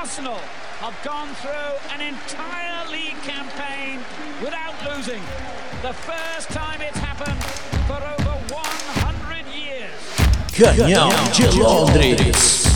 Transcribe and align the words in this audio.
Arsenal 0.00 0.40
have 0.80 0.96
gone 1.04 1.28
through 1.42 1.76
an 1.92 2.00
entire 2.00 2.90
league 2.90 3.20
campaign 3.22 3.98
without 4.42 4.72
losing. 4.88 5.20
The 5.82 5.92
first 5.92 6.48
time 6.48 6.80
it's 6.80 6.96
happened 6.96 7.38
for 7.86 7.96
over 7.96 8.34
100 8.50 9.46
years. 9.54 9.90
Canhão 10.52 11.10
de 11.36 11.62
Londres. 11.62 12.69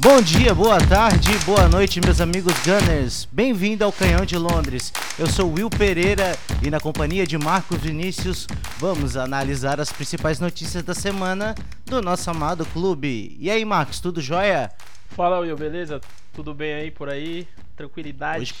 Bom 0.00 0.22
dia, 0.22 0.54
boa 0.54 0.78
tarde, 0.78 1.28
boa 1.44 1.68
noite, 1.68 2.00
meus 2.00 2.20
amigos 2.20 2.54
Gunners. 2.64 3.28
Bem-vindo 3.30 3.84
ao 3.84 3.92
Canhão 3.92 4.24
de 4.24 4.36
Londres. 4.38 4.92
Eu 5.18 5.26
sou 5.26 5.52
Will 5.52 5.68
Pereira 5.68 6.36
e, 6.62 6.70
na 6.70 6.80
companhia 6.80 7.26
de 7.26 7.36
Marcos 7.36 7.78
Vinícius, 7.78 8.46
vamos 8.78 9.16
analisar 9.16 9.78
as 9.78 9.92
principais 9.92 10.40
notícias 10.40 10.82
da 10.82 10.94
semana 10.94 11.54
do 11.84 12.00
nosso 12.00 12.30
amado 12.30 12.64
clube. 12.66 13.36
E 13.38 13.50
aí, 13.50 13.62
Marcos, 13.64 14.00
tudo 14.00 14.20
jóia? 14.22 14.70
Fala, 15.10 15.38
Will, 15.40 15.56
beleza? 15.56 16.00
Tudo 16.32 16.54
bem 16.54 16.72
aí 16.74 16.90
por 16.90 17.08
aí? 17.10 17.46
Tranquilidade? 17.76 18.40
Hoje- 18.42 18.54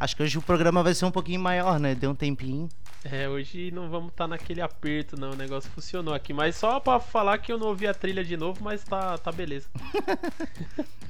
Acho 0.00 0.14
que 0.14 0.22
hoje 0.22 0.38
o 0.38 0.42
programa 0.42 0.80
vai 0.82 0.94
ser 0.94 1.06
um 1.06 1.10
pouquinho 1.10 1.40
maior, 1.40 1.80
né? 1.80 1.92
Deu 1.94 2.10
um 2.10 2.14
tempinho. 2.14 2.68
É, 3.10 3.28
hoje 3.28 3.70
não 3.70 3.88
vamos 3.88 4.10
estar 4.10 4.26
naquele 4.28 4.60
aperto, 4.60 5.18
não. 5.18 5.30
O 5.30 5.36
negócio 5.36 5.70
funcionou 5.70 6.12
aqui. 6.12 6.32
Mas 6.32 6.56
só 6.56 6.78
pra 6.80 7.00
falar 7.00 7.38
que 7.38 7.50
eu 7.52 7.58
não 7.58 7.68
ouvi 7.68 7.86
a 7.86 7.94
trilha 7.94 8.24
de 8.24 8.36
novo, 8.36 8.62
mas 8.62 8.82
tá, 8.84 9.16
tá 9.18 9.32
beleza. 9.32 9.68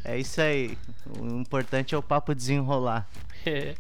É 0.05 0.17
isso 0.19 0.41
aí. 0.41 0.79
O 1.19 1.27
importante 1.41 1.95
é 1.95 1.99
o 1.99 2.03
papo 2.03 2.35
desenrolar. 2.35 3.07
É, 3.45 3.75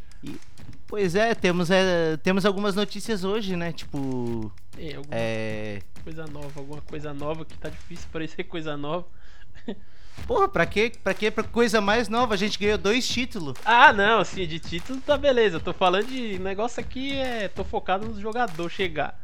Pois 0.86 1.14
é, 1.14 1.34
temos, 1.34 1.70
é, 1.70 2.16
temos 2.18 2.44
algumas 2.44 2.74
notícias 2.74 3.22
hoje, 3.24 3.56
né? 3.56 3.72
Tipo. 3.72 4.52
é 4.76 4.94
alguma 4.96 5.14
É. 5.14 5.80
coisa 6.02 6.26
nova, 6.26 6.50
alguma 6.60 6.80
coisa 6.82 7.14
nova 7.14 7.44
que 7.44 7.56
tá 7.56 7.68
difícil 7.68 8.08
parecer 8.12 8.44
coisa 8.44 8.76
nova. 8.76 9.06
Porra, 10.26 10.48
pra 10.48 10.66
quê? 10.66 10.92
Pra 11.02 11.14
quê? 11.14 11.30
Pra 11.30 11.44
coisa 11.44 11.80
mais 11.80 12.08
nova. 12.08 12.34
A 12.34 12.36
gente 12.36 12.58
ganhou 12.58 12.78
dois 12.78 13.06
títulos. 13.08 13.56
Ah, 13.64 13.92
não, 13.92 14.20
assim, 14.20 14.46
de 14.46 14.58
título 14.58 15.00
tá 15.00 15.16
beleza. 15.16 15.56
Eu 15.56 15.60
tô 15.60 15.72
falando 15.72 16.06
de 16.06 16.38
negócio 16.38 16.80
aqui, 16.80 17.12
é. 17.16 17.48
Tô 17.48 17.64
focado 17.64 18.06
no 18.06 18.20
jogador 18.20 18.68
chegar. 18.68 19.18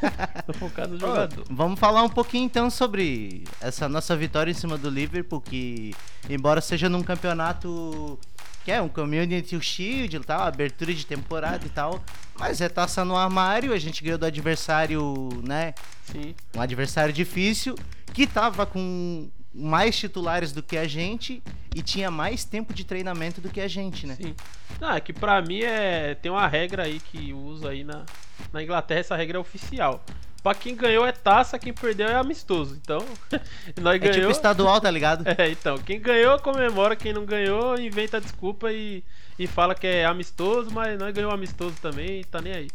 tô 0.46 0.52
focado 0.52 0.94
no 0.94 1.00
jogador. 1.00 1.44
Vamos 1.48 1.78
falar 1.78 2.02
um 2.02 2.08
pouquinho 2.08 2.44
então 2.44 2.68
sobre 2.68 3.44
essa 3.60 3.88
nossa 3.88 4.16
vitória 4.16 4.50
em 4.50 4.54
cima 4.54 4.76
do 4.76 4.90
Liverpool, 4.90 5.40
que 5.40 5.94
embora 6.28 6.60
seja 6.60 6.88
num 6.88 7.02
campeonato 7.02 8.18
que 8.64 8.72
é 8.72 8.80
um 8.80 8.88
Community 8.88 9.60
Shield 9.60 10.16
e 10.16 10.20
tal, 10.20 10.40
abertura 10.40 10.92
de 10.92 11.04
temporada 11.04 11.66
e 11.66 11.68
tal, 11.68 12.02
mas 12.38 12.62
é 12.62 12.68
taça 12.68 13.04
no 13.04 13.14
armário, 13.14 13.74
a 13.74 13.78
gente 13.78 14.02
ganhou 14.02 14.18
do 14.18 14.24
adversário, 14.24 15.28
né? 15.46 15.74
Sim. 16.10 16.34
Um 16.56 16.60
adversário 16.62 17.12
difícil 17.12 17.74
que 18.14 18.26
tava 18.26 18.64
com 18.64 19.28
mais 19.54 19.96
titulares 19.96 20.52
do 20.52 20.62
que 20.62 20.76
a 20.76 20.86
gente 20.86 21.42
e 21.74 21.82
tinha 21.82 22.10
mais 22.10 22.44
tempo 22.44 22.74
de 22.74 22.84
treinamento 22.84 23.40
do 23.40 23.48
que 23.48 23.60
a 23.60 23.68
gente, 23.68 24.06
né? 24.06 24.16
Sim. 24.16 24.34
Ah, 24.80 24.96
é 24.96 25.00
que 25.00 25.12
pra 25.12 25.40
mim 25.40 25.60
é. 25.60 26.14
Tem 26.16 26.30
uma 26.30 26.46
regra 26.48 26.84
aí 26.84 26.98
que 26.98 27.32
usa 27.32 27.70
aí 27.70 27.84
na, 27.84 28.04
na 28.52 28.62
Inglaterra, 28.62 29.00
essa 29.00 29.16
regra 29.16 29.38
é 29.38 29.40
oficial. 29.40 30.04
Pra 30.42 30.54
quem 30.54 30.76
ganhou 30.76 31.06
é 31.06 31.12
taça, 31.12 31.58
quem 31.58 31.72
perdeu 31.72 32.06
é 32.06 32.16
amistoso. 32.16 32.78
Então, 32.82 32.98
nós 33.80 34.02
É 34.02 34.10
tipo 34.10 34.30
estadual, 34.30 34.80
tá 34.80 34.90
ligado? 34.90 35.24
É, 35.38 35.48
então, 35.48 35.78
quem 35.78 35.98
ganhou 35.98 36.38
comemora, 36.38 36.94
quem 36.94 37.14
não 37.14 37.24
ganhou 37.24 37.78
inventa 37.80 38.20
desculpa 38.20 38.70
e, 38.70 39.02
e 39.38 39.46
fala 39.46 39.74
que 39.74 39.86
é 39.86 40.04
amistoso, 40.04 40.70
mas 40.70 40.98
nós 40.98 41.14
ganhou 41.14 41.30
amistoso 41.32 41.76
também 41.80 42.20
e 42.20 42.24
tá 42.24 42.42
nem 42.42 42.52
aí. 42.52 42.68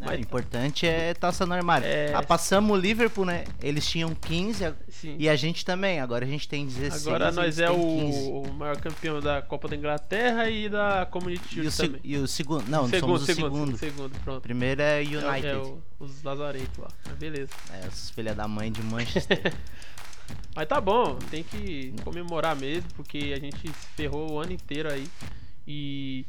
É, 0.00 0.04
Mas- 0.06 0.18
o 0.18 0.20
importante 0.22 0.86
é 0.86 1.12
taça 1.14 1.44
no 1.44 1.52
armário. 1.52 1.86
É. 1.86 2.12
Ah, 2.14 2.22
passamos 2.22 2.76
o 2.76 2.80
Liverpool, 2.80 3.24
né? 3.26 3.44
Eles 3.62 3.86
tinham 3.86 4.14
15 4.14 4.64
a- 4.64 4.74
Sim. 4.88 5.16
e 5.18 5.28
a 5.28 5.36
gente 5.36 5.64
também. 5.64 6.00
Agora 6.00 6.24
a 6.24 6.28
gente 6.28 6.48
tem 6.48 6.66
16. 6.66 7.06
Agora 7.06 7.30
nós 7.32 7.58
é 7.58 7.66
têm 7.68 7.76
15. 7.76 8.18
o, 8.30 8.42
o 8.42 8.52
maior 8.54 8.76
campeão 8.78 9.20
da 9.20 9.42
Copa 9.42 9.68
da 9.68 9.76
Inglaterra 9.76 10.48
e 10.48 10.68
da 10.68 11.06
Community 11.10 11.44
E 11.46 11.70
Shield 11.70 11.76
também. 11.76 12.00
e 12.02 12.16
o 12.16 12.26
segundo. 12.26 12.64
Não, 12.68 12.88
segundo, 12.88 13.00
somos 13.18 13.22
o 13.22 13.26
segundo, 13.26 13.52
segundo. 13.54 13.78
segundo, 13.78 14.20
pronto. 14.24 14.40
primeiro 14.42 14.80
é 14.80 15.02
É, 15.02 15.06
United. 15.06 15.46
é 15.46 15.56
o- 15.56 15.82
os 15.98 16.22
Lazaretos 16.22 16.78
lá. 16.78 16.88
Mas 17.06 17.16
beleza. 17.18 17.50
É, 17.72 17.86
os 17.86 18.10
filha 18.10 18.34
da 18.34 18.48
mãe 18.48 18.72
de 18.72 18.82
Manchester. 18.82 19.52
Mas 20.54 20.66
tá 20.68 20.80
bom, 20.80 21.16
tem 21.30 21.42
que 21.42 21.92
comemorar 22.04 22.54
mesmo, 22.56 22.88
porque 22.96 23.34
a 23.36 23.40
gente 23.40 23.58
se 23.68 23.86
ferrou 23.96 24.32
o 24.32 24.38
ano 24.38 24.52
inteiro 24.52 24.90
aí. 24.90 25.06
E 25.66 26.24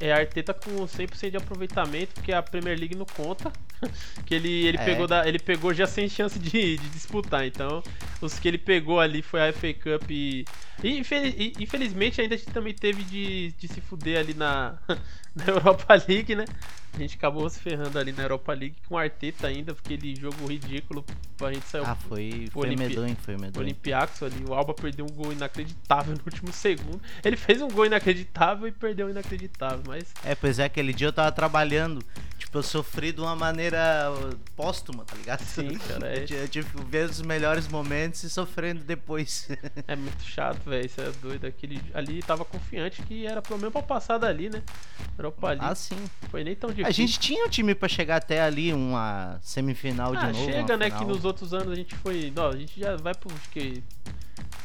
é 0.00 0.12
Arteta 0.12 0.54
com 0.54 0.70
100% 0.86 1.30
de 1.30 1.36
aproveitamento, 1.36 2.14
porque 2.14 2.32
a 2.32 2.42
Premier 2.42 2.78
League 2.78 2.94
não 2.96 3.04
conta. 3.06 3.52
que 4.24 4.34
ele, 4.34 4.66
ele, 4.66 4.78
É. 4.78 4.84
pegou 4.84 5.06
da, 5.06 5.28
ele 5.28 5.38
pegou 5.38 5.74
já 5.74 5.86
sem 5.86 6.08
chance 6.08 6.38
de, 6.38 6.78
de 6.78 6.88
disputar. 6.90 7.46
Então, 7.46 7.82
os 8.20 8.38
que 8.38 8.48
ele 8.48 8.58
pegou 8.58 8.98
ali 9.00 9.20
foi 9.22 9.46
a 9.48 9.52
FA 9.52 9.74
Cup 9.74 10.10
e. 10.10 10.44
e 10.82 10.98
infeliz- 10.98 11.34
e, 11.36 11.52
infelizmente 11.60 12.20
ainda 12.20 12.34
a 12.34 12.38
gente 12.38 12.50
também 12.52 12.72
teve 12.74 13.02
de, 13.04 13.52
de 13.52 13.68
se 13.68 13.80
fuder 13.80 14.18
ali 14.18 14.32
na, 14.34 14.78
na 15.34 15.44
Europa 15.46 15.94
League, 16.08 16.34
né? 16.34 16.44
A 16.96 16.98
gente 16.98 17.16
acabou 17.16 17.48
se 17.50 17.60
ferrando 17.60 17.98
ali 17.98 18.10
na 18.12 18.22
Europa 18.22 18.52
League 18.54 18.76
com 18.88 18.94
o 18.94 18.98
Arteta 18.98 19.46
ainda, 19.46 19.74
porque 19.74 19.92
ele 19.92 20.16
jogo 20.16 20.46
ridículo 20.46 21.04
pra 21.36 21.52
gente 21.52 21.66
sair 21.66 21.82
ah, 21.84 21.94
foi, 21.94 22.48
foi 22.50 22.68
Olimpi- 22.68 22.88
medonho, 22.88 23.16
foi 23.16 23.36
medonho. 23.36 23.64
Olympiacos 23.64 24.22
ali, 24.22 24.42
o 24.48 24.54
Alba 24.54 24.72
perdeu 24.72 25.04
um 25.04 25.14
gol 25.14 25.32
inacreditável 25.32 26.14
no 26.14 26.22
último 26.24 26.52
segundo. 26.52 27.00
Ele 27.22 27.36
fez 27.36 27.60
um 27.60 27.68
gol 27.68 27.84
inacreditável 27.86 28.66
e 28.66 28.72
perdeu 28.72 29.06
um 29.08 29.10
inacreditável, 29.10 29.82
mas 29.86 30.12
É, 30.24 30.34
pois 30.34 30.58
é, 30.58 30.64
aquele 30.64 30.92
dia 30.94 31.08
eu 31.08 31.12
tava 31.12 31.30
trabalhando. 31.32 32.02
Tipo, 32.38 32.58
eu 32.58 32.62
sofri 32.62 33.12
de 33.12 33.20
uma 33.20 33.34
maneira 33.34 34.10
póstuma, 34.54 35.04
tá 35.04 35.14
ligado? 35.16 35.40
Sim, 35.40 35.76
cara, 35.88 36.08
é- 36.14 36.22
Eu, 36.22 36.26
tive- 36.26 36.42
eu 36.42 36.48
tive 36.48 36.70
que 36.70 36.84
ver 36.84 37.08
os 37.08 37.20
melhores 37.22 37.66
momentos 37.68 38.22
e 38.22 38.30
sofrendo 38.30 38.84
depois. 38.84 39.48
é 39.86 39.96
muito 39.96 40.22
chato, 40.22 40.60
velho. 40.68 40.84
Isso 40.86 41.00
é 41.00 41.10
doido. 41.20 41.46
Aquele 41.46 41.80
ali 41.94 42.22
tava 42.22 42.44
confiante 42.44 43.02
que 43.02 43.26
era 43.26 43.40
pelo 43.42 43.58
menos 43.58 43.72
pra 43.72 43.82
passar 43.82 44.18
dali, 44.18 44.48
né? 44.50 44.62
Europa 45.18 45.48
League. 45.48 45.64
ah, 45.64 45.74
sim. 45.74 45.96
Foi 46.30 46.44
nem 46.44 46.54
tão 46.54 46.68
difícil. 46.70 46.85
A 46.86 46.90
gente 46.92 47.18
tinha 47.18 47.44
um 47.44 47.48
time 47.48 47.74
pra 47.74 47.88
chegar 47.88 48.16
até 48.16 48.40
ali, 48.40 48.72
uma 48.72 49.38
semifinal 49.42 50.12
de 50.12 50.18
ah, 50.18 50.32
novo. 50.32 50.44
chega, 50.44 50.76
né? 50.76 50.86
final. 50.86 51.00
Que 51.00 51.04
nos 51.04 51.24
outros 51.24 51.52
anos 51.52 51.72
a 51.72 51.74
gente 51.74 51.96
foi. 51.96 52.32
Não, 52.34 52.46
a 52.46 52.56
gente 52.56 52.78
já 52.78 52.96
vai 52.96 53.12
pro 53.12 53.28
acho 53.34 53.48
que, 53.50 53.82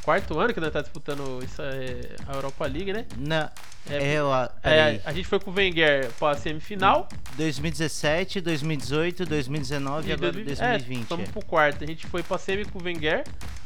quarto 0.04 0.40
ano 0.40 0.54
que 0.54 0.60
nós 0.60 0.72
tá 0.72 0.82
disputando 0.82 1.44
isso, 1.44 1.60
é, 1.64 2.16
a 2.28 2.36
Europa 2.36 2.68
League, 2.68 2.94
né? 2.94 3.08
Não, 3.18 3.50
É, 3.90 4.14
é, 4.14 4.24
ó, 4.24 4.44
É, 4.44 4.50
peraí. 4.62 5.02
a 5.04 5.14
gente 5.14 5.28
foi 5.28 5.40
com 5.40 5.50
o 5.50 5.54
Wenger 5.56 6.12
pra 6.20 6.36
semifinal. 6.36 7.10
2017, 7.38 8.40
2018, 8.40 9.26
2019 9.26 10.10
e 10.10 10.14
agora 10.14 10.32
2020. 10.32 10.60
2020. 10.60 11.00
É, 11.00 11.02
estamos 11.02 11.30
pro 11.32 11.44
quarto. 11.44 11.84
A 11.84 11.88
gente 11.88 12.06
foi 12.06 12.22
pra 12.22 12.38
semi 12.38 12.66
com 12.66 12.78
o 12.78 12.84
Wenger. 12.84 13.24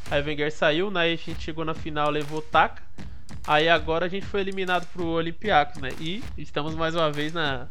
Aí 0.09 0.21
o 0.21 0.25
Wenger 0.25 0.49
saiu, 0.49 0.89
né? 0.89 1.01
A 1.01 1.07
gente 1.09 1.41
chegou 1.41 1.65
na 1.65 1.73
final, 1.73 2.09
levou 2.09 2.41
taca. 2.41 2.81
Aí 3.45 3.67
agora 3.67 4.05
a 4.05 4.09
gente 4.09 4.25
foi 4.25 4.39
eliminado 4.39 4.87
pro 4.93 5.05
Olympiacos, 5.05 5.81
né? 5.81 5.89
E 5.99 6.23
estamos 6.37 6.73
mais 6.73 6.95
uma 6.95 7.11
vez 7.11 7.33
na 7.33 7.67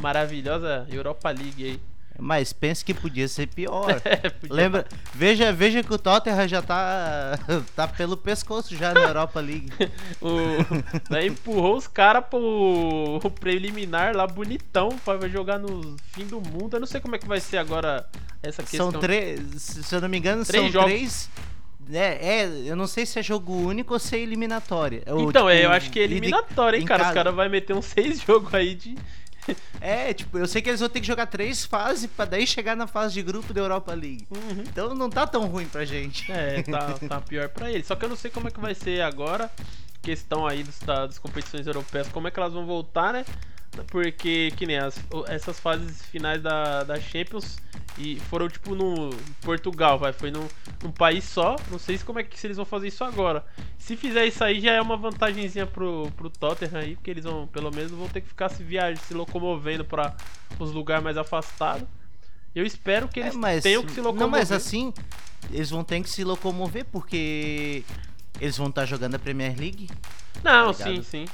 maravilhosa 0.00 0.86
Europa 0.90 1.30
League 1.30 1.64
aí. 1.64 1.80
Mas 2.18 2.52
pense 2.52 2.84
que 2.84 2.92
podia 2.92 3.26
ser 3.26 3.46
pior. 3.48 3.86
É, 4.04 4.16
podia- 4.28 4.54
Lembra? 4.54 4.86
Veja, 5.14 5.50
veja 5.52 5.82
que 5.82 5.92
o 5.92 5.98
Tottenham 5.98 6.46
já 6.46 6.60
tá, 6.60 7.38
tá 7.74 7.88
pelo 7.88 8.16
pescoço 8.18 8.76
já 8.76 8.92
na 8.92 9.00
Europa 9.00 9.40
League. 9.40 9.70
O, 10.20 10.30
né, 11.10 11.26
empurrou 11.26 11.76
os 11.76 11.86
caras 11.88 12.24
pro, 12.28 13.18
pro 13.20 13.30
preliminar 13.30 14.14
lá 14.14 14.26
bonitão 14.26 14.90
pra 15.04 15.26
jogar 15.28 15.58
no 15.58 15.96
fim 16.12 16.26
do 16.26 16.38
mundo. 16.40 16.76
Eu 16.76 16.80
não 16.80 16.86
sei 16.86 17.00
como 17.00 17.16
é 17.16 17.18
que 17.18 17.26
vai 17.26 17.40
ser 17.40 17.56
agora 17.56 18.06
essa 18.42 18.62
questão. 18.62 18.92
São 18.92 19.00
três, 19.00 19.40
se 19.62 19.94
eu 19.94 20.00
não 20.00 20.08
me 20.08 20.18
engano, 20.18 20.44
Três 20.44 20.62
são 20.64 20.70
jogos. 20.72 20.90
três. 20.92 21.30
É, 21.92 22.40
é, 22.42 22.44
eu 22.66 22.76
não 22.76 22.86
sei 22.86 23.04
se 23.04 23.18
é 23.18 23.22
jogo 23.22 23.52
único 23.54 23.94
ou 23.94 23.98
se 23.98 24.14
é 24.14 24.20
eliminatória. 24.20 25.02
Ou, 25.08 25.28
Então, 25.30 25.48
é, 25.50 25.56
tipo, 25.56 25.66
eu 25.66 25.72
acho 25.72 25.90
que 25.90 25.98
é 25.98 26.02
eliminatória, 26.04 26.78
hein, 26.78 26.84
cara. 26.84 27.02
Os 27.02 27.06
casa. 27.08 27.14
caras 27.16 27.34
vão 27.34 27.48
meter 27.50 27.74
uns 27.74 27.86
seis 27.86 28.20
jogos 28.20 28.54
aí 28.54 28.74
de. 28.74 28.96
É, 29.80 30.14
tipo, 30.14 30.38
eu 30.38 30.46
sei 30.46 30.62
que 30.62 30.68
eles 30.70 30.78
vão 30.80 30.88
ter 30.88 31.00
que 31.00 31.06
jogar 31.06 31.26
três 31.26 31.64
fases 31.64 32.06
pra 32.08 32.24
daí 32.24 32.46
chegar 32.46 32.76
na 32.76 32.86
fase 32.86 33.14
de 33.14 33.22
grupo 33.22 33.52
da 33.52 33.60
Europa 33.60 33.92
League. 33.92 34.26
Uhum. 34.30 34.62
Então 34.62 34.94
não 34.94 35.10
tá 35.10 35.26
tão 35.26 35.46
ruim 35.46 35.66
pra 35.66 35.84
gente. 35.84 36.30
É, 36.30 36.62
tá, 36.62 36.92
tá 37.08 37.20
pior 37.20 37.48
pra 37.48 37.70
ele. 37.70 37.82
Só 37.82 37.96
que 37.96 38.04
eu 38.04 38.08
não 38.08 38.16
sei 38.16 38.30
como 38.30 38.46
é 38.46 38.50
que 38.52 38.60
vai 38.60 38.74
ser 38.74 39.00
agora. 39.02 39.50
Questão 40.00 40.46
aí 40.46 40.62
dos, 40.62 40.78
da- 40.80 41.06
das 41.06 41.18
competições 41.18 41.66
europeias, 41.66 42.08
como 42.08 42.28
é 42.28 42.30
que 42.30 42.38
elas 42.38 42.52
vão 42.52 42.64
voltar, 42.66 43.12
né? 43.12 43.24
Porque, 43.88 44.52
que 44.56 44.66
nem 44.66 44.78
as, 44.78 44.98
essas 45.28 45.58
fases 45.58 46.04
finais 46.06 46.42
da, 46.42 46.84
da 46.84 47.00
Champions 47.00 47.56
e 47.98 48.18
foram 48.20 48.48
tipo 48.48 48.74
no 48.74 49.10
Portugal, 49.40 49.98
vai, 49.98 50.12
foi 50.12 50.30
num, 50.30 50.46
num 50.82 50.90
país 50.90 51.24
só. 51.24 51.56
Não 51.70 51.78
sei 51.78 51.96
se 51.96 52.04
como 52.04 52.18
é 52.18 52.22
que 52.22 52.38
se 52.38 52.46
eles 52.46 52.56
vão 52.56 52.66
fazer 52.66 52.88
isso 52.88 53.02
agora. 53.02 53.44
Se 53.78 53.96
fizer 53.96 54.26
isso 54.26 54.44
aí 54.44 54.60
já 54.60 54.72
é 54.72 54.80
uma 54.80 54.96
vantagenzinha 54.96 55.66
pro, 55.66 56.10
pro 56.16 56.30
Tottenham 56.30 56.80
aí, 56.80 56.94
porque 56.96 57.10
eles 57.10 57.24
vão, 57.24 57.46
pelo 57.46 57.70
menos, 57.70 57.90
vão 57.90 58.08
ter 58.08 58.20
que 58.20 58.28
ficar 58.28 58.48
se 58.50 58.62
viajando, 58.62 59.00
se 59.06 59.14
locomovendo 59.14 59.84
para 59.84 60.14
os 60.58 60.72
lugares 60.72 61.02
mais 61.02 61.16
afastados. 61.16 61.86
Eu 62.54 62.66
espero 62.66 63.08
que 63.08 63.20
É, 63.20 63.24
eles 63.24 63.36
mas, 63.36 63.62
tenham 63.62 63.82
que 63.82 63.92
se 63.92 64.00
locomover. 64.00 64.20
Não, 64.20 64.30
mas 64.30 64.52
assim, 64.52 64.92
eles 65.50 65.70
vão 65.70 65.82
ter 65.82 66.00
que 66.02 66.10
se 66.10 66.22
locomover 66.22 66.84
porque 66.84 67.84
eles 68.38 68.56
vão 68.56 68.68
estar 68.68 68.84
jogando 68.84 69.14
a 69.14 69.18
Premier 69.18 69.58
League. 69.58 69.88
Não, 70.44 70.72
tá 70.72 70.84
sim, 70.84 71.02
sim. 71.02 71.24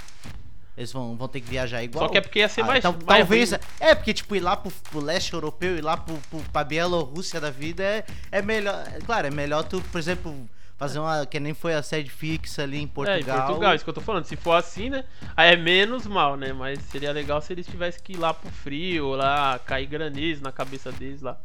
Eles 0.78 0.92
vão, 0.92 1.16
vão 1.16 1.26
ter 1.26 1.40
que 1.40 1.50
viajar 1.50 1.82
igual. 1.82 2.06
Só 2.06 2.12
que 2.12 2.18
é 2.18 2.20
porque 2.20 2.38
ia 2.38 2.48
ser 2.48 2.60
Ah, 2.62 2.66
mais, 2.66 2.82
tal- 2.82 2.92
mais 3.04 3.20
talvez. 3.22 3.50
ruim. 3.50 3.60
É, 3.80 3.94
porque, 3.96 4.14
tipo, 4.14 4.36
ir 4.36 4.40
lá 4.40 4.56
pro, 4.56 4.70
pro 4.90 5.00
leste 5.00 5.34
europeu, 5.34 5.76
ir 5.76 5.82
lá 5.82 5.96
pro, 5.96 6.14
pro, 6.30 6.38
pra 6.52 6.62
Bielorrússia 6.62 7.40
da 7.40 7.50
vida 7.50 7.82
é, 7.82 8.04
é 8.30 8.40
melhor. 8.40 8.86
é 8.94 9.00
Claro, 9.00 9.26
é 9.26 9.30
melhor 9.30 9.64
tu, 9.64 9.82
por 9.90 9.98
exemplo, 9.98 10.48
fazer 10.76 11.00
uma. 11.00 11.26
Que 11.26 11.40
nem 11.40 11.52
foi 11.52 11.74
a 11.74 11.82
sede 11.82 12.08
fixa 12.08 12.62
ali 12.62 12.78
em 12.80 12.86
Portugal. 12.86 13.36
É, 13.36 13.40
em 13.42 13.46
Portugal, 13.46 13.74
isso 13.74 13.82
que 13.82 13.90
eu 13.90 13.94
tô 13.94 14.00
falando. 14.00 14.24
Se 14.24 14.36
for 14.36 14.52
assim, 14.52 14.88
né? 14.88 15.04
Aí 15.36 15.52
é 15.52 15.56
menos 15.56 16.06
mal, 16.06 16.36
né? 16.36 16.52
Mas 16.52 16.78
seria 16.82 17.10
legal 17.10 17.42
se 17.42 17.52
eles 17.52 17.66
tivessem 17.66 18.00
que 18.00 18.12
ir 18.12 18.16
lá 18.16 18.32
pro 18.32 18.48
frio, 18.50 19.08
lá, 19.16 19.58
cair 19.58 19.86
granizo 19.86 20.42
na 20.44 20.52
cabeça 20.52 20.92
deles 20.92 21.22
lá. 21.22 21.36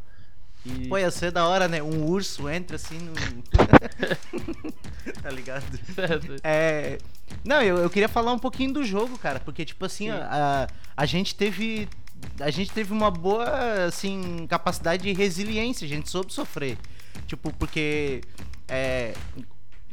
E... 0.66 0.88
Pô, 0.88 0.98
ia 0.98 1.12
ser 1.12 1.32
da 1.32 1.48
hora, 1.48 1.68
né? 1.68 1.84
Um 1.84 2.06
urso 2.06 2.50
entra 2.50 2.78
assim 2.78 2.98
no. 2.98 3.14
tá 5.22 5.30
ligado? 5.30 5.66
É. 6.44 6.98
Não, 7.44 7.62
eu, 7.62 7.78
eu 7.78 7.90
queria 7.90 8.08
falar 8.08 8.32
um 8.32 8.40
pouquinho 8.40 8.74
do 8.74 8.84
jogo, 8.84 9.18
cara, 9.18 9.40
porque, 9.40 9.66
tipo 9.66 9.86
assim, 9.86 10.10
a, 10.10 10.68
a 10.96 11.06
gente 11.06 11.36
teve. 11.36 11.90
A 12.40 12.50
gente 12.50 12.72
teve 12.72 12.94
uma 12.94 13.12
boa, 13.12 13.86
assim, 13.86 14.48
capacidade 14.48 15.04
de 15.04 15.12
resiliência, 15.12 15.86
a 15.86 15.90
gente 15.90 16.10
soube 16.10 16.34
sofrer. 16.34 16.78
Tipo, 17.28 17.52
porque. 17.54 18.22
É, 18.68 19.14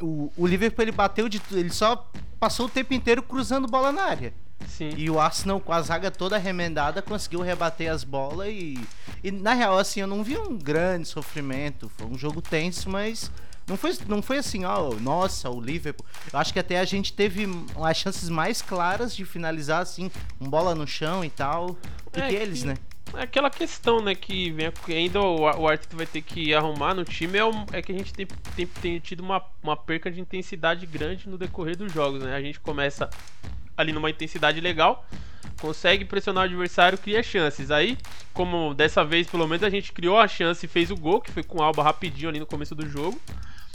o, 0.00 0.32
o 0.36 0.46
Liverpool 0.46 0.84
ele 0.84 0.92
bateu 0.92 1.28
de 1.28 1.40
tudo, 1.40 1.58
ele 1.58 1.70
só 1.70 2.08
passou 2.38 2.66
o 2.66 2.68
tempo 2.68 2.94
inteiro 2.94 3.22
cruzando 3.22 3.66
bola 3.66 3.90
na 3.90 4.04
área. 4.04 4.32
Sim. 4.66 4.90
E 4.96 5.10
o 5.10 5.20
Arsenal, 5.20 5.60
com 5.60 5.72
a 5.72 5.80
zaga 5.82 6.10
toda 6.10 6.38
remendada, 6.38 7.02
conseguiu 7.02 7.40
rebater 7.40 7.90
as 7.90 8.04
bolas 8.04 8.48
e. 8.48 8.78
E 9.22 9.30
na 9.30 9.52
real, 9.52 9.78
assim, 9.78 10.00
eu 10.00 10.06
não 10.06 10.22
vi 10.24 10.38
um 10.38 10.56
grande 10.56 11.06
sofrimento. 11.08 11.90
Foi 11.96 12.06
um 12.06 12.16
jogo 12.18 12.40
tenso, 12.40 12.88
mas. 12.88 13.30
Não 13.66 13.76
foi, 13.76 13.96
não 14.08 14.20
foi 14.20 14.38
assim, 14.38 14.64
ó, 14.64 14.90
nossa, 14.94 15.48
o 15.48 15.60
Liverpool. 15.60 16.04
Eu 16.32 16.38
acho 16.40 16.52
que 16.52 16.58
até 16.58 16.80
a 16.80 16.84
gente 16.84 17.12
teve 17.12 17.46
as 17.84 17.96
chances 17.96 18.28
mais 18.28 18.60
claras 18.60 19.14
de 19.14 19.24
finalizar, 19.24 19.80
assim, 19.80 20.10
um 20.40 20.48
bola 20.50 20.74
no 20.74 20.86
chão 20.88 21.24
e 21.24 21.30
tal, 21.30 21.76
do 22.12 22.20
É 22.20 22.28
que 22.28 22.34
eles, 22.34 22.60
que- 22.62 22.66
né? 22.66 22.74
É 23.14 23.22
aquela 23.22 23.50
questão, 23.50 24.00
né, 24.00 24.14
que 24.14 24.50
vem, 24.52 24.70
que 24.70 24.92
ainda 24.94 25.20
o, 25.20 25.40
o 25.42 25.68
Arteta 25.68 25.96
vai 25.96 26.06
ter 26.06 26.22
que 26.22 26.54
arrumar 26.54 26.94
no 26.94 27.04
time 27.04 27.36
é, 27.38 27.44
o- 27.44 27.66
é 27.72 27.82
que 27.82 27.90
a 27.92 27.94
gente 27.94 28.12
tem, 28.14 28.26
tem, 28.54 28.66
tem 28.66 28.98
tido 29.00 29.20
uma, 29.20 29.42
uma 29.62 29.76
perca 29.76 30.10
de 30.10 30.20
intensidade 30.20 30.86
grande 30.86 31.28
no 31.28 31.36
decorrer 31.36 31.76
dos 31.76 31.92
jogos, 31.92 32.22
né? 32.22 32.34
A 32.36 32.40
gente 32.40 32.60
começa 32.60 33.10
ali 33.76 33.92
numa 33.92 34.08
intensidade 34.10 34.60
legal, 34.60 35.04
consegue 35.60 36.04
pressionar 36.04 36.42
o 36.44 36.46
adversário, 36.46 36.96
cria 36.98 37.22
chances. 37.22 37.70
Aí, 37.70 37.98
como 38.32 38.74
dessa 38.74 39.04
vez 39.04 39.26
pelo 39.26 39.46
menos 39.48 39.64
a 39.64 39.70
gente 39.70 39.92
criou 39.92 40.18
a 40.18 40.28
chance 40.28 40.64
e 40.64 40.68
fez 40.68 40.90
o 40.90 40.96
gol, 40.96 41.20
que 41.20 41.32
foi 41.32 41.42
com 41.42 41.58
o 41.58 41.62
Alba 41.62 41.82
rapidinho 41.82 42.28
ali 42.28 42.38
no 42.38 42.46
começo 42.46 42.74
do 42.74 42.88
jogo. 42.88 43.20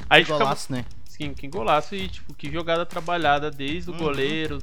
Aí 0.09 0.23
ficava- 0.23 0.43
Golaço, 0.45 0.71
né? 0.71 0.85
Sim, 1.05 1.33
que 1.33 1.47
golaço 1.47 1.95
e 1.95 2.07
tipo, 2.09 2.33
que 2.33 2.51
jogada 2.51 2.85
trabalhada 2.85 3.49
desde 3.51 3.89
o 3.89 3.93
Uhum. 3.93 3.99
goleiro, 3.99 4.59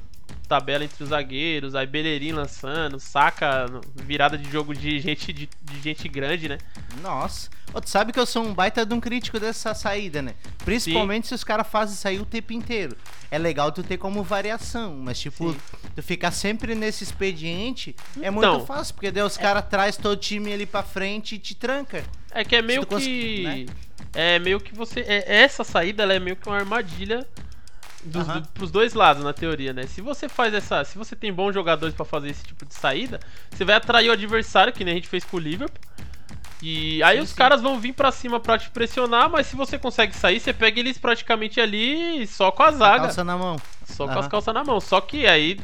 tabela 0.47 0.83
entre 0.83 1.03
os 1.03 1.09
zagueiros, 1.09 1.73
aí 1.75 1.85
Bellerin 1.87 2.31
lançando, 2.33 2.99
saca, 2.99 3.65
virada 3.95 4.37
de 4.37 4.49
jogo 4.51 4.73
de 4.75 4.99
gente 4.99 5.31
de, 5.33 5.49
de 5.61 5.81
gente 5.81 6.07
grande, 6.07 6.49
né? 6.49 6.57
Nossa. 7.01 7.49
Ô, 7.73 7.81
tu 7.81 7.89
sabe 7.89 8.11
que 8.13 8.19
eu 8.19 8.25
sou 8.25 8.45
um 8.45 8.53
baita 8.53 8.85
de 8.85 8.93
um 8.93 8.99
crítico 8.99 9.39
dessa 9.39 9.73
saída, 9.73 10.21
né? 10.21 10.35
Principalmente 10.63 11.27
se 11.27 11.33
os 11.33 11.43
caras 11.43 11.65
fazem 11.67 11.95
sair 11.95 12.19
o 12.19 12.25
tempo 12.25 12.53
inteiro. 12.53 12.95
É 13.31 13.37
legal 13.37 13.71
tu 13.71 13.81
ter 13.81 13.97
como 13.97 14.21
variação, 14.21 14.95
mas 14.95 15.19
tipo, 15.19 15.53
Sim. 15.53 15.59
tu 15.95 16.03
ficar 16.03 16.31
sempre 16.31 16.75
nesse 16.75 17.03
expediente 17.03 17.95
é 18.21 18.27
Então. 18.29 18.33
muito 18.33 18.65
fácil, 18.67 18.93
porque 18.93 19.09
daí 19.09 19.23
os 19.23 19.37
caras 19.37 19.65
traz 19.67 19.97
todo 19.97 20.11
o 20.13 20.17
time 20.17 20.53
ali 20.53 20.65
pra 20.67 20.83
frente 20.83 21.35
e 21.35 21.39
te 21.39 21.55
tranca. 21.55 22.03
É 22.31 22.43
que 22.43 22.55
é 22.55 22.61
meio 22.61 22.81
tu 22.81 22.87
cons- 22.87 23.03
que 23.03 23.43
né? 23.43 23.65
é 24.13 24.37
meio 24.39 24.59
que 24.59 24.75
você 24.75 24.99
é, 25.01 25.41
essa 25.43 25.63
saída 25.63 26.03
ela 26.03 26.13
é 26.13 26.19
meio 26.19 26.35
que 26.35 26.47
uma 26.47 26.57
armadilha 26.57 27.27
dos, 28.05 28.27
do, 28.27 28.41
pros 28.49 28.71
dois 28.71 28.93
lados 28.93 29.23
na 29.23 29.33
teoria, 29.33 29.73
né? 29.73 29.87
Se 29.87 30.01
você 30.01 30.27
faz 30.29 30.53
essa, 30.53 30.83
se 30.83 30.97
você 30.97 31.15
tem 31.15 31.31
bons 31.31 31.53
jogadores 31.53 31.95
pra 31.95 32.05
fazer 32.05 32.29
esse 32.29 32.43
tipo 32.43 32.65
de 32.65 32.73
saída, 32.73 33.19
você 33.49 33.63
vai 33.63 33.75
atrair 33.75 34.09
o 34.09 34.13
adversário, 34.13 34.73
que 34.73 34.83
nem 34.83 34.93
a 34.93 34.95
gente 34.95 35.07
fez 35.07 35.23
com 35.23 35.37
o 35.37 35.39
Liverpool. 35.39 35.79
E 36.61 37.03
aí 37.03 37.17
Sim, 37.17 37.23
os 37.23 37.29
sim. 37.31 37.35
caras 37.35 37.61
vão 37.61 37.77
vir 37.77 37.93
pra 37.93 38.09
cima 38.09 38.39
pra 38.39 38.57
te 38.57 38.69
pressionar, 38.69 39.29
mas 39.29 39.47
se 39.47 39.55
você 39.55 39.77
consegue 39.77 40.15
sair, 40.15 40.39
você 40.39 40.53
pega 40.53 40.79
eles 40.79 40.97
praticamente 40.97 41.59
ali 41.59 42.25
só 42.25 42.51
com 42.51 42.63
a 42.63 42.71
zaga. 42.71 43.03
Calça 43.03 43.23
na 43.23 43.37
mão. 43.37 43.57
Só 43.85 44.05
com 44.05 44.11
Aham. 44.11 44.19
as 44.21 44.27
calças 44.29 44.53
na 44.53 44.63
mão. 44.63 44.79
Só 44.79 45.01
que 45.01 45.27
aí, 45.27 45.59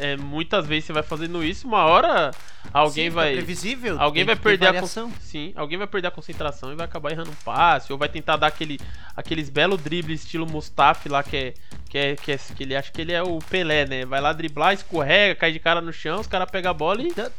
é, 0.00 0.16
muitas 0.16 0.64
vezes 0.64 0.84
você 0.84 0.92
vai 0.92 1.02
fazendo 1.02 1.42
isso, 1.42 1.66
uma 1.66 1.84
hora 1.84 2.30
alguém 2.72 3.08
Sim, 3.08 3.14
vai. 3.14 3.28
fica 3.30 3.36
previsível. 3.44 4.00
Alguém 4.00 4.24
vai 4.24 4.36
perder 4.36 4.68
a 4.76 4.80
con- 4.80 5.10
Sim, 5.20 5.52
alguém 5.56 5.78
vai 5.78 5.86
perder 5.86 6.08
a 6.08 6.10
concentração 6.10 6.72
e 6.72 6.76
vai 6.76 6.84
acabar 6.86 7.12
errando 7.12 7.30
um 7.30 7.44
passe, 7.44 7.92
ou 7.92 7.98
vai 7.98 8.08
tentar 8.08 8.36
dar 8.36 8.48
aquele, 8.48 8.78
aqueles 9.16 9.48
belos 9.48 9.80
dribles 9.82 10.22
estilo 10.22 10.46
Mustafi 10.46 11.08
lá, 11.08 11.22
que 11.22 11.36
é, 11.36 11.54
que 11.88 11.98
é. 11.98 12.16
Que 12.16 12.32
é. 12.32 12.38
que 12.38 12.62
ele 12.62 12.76
acha 12.76 12.90
que 12.92 13.00
ele 13.00 13.12
é 13.12 13.22
o 13.22 13.38
Pelé, 13.38 13.86
né? 13.86 14.04
Vai 14.04 14.20
lá 14.20 14.32
driblar, 14.32 14.72
escorrega, 14.74 15.34
cai 15.34 15.52
de 15.52 15.58
cara 15.58 15.80
no 15.80 15.92
chão, 15.92 16.20
os 16.20 16.26
caras 16.26 16.50
pegam 16.50 16.70
a 16.70 16.74
bola 16.74 17.02
e. 17.02 17.12
Te- 17.12 17.30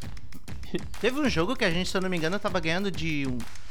Teve 1.00 1.18
um 1.20 1.30
jogo 1.30 1.56
que 1.56 1.64
a 1.64 1.72
gente, 1.72 1.90
se 1.90 1.96
eu 1.96 2.02
não 2.02 2.10
me 2.10 2.18
engano, 2.18 2.38
tava 2.38 2.60
ganhando 2.60 2.92
de 2.92 3.26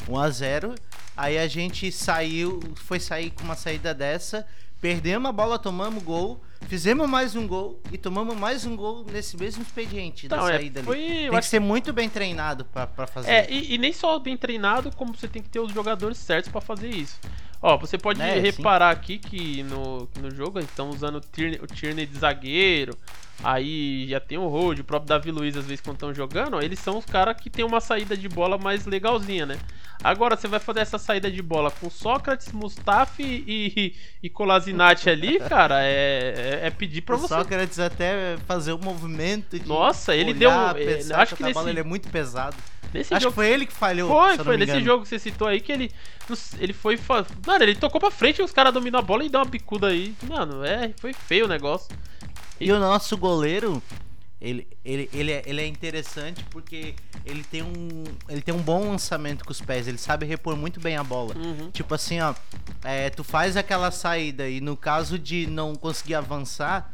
1, 0.08 0.14
1 0.14 0.18
a 0.18 0.30
0 0.30 0.74
Aí 1.14 1.36
a 1.38 1.46
gente 1.46 1.92
saiu, 1.92 2.58
foi 2.74 2.98
sair 2.98 3.30
com 3.30 3.44
uma 3.44 3.54
saída 3.54 3.92
dessa, 3.92 4.46
perdemos 4.80 5.28
a 5.28 5.32
bola, 5.32 5.58
tomamos 5.58 6.02
gol, 6.02 6.42
fizemos 6.68 7.08
mais 7.08 7.34
um 7.36 7.46
gol 7.46 7.80
e 7.92 7.98
tomamos 7.98 8.36
mais 8.36 8.64
um 8.66 8.74
gol 8.76 9.04
nesse 9.10 9.36
mesmo 9.36 9.62
expediente 9.62 10.28
da 10.28 10.36
Então, 10.36 10.48
é, 10.48 10.52
saída 10.54 10.82
foi- 10.82 10.96
ali. 10.96 11.30
Tem 11.30 11.38
que 11.40 11.46
ser 11.46 11.60
muito 11.60 11.92
bem 11.92 12.08
treinado 12.08 12.64
pra 12.64 13.06
fazer. 13.06 13.30
É, 13.30 13.46
e, 13.50 13.74
e 13.74 13.78
nem 13.78 13.92
só 13.92 14.18
bem 14.18 14.36
treinado, 14.36 14.90
como 14.96 15.14
você 15.16 15.28
tem 15.28 15.42
que 15.42 15.48
ter 15.48 15.60
os 15.60 15.72
jogadores 15.72 16.18
certos 16.18 16.50
pra 16.50 16.60
fazer 16.60 16.88
isso. 16.90 17.18
Ó, 17.62 17.76
você 17.78 17.96
pode 17.96 18.20
É, 18.20 18.34
sim. 18.34 18.40
reparar 18.40 18.90
aqui 18.90 19.18
que 19.18 19.62
no, 19.64 20.06
que 20.12 20.20
no 20.20 20.30
jogo 20.30 20.58
eles 20.58 20.68
estão 20.68 20.90
usando 20.90 21.16
o 21.16 21.20
Tierney, 21.20 21.58
o 21.62 21.66
Tierney 21.66 22.06
de 22.06 22.18
zagueiro. 22.18 22.96
Aí 23.44 24.06
já 24.08 24.18
tem 24.18 24.38
o 24.38 24.48
Rode, 24.48 24.80
o 24.80 24.84
próprio 24.84 25.08
Davi 25.08 25.30
Luiz, 25.30 25.56
às 25.56 25.64
vezes, 25.66 25.80
quando 25.80 25.96
estão 25.96 26.14
jogando, 26.14 26.56
ó, 26.56 26.60
eles 26.60 26.78
são 26.78 26.96
os 26.98 27.04
caras 27.04 27.36
que 27.40 27.50
tem 27.50 27.64
uma 27.64 27.80
saída 27.80 28.16
de 28.16 28.28
bola 28.28 28.56
mais 28.56 28.86
legalzinha, 28.86 29.44
né? 29.46 29.58
Agora 30.02 30.36
você 30.36 30.46
vai 30.48 30.58
fazer 30.60 30.80
essa 30.80 30.98
saída 30.98 31.30
de 31.30 31.40
bola 31.42 31.70
com 31.70 31.88
Sócrates, 31.90 32.52
Mustafi 32.52 33.44
e, 33.46 33.94
e 34.22 34.28
Colasinati 34.30 35.08
ali, 35.10 35.38
cara, 35.48 35.82
é, 35.84 36.60
é, 36.62 36.66
é 36.66 36.70
pedir 36.70 37.02
pra 37.02 37.14
o 37.16 37.18
você. 37.18 37.28
Sócrates 37.34 37.78
até 37.78 38.36
fazer 38.46 38.72
o 38.72 38.78
movimento 38.78 39.58
de 39.58 39.66
Nossa, 39.68 40.14
ele 40.14 40.32
olhar, 40.32 40.74
deu- 40.74 40.82
é, 40.82 40.94
pensar 40.96 41.22
acho 41.22 41.36
com 41.36 41.44
que 41.44 41.50
a 41.50 41.52
bola, 41.52 41.66
nesse- 41.66 41.72
ele 41.72 41.80
é 41.80 41.84
muito 41.84 42.08
pesado. 42.08 42.56
Nesse 42.94 43.12
Acho 43.12 43.24
jogo 43.24 43.32
que 43.32 43.34
foi 43.36 43.48
ele 43.50 43.66
que 43.66 43.72
falhou. 43.72 44.08
Foi, 44.08 44.38
foi 44.38 44.56
nesse 44.56 44.70
engano. 44.72 44.86
jogo 44.86 45.02
que 45.02 45.08
você 45.08 45.18
citou 45.18 45.48
aí 45.48 45.60
que 45.60 45.72
ele. 45.72 45.90
Ele 46.58 46.72
foi. 46.72 46.98
Mano, 47.44 47.64
ele 47.64 47.74
tocou 47.74 48.00
pra 48.00 48.12
frente 48.12 48.38
e 48.38 48.42
os 48.44 48.52
caras 48.52 48.72
dominam 48.72 49.00
a 49.00 49.02
bola 49.02 49.24
e 49.24 49.28
dão 49.28 49.42
uma 49.42 49.50
bicuda 49.50 49.88
aí. 49.88 50.14
Mano, 50.22 50.64
é, 50.64 50.92
foi 50.98 51.12
feio 51.12 51.46
o 51.46 51.48
negócio. 51.48 51.88
E 52.60 52.72
o 52.72 52.78
nosso 52.78 53.16
goleiro, 53.16 53.82
ele, 54.40 54.66
ele, 54.84 55.08
ele, 55.12 55.32
é, 55.32 55.42
ele 55.46 55.60
é 55.60 55.66
interessante 55.66 56.44
porque 56.50 56.94
ele 57.24 57.42
tem, 57.44 57.62
um, 57.62 58.04
ele 58.28 58.40
tem 58.42 58.54
um 58.54 58.62
bom 58.62 58.90
lançamento 58.90 59.44
com 59.44 59.50
os 59.52 59.60
pés, 59.60 59.86
ele 59.88 59.98
sabe 59.98 60.24
repor 60.26 60.56
muito 60.56 60.80
bem 60.80 60.96
a 60.96 61.04
bola. 61.04 61.34
Uhum. 61.36 61.70
Tipo 61.70 61.94
assim, 61.94 62.20
ó, 62.20 62.34
é, 62.84 63.10
tu 63.10 63.22
faz 63.24 63.56
aquela 63.56 63.90
saída 63.90 64.48
e 64.48 64.60
no 64.60 64.76
caso 64.76 65.18
de 65.18 65.46
não 65.46 65.74
conseguir 65.74 66.14
avançar, 66.14 66.92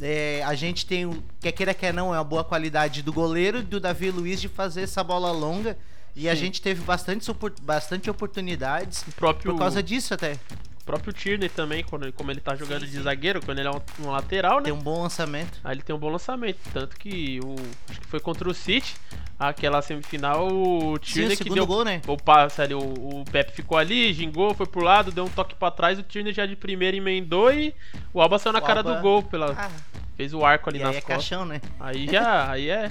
é, 0.00 0.42
a 0.44 0.54
gente 0.54 0.84
tem, 0.86 1.06
o- 1.06 1.22
quer 1.40 1.52
queira 1.52 1.72
quer 1.74 1.92
não, 1.94 2.14
é 2.14 2.18
uma 2.18 2.24
boa 2.24 2.44
qualidade 2.44 3.02
do 3.02 3.12
goleiro 3.12 3.58
e 3.58 3.62
do 3.62 3.78
Davi 3.80 4.10
Luiz 4.10 4.40
de 4.40 4.48
fazer 4.48 4.82
essa 4.82 5.02
bola 5.04 5.30
longa. 5.32 5.76
E 6.16 6.28
a 6.28 6.34
Sim. 6.36 6.42
gente 6.42 6.62
teve 6.62 6.80
bastante, 6.82 7.26
bastante 7.62 8.08
oportunidades 8.08 9.04
próprio, 9.16 9.50
por 9.52 9.58
causa 9.58 9.82
disso 9.82 10.14
até. 10.14 10.38
O 10.84 10.86
próprio 10.86 11.14
Tierney 11.14 11.48
também, 11.48 11.82
quando, 11.82 12.02
ele- 12.04 12.12
como 12.12 12.30
ele 12.30 12.40
tá 12.40 12.54
jogando 12.54 12.86
de 12.86 13.00
zagueiro, 13.00 13.42
quando 13.42 13.58
ele 13.58 13.68
é 13.68 13.70
um, 13.70 13.80
um 14.06 14.10
lateral, 14.10 14.58
né? 14.58 14.64
Tem 14.64 14.72
um 14.74 14.78
bom 14.82 15.02
lançamento. 15.02 15.58
Aí 15.64 15.74
ele 15.74 15.82
tem 15.82 15.96
um 15.96 15.98
bom 15.98 16.10
lançamento. 16.10 16.58
Tanto 16.74 16.94
que 16.98 17.40
o. 17.42 17.54
Acho 17.88 18.00
que 18.02 18.06
foi 18.06 18.20
contra 18.20 18.46
o 18.48 18.52
City, 18.52 18.94
aquela 19.38 19.80
semifinal, 19.80 20.46
o 20.46 20.96
Sim, 21.02 21.12
Tierney 21.12 21.36
o 21.36 21.38
que 21.38 21.50
deu. 21.50 21.66
gol, 21.66 21.84
né? 21.86 22.02
O 22.06 22.18
passe 22.18 22.60
ali, 22.60 22.74
o, 22.74 22.80
o 22.80 23.24
Pepe 23.32 23.52
ficou 23.52 23.78
ali, 23.78 24.12
gingou, 24.12 24.52
foi 24.54 24.66
pro 24.66 24.82
lado, 24.84 25.10
deu 25.10 25.24
um 25.24 25.30
toque 25.30 25.54
pra 25.54 25.70
trás, 25.70 25.98
o 25.98 26.02
Tierney 26.02 26.34
já 26.34 26.44
de 26.44 26.54
primeira 26.54 26.94
emendou 26.96 27.50
e 27.50 27.74
o 28.12 28.20
Alba 28.20 28.38
saiu 28.38 28.52
na 28.52 28.58
O 28.58 28.62
cara 28.62 28.80
Alba- 28.80 28.94
do 28.96 29.00
gol, 29.00 29.22
pela, 29.22 29.52
Ah, 29.58 29.70
fez 30.18 30.34
o 30.34 30.44
arco 30.44 30.68
ali 30.68 30.80
e 30.80 30.82
nas 30.82 30.90
aí 30.92 30.96
é 30.98 31.00
costas. 31.00 31.16
caixão, 31.16 31.46
né? 31.46 31.62
Aí 31.80 32.06
já, 32.06 32.50
aí 32.50 32.68
é. 32.68 32.90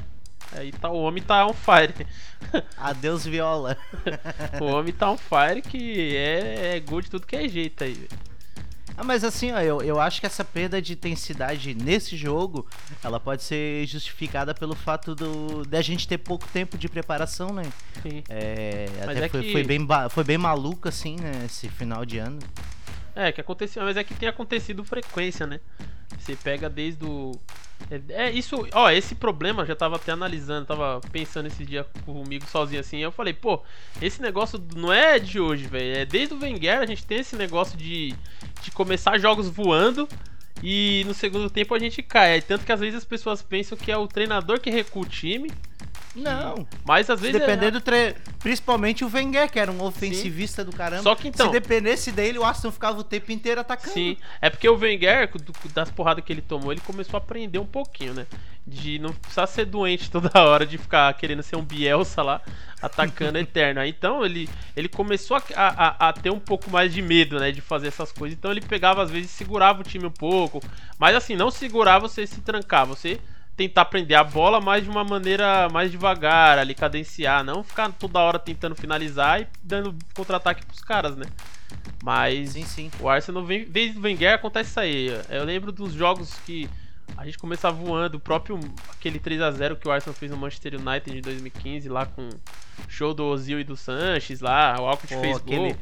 Aí 0.55 0.71
tá, 0.71 0.89
o 0.89 1.01
homem 1.01 1.21
tá 1.23 1.45
on 1.45 1.53
fire. 1.53 2.05
Adeus 2.77 3.25
viola. 3.25 3.77
O 4.61 4.65
homem 4.65 4.93
tá 4.93 5.09
on 5.11 5.17
fire 5.17 5.61
que 5.61 6.15
é, 6.15 6.75
é 6.75 6.79
gol 6.79 7.01
de 7.01 7.09
tudo 7.09 7.25
que 7.25 7.35
é 7.35 7.47
jeito 7.47 7.83
aí, 7.83 7.93
velho. 7.93 8.09
Ah, 8.95 9.03
mas 9.03 9.23
assim, 9.23 9.51
ó, 9.51 9.59
eu, 9.59 9.81
eu 9.81 9.99
acho 9.99 10.19
que 10.19 10.27
essa 10.27 10.45
perda 10.45 10.79
de 10.79 10.93
intensidade 10.93 11.73
nesse 11.73 12.15
jogo, 12.15 12.67
ela 13.03 13.19
pode 13.19 13.41
ser 13.41 13.87
justificada 13.87 14.53
pelo 14.53 14.75
fato 14.75 15.15
do 15.15 15.63
da 15.65 15.81
gente 15.81 16.07
ter 16.07 16.19
pouco 16.19 16.47
tempo 16.53 16.77
de 16.77 16.87
preparação, 16.87 17.51
né? 17.51 17.63
Sim. 18.03 18.23
É, 18.29 18.85
até 19.01 19.25
é 19.25 19.29
foi, 19.29 19.43
que- 19.43 19.51
foi, 19.51 19.63
bem, 19.63 19.79
foi 20.11 20.23
bem 20.23 20.37
maluco, 20.37 20.87
assim, 20.87 21.15
né? 21.15 21.31
Esse 21.45 21.69
final 21.69 22.05
de 22.05 22.19
ano. 22.19 22.37
É, 23.15 23.31
que 23.31 23.41
aconteceu, 23.41 23.83
mas 23.83 23.95
é 23.95 24.03
que 24.03 24.13
tem 24.15 24.27
acontecido 24.27 24.83
frequência, 24.83 25.45
né? 25.45 25.59
Você 26.19 26.35
pega 26.35 26.69
desde 26.69 27.03
o. 27.05 27.31
É, 27.91 28.25
é 28.25 28.31
isso, 28.31 28.67
ó, 28.73 28.89
esse 28.89 29.13
problema 29.13 29.65
já 29.65 29.75
tava 29.75 29.97
até 29.97 30.11
analisando, 30.11 30.65
tava 30.65 31.01
pensando 31.11 31.47
esse 31.47 31.65
dia 31.65 31.85
comigo 32.05 32.45
sozinho 32.47 32.79
assim. 32.79 32.97
Eu 32.97 33.11
falei, 33.11 33.33
pô, 33.33 33.61
esse 34.01 34.21
negócio 34.21 34.63
não 34.75 34.91
é 34.91 35.19
de 35.19 35.39
hoje, 35.39 35.67
velho. 35.67 35.97
É 35.97 36.05
desde 36.05 36.33
o 36.33 36.39
Wenger 36.39 36.79
a 36.79 36.85
gente 36.85 37.05
tem 37.05 37.19
esse 37.19 37.35
negócio 37.35 37.77
de, 37.77 38.15
de 38.61 38.71
começar 38.71 39.17
jogos 39.19 39.49
voando 39.49 40.07
e 40.61 41.03
no 41.05 41.13
segundo 41.13 41.49
tempo 41.49 41.75
a 41.75 41.79
gente 41.79 42.01
cai. 42.01 42.41
Tanto 42.41 42.65
que 42.65 42.71
às 42.71 42.79
vezes 42.79 42.95
as 42.95 43.05
pessoas 43.05 43.41
pensam 43.41 43.77
que 43.77 43.91
é 43.91 43.97
o 43.97 44.07
treinador 44.07 44.59
que 44.59 44.69
recua 44.69 45.03
o 45.03 45.05
time 45.05 45.51
Não. 46.15 46.67
Mas 46.85 47.09
às 47.09 47.19
vezes. 47.19 47.39
depender 47.39 47.67
é... 47.67 47.71
do 47.71 47.81
tre... 47.81 48.15
Principalmente 48.39 49.03
o 49.03 49.09
Wenger, 49.11 49.49
que 49.49 49.57
era 49.59 49.71
um 49.71 49.81
ofensivista 49.81 50.63
do 50.63 50.71
caramba. 50.71 51.01
Só 51.03 51.15
que 51.15 51.27
então- 51.29 51.47
Se 51.47 51.51
dependesse 51.51 52.11
dele, 52.11 52.37
o 52.37 52.43
Aston 52.45 52.71
ficava 52.71 52.99
o 52.99 53.03
tempo 53.03 53.31
inteiro 53.31 53.61
atacando. 53.61 53.93
Sim, 53.93 54.17
é 54.41 54.49
porque 54.49 54.67
o 54.69 54.75
Wenger, 54.77 55.31
das 55.73 55.89
porradas 55.89 56.23
que 56.23 56.31
ele 56.31 56.41
tomou, 56.41 56.71
ele 56.71 56.81
começou 56.81 57.17
a 57.17 57.19
aprender 57.19 57.57
um 57.59 57.65
pouquinho, 57.65 58.13
né? 58.13 58.27
De 58.65 58.99
não 58.99 59.11
precisar 59.13 59.47
ser 59.47 59.65
doente 59.65 60.11
toda 60.11 60.29
hora, 60.41 60.65
de 60.65 60.77
ficar 60.77 61.13
querendo 61.15 61.41
ser 61.41 61.55
um 61.55 61.63
Bielsa 61.63 62.21
lá, 62.21 62.41
atacando 62.81 63.37
eterno. 63.39 63.79
Aí, 63.81 63.89
Então 63.89 64.23
ele, 64.25 64.47
ele 64.75 64.87
começou 64.89 65.37
a, 65.37 65.41
a- 65.55 66.09
a 66.09 66.13
ter 66.13 66.29
um 66.29 66.39
pouco 66.39 66.69
mais 66.69 66.93
de 66.93 67.01
medo, 67.01 67.39
né? 67.39 67.51
De 67.51 67.61
fazer 67.61 67.87
essas 67.87 68.11
coisas. 68.11 68.37
Então 68.37 68.51
ele 68.51 68.61
pegava, 68.61 69.01
às 69.01 69.09
vezes, 69.09 69.31
segurava 69.31 69.81
o 69.81 69.83
time 69.83 70.05
um 70.05 70.11
pouco. 70.11 70.61
Mas 70.99 71.15
assim, 71.15 71.35
não 71.35 71.49
segurar, 71.49 71.97
você 71.99 72.27
se 72.27 72.41
trancar. 72.41 72.85
Você 72.85 73.19
tentar 73.55 73.85
prender 73.85 74.17
a 74.17 74.23
bola, 74.23 74.59
mas 74.59 74.83
de 74.83 74.89
uma 74.89 75.03
maneira 75.03 75.69
mais 75.69 75.91
devagar, 75.91 76.57
ali, 76.57 76.73
cadenciar. 76.73 77.43
Não 77.43 77.63
ficar 77.63 77.91
toda 77.91 78.19
hora 78.19 78.39
tentando 78.39 78.75
finalizar 78.75 79.41
e 79.41 79.47
dando 79.61 79.95
contra-ataque 80.15 80.65
pros 80.65 80.81
caras, 80.81 81.15
né? 81.15 81.25
Mas 82.03 82.51
Sim, 82.51 82.65
sim. 82.65 82.91
o 82.99 83.07
Arsenal, 83.07 83.45
vem, 83.45 83.65
desde 83.65 83.97
o 83.97 84.01
Wenger, 84.01 84.33
acontece 84.33 84.71
isso 84.71 84.79
aí. 84.79 85.07
Eu 85.29 85.45
lembro 85.45 85.71
dos 85.71 85.93
jogos 85.93 86.33
que 86.45 86.69
a 87.17 87.25
gente 87.25 87.37
começava 87.37 87.75
voando, 87.75 88.17
o 88.17 88.19
próprio 88.19 88.59
aquele 88.91 89.19
3 89.19 89.41
a 89.41 89.51
0 89.51 89.75
que 89.77 89.87
o 89.87 89.91
Arsenal 89.91 90.15
fez 90.15 90.31
no 90.31 90.37
Manchester 90.37 90.75
United 90.79 91.17
em 91.17 91.21
2015, 91.21 91.87
lá 91.89 92.05
com 92.05 92.27
o 92.29 92.31
show 92.87 93.13
do 93.13 93.23
Ozil 93.25 93.59
e 93.59 93.63
do 93.63 93.75
Sanches 93.77 94.39
lá, 94.41 94.75
o 94.79 94.85
Alcott 94.85 95.07
fez 95.15 95.37
aquele, 95.37 95.69
gol. 95.73 95.77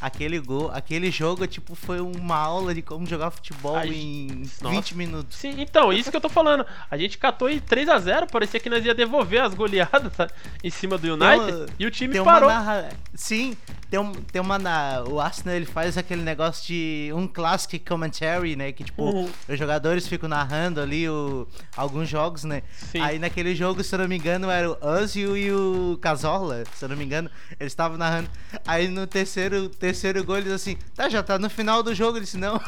aquele 0.00 0.38
gol, 0.40 0.70
aquele 0.72 1.10
jogo, 1.10 1.46
tipo, 1.46 1.74
foi 1.74 2.00
uma 2.00 2.36
aula 2.36 2.74
de 2.74 2.80
como 2.82 3.06
jogar 3.06 3.30
futebol 3.30 3.76
Ai, 3.76 3.88
em 3.90 4.42
nossa. 4.62 4.68
20 4.74 4.96
minutos. 4.96 5.36
Sim, 5.36 5.54
então, 5.58 5.92
isso 5.92 6.10
que 6.10 6.16
eu 6.16 6.20
tô 6.20 6.28
falando. 6.30 6.64
A 6.90 6.96
gente 6.96 7.18
catou 7.18 7.48
em 7.50 7.58
3 7.60 7.88
a 7.88 7.98
0 7.98 8.26
parecia 8.26 8.58
que 8.58 8.70
nós 8.70 8.84
ia 8.84 8.94
devolver 8.94 9.42
as 9.42 9.52
goleadas 9.54 10.12
tá, 10.16 10.28
em 10.64 10.70
cima 10.70 10.96
do 10.96 11.12
United 11.12 11.52
uma- 11.56 11.66
e 11.78 11.86
o 11.86 11.90
time 11.90 12.22
parou. 12.24 12.48
narra... 12.48 12.88
Sim, 13.14 13.54
tem, 13.90 14.00
um, 14.00 14.12
tem 14.12 14.40
uma 14.40 14.58
na... 14.58 15.02
O 15.06 15.20
Arsenal 15.20 15.56
ele 15.56 15.66
faz 15.66 15.98
aquele 15.98 16.22
negócio 16.22 16.66
de 16.66 17.10
um 17.14 17.26
classic 17.28 17.78
commentary, 17.80 18.56
né? 18.56 18.72
Que 18.72 18.84
tipo, 18.84 19.02
Uhum. 19.04 19.30
os 19.48 19.58
jogadores 19.58 20.06
ficam 20.08 20.28
narrando 20.28 20.59
ali 20.60 21.08
o... 21.08 21.46
alguns 21.76 22.08
jogos, 22.08 22.44
né? 22.44 22.62
Sim. 22.90 23.00
Aí 23.00 23.18
naquele 23.18 23.54
jogo, 23.54 23.82
se 23.82 23.94
eu 23.94 24.00
não 24.00 24.08
me 24.08 24.16
engano, 24.16 24.50
era 24.50 24.70
o 24.70 24.76
Ozil 24.80 25.36
e 25.36 25.52
o 25.52 25.98
Casola, 26.00 26.64
se 26.74 26.84
eu 26.84 26.88
não 26.88 26.96
me 26.96 27.04
engano, 27.04 27.30
eles 27.58 27.72
estavam 27.72 27.96
narrando. 27.96 28.28
Aí 28.66 28.88
no 28.88 29.06
terceiro, 29.06 29.68
terceiro 29.68 30.24
gol 30.24 30.38
eles 30.38 30.52
assim, 30.52 30.76
tá, 30.94 31.08
já 31.08 31.22
tá 31.22 31.38
no 31.38 31.48
final 31.48 31.82
do 31.82 31.94
jogo, 31.94 32.18
ele 32.18 32.24
disse, 32.24 32.38
não. 32.38 32.60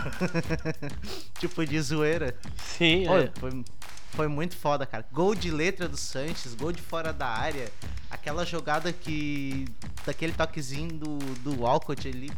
tipo 1.39 1.65
de 1.67 1.81
zoeira. 1.81 2.37
Sim, 2.57 3.09
Olha, 3.09 3.33
é. 3.35 3.41
foi, 3.41 3.65
foi 4.13 4.29
muito 4.29 4.57
foda, 4.57 4.85
cara. 4.85 5.05
Gol 5.11 5.35
de 5.35 5.51
letra 5.51 5.89
do 5.89 5.97
Sanches, 5.97 6.55
gol 6.55 6.71
de 6.71 6.83
fora 6.83 7.13
da 7.13 7.27
área. 7.27 7.71
Aquela 8.11 8.45
jogada 8.45 8.93
que. 8.93 9.67
daquele 10.05 10.33
toquezinho 10.33 10.93
do, 10.93 11.19
do 11.41 11.63
Walcott 11.63 12.07
ali. 12.07 12.31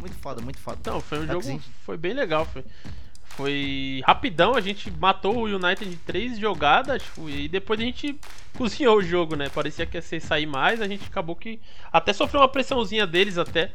Muito 0.00 0.16
foda, 0.16 0.42
muito 0.42 0.58
foda. 0.58 0.78
Então, 0.80 1.00
foi 1.00 1.18
um 1.18 1.22
jogo. 1.22 1.34
Toquezinho. 1.34 1.62
Foi 1.84 1.96
bem 1.96 2.14
legal. 2.14 2.44
Foi, 2.46 2.64
foi 3.30 4.02
rapidão, 4.06 4.54
a 4.54 4.60
gente 4.60 4.90
matou 4.90 5.36
o 5.36 5.44
United 5.44 5.88
em 5.88 5.96
três 6.04 6.38
jogadas 6.38 7.02
tipo, 7.02 7.28
e 7.28 7.48
depois 7.48 7.80
a 7.80 7.82
gente 7.82 8.18
cozinhou 8.56 8.98
o 8.98 9.02
jogo, 9.02 9.36
né? 9.36 9.48
Parecia 9.48 9.86
que 9.86 9.96
ia 9.96 10.02
ser 10.02 10.20
sair 10.20 10.46
mais, 10.46 10.80
a 10.80 10.88
gente 10.88 11.04
acabou 11.06 11.36
que. 11.36 11.60
Até 11.92 12.12
sofreu 12.12 12.40
uma 12.40 12.48
pressãozinha 12.48 13.06
deles 13.06 13.38
até. 13.38 13.72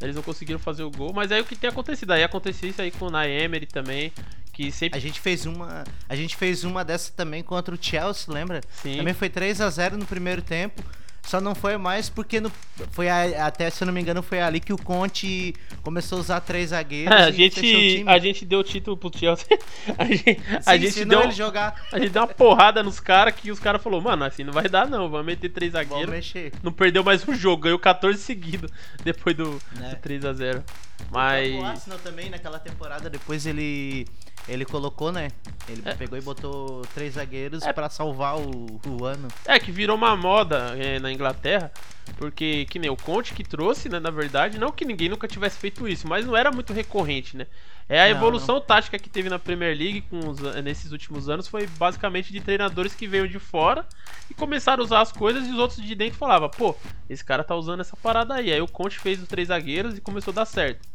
Eles 0.00 0.14
não 0.14 0.22
conseguiram 0.22 0.60
fazer 0.60 0.84
o 0.84 0.90
gol, 0.90 1.12
mas 1.12 1.32
aí 1.32 1.40
o 1.40 1.44
que 1.44 1.56
tem 1.56 1.68
acontecido? 1.68 2.12
Aí 2.12 2.22
aconteceu 2.22 2.68
isso 2.70 2.80
aí 2.80 2.90
com 2.90 3.06
o 3.06 3.10
Naemery 3.10 3.66
também, 3.66 4.12
que 4.52 4.68
A 4.68 4.72
sempre. 4.72 5.00
gente 5.00 5.20
fez 5.20 5.44
uma. 5.44 5.82
A 6.08 6.14
gente 6.14 6.36
fez 6.36 6.62
uma 6.62 6.84
dessa 6.84 7.12
também 7.12 7.42
contra 7.42 7.74
o 7.74 7.78
Chelsea, 7.80 8.32
lembra? 8.32 8.60
Sim. 8.70 8.98
Também 8.98 9.14
foi 9.14 9.28
3 9.28 9.60
a 9.60 9.68
0 9.68 9.96
no 9.96 10.06
primeiro 10.06 10.42
tempo. 10.42 10.82
Só 11.28 11.40
não 11.42 11.54
foi 11.54 11.76
mais 11.76 12.08
porque 12.08 12.40
no, 12.40 12.50
foi 12.90 13.08
a- 13.08 13.46
até, 13.46 13.68
se 13.68 13.82
eu 13.82 13.86
não 13.86 13.92
me 13.92 14.00
engano, 14.00 14.22
foi 14.22 14.40
ali 14.40 14.60
que 14.60 14.72
o 14.72 14.78
Conte 14.78 15.54
começou 15.82 16.18
a 16.18 16.20
usar 16.22 16.40
três 16.40 16.70
zagueiros. 16.70 17.12
É, 17.14 17.24
a 17.24 17.30
gente, 17.30 18.04
a 18.06 18.18
gente 18.18 18.46
deu 18.46 18.60
o 18.60 18.64
título 18.64 18.96
pro 18.96 19.10
Chelsea. 19.16 19.46
A 19.98 20.04
gente, 20.04 20.40
a 20.64 20.72
Sim, 20.74 20.78
gente 20.80 21.04
deu, 21.04 21.22
ele 21.22 21.32
jogar, 21.32 21.74
a 21.92 21.98
gente 21.98 22.10
deu 22.10 22.22
uma 22.22 22.28
porrada 22.28 22.82
nos 22.82 22.98
caras 23.00 23.34
que 23.34 23.50
os 23.50 23.58
caras 23.58 23.82
falaram, 23.82 24.02
mano, 24.02 24.24
assim 24.24 24.42
não 24.44 24.52
vai 24.52 24.68
dar 24.68 24.86
não, 24.88 25.08
vamos 25.10 25.26
meter 25.26 25.48
três 25.50 25.72
zagueiros. 25.72 26.32
não 26.62 26.72
perdeu 26.72 27.02
mais 27.04 27.26
um 27.28 27.34
jogo, 27.34 27.62
ganhou 27.64 27.78
14 27.78 28.18
seguidos 28.22 28.70
depois 29.04 29.36
do, 29.36 29.60
Né. 29.76 29.90
do 29.90 29.96
3 29.96 30.24
a 30.24 30.32
0 30.32 30.64
O 31.00 31.04
Mas. 31.12 31.62
Arsenal 31.64 31.98
também, 31.98 32.30
naquela 32.30 32.58
temporada, 32.58 33.10
depois 33.10 33.44
ele 33.46 34.06
ele 34.48 34.64
colocou, 34.64 35.12
né? 35.12 35.28
Ele 35.68 35.82
É. 35.84 35.94
pegou 35.94 36.16
e 36.18 36.22
botou 36.22 36.82
três 36.94 37.14
zagueiros 37.14 37.62
É. 37.62 37.72
pra 37.72 37.88
salvar 37.90 38.38
o, 38.38 38.80
o 38.88 39.04
ano. 39.04 39.28
É 39.46 39.58
que 39.58 39.70
virou 39.70 39.96
uma 39.96 40.16
moda 40.16 40.74
é, 40.78 40.98
na 40.98 41.12
Inglaterra, 41.12 41.70
porque 42.16 42.64
que 42.70 42.78
nem 42.78 42.88
o 42.90 42.96
Conte 42.96 43.34
que 43.34 43.44
trouxe, 43.44 43.88
né? 43.88 44.00
Na 44.00 44.10
verdade, 44.10 44.58
não 44.58 44.72
que 44.72 44.84
ninguém 44.84 45.08
nunca 45.08 45.28
tivesse 45.28 45.58
feito 45.58 45.86
isso, 45.86 46.08
mas 46.08 46.24
não 46.26 46.36
era 46.36 46.50
muito 46.50 46.72
recorrente, 46.72 47.36
né? 47.36 47.46
É 47.90 48.02
a 48.02 48.04
Não, 48.04 48.16
evolução 48.16 48.60
tática 48.60 48.98
que 48.98 49.08
teve 49.08 49.30
na 49.30 49.38
Premier 49.38 49.74
League 49.76 50.02
com 50.02 50.18
os- 50.28 50.40
nesses 50.62 50.92
últimos 50.92 51.28
anos 51.30 51.48
foi 51.48 51.66
basicamente 51.66 52.30
de 52.32 52.38
treinadores 52.40 52.94
que 52.94 53.06
veio 53.06 53.26
de 53.26 53.38
fora 53.38 53.86
e 54.30 54.34
começaram 54.34 54.82
a 54.82 54.84
usar 54.84 55.00
as 55.00 55.10
coisas 55.10 55.46
e 55.46 55.50
os 55.52 55.58
outros 55.58 55.80
de 55.82 55.94
dentro 55.94 56.18
falavam, 56.18 56.50
pô, 56.50 56.76
esse 57.08 57.24
cara 57.24 57.42
tá 57.42 57.54
usando 57.54 57.80
essa 57.80 57.96
parada 57.96 58.34
aí. 58.34 58.52
Aí 58.52 58.60
o 58.60 58.68
Conte 58.68 58.98
fez 58.98 59.20
os 59.22 59.26
três 59.28 59.48
zagueiros 59.48 59.96
e 59.96 60.00
começou 60.02 60.32
a 60.32 60.34
dar 60.34 60.44
certo. 60.44 60.86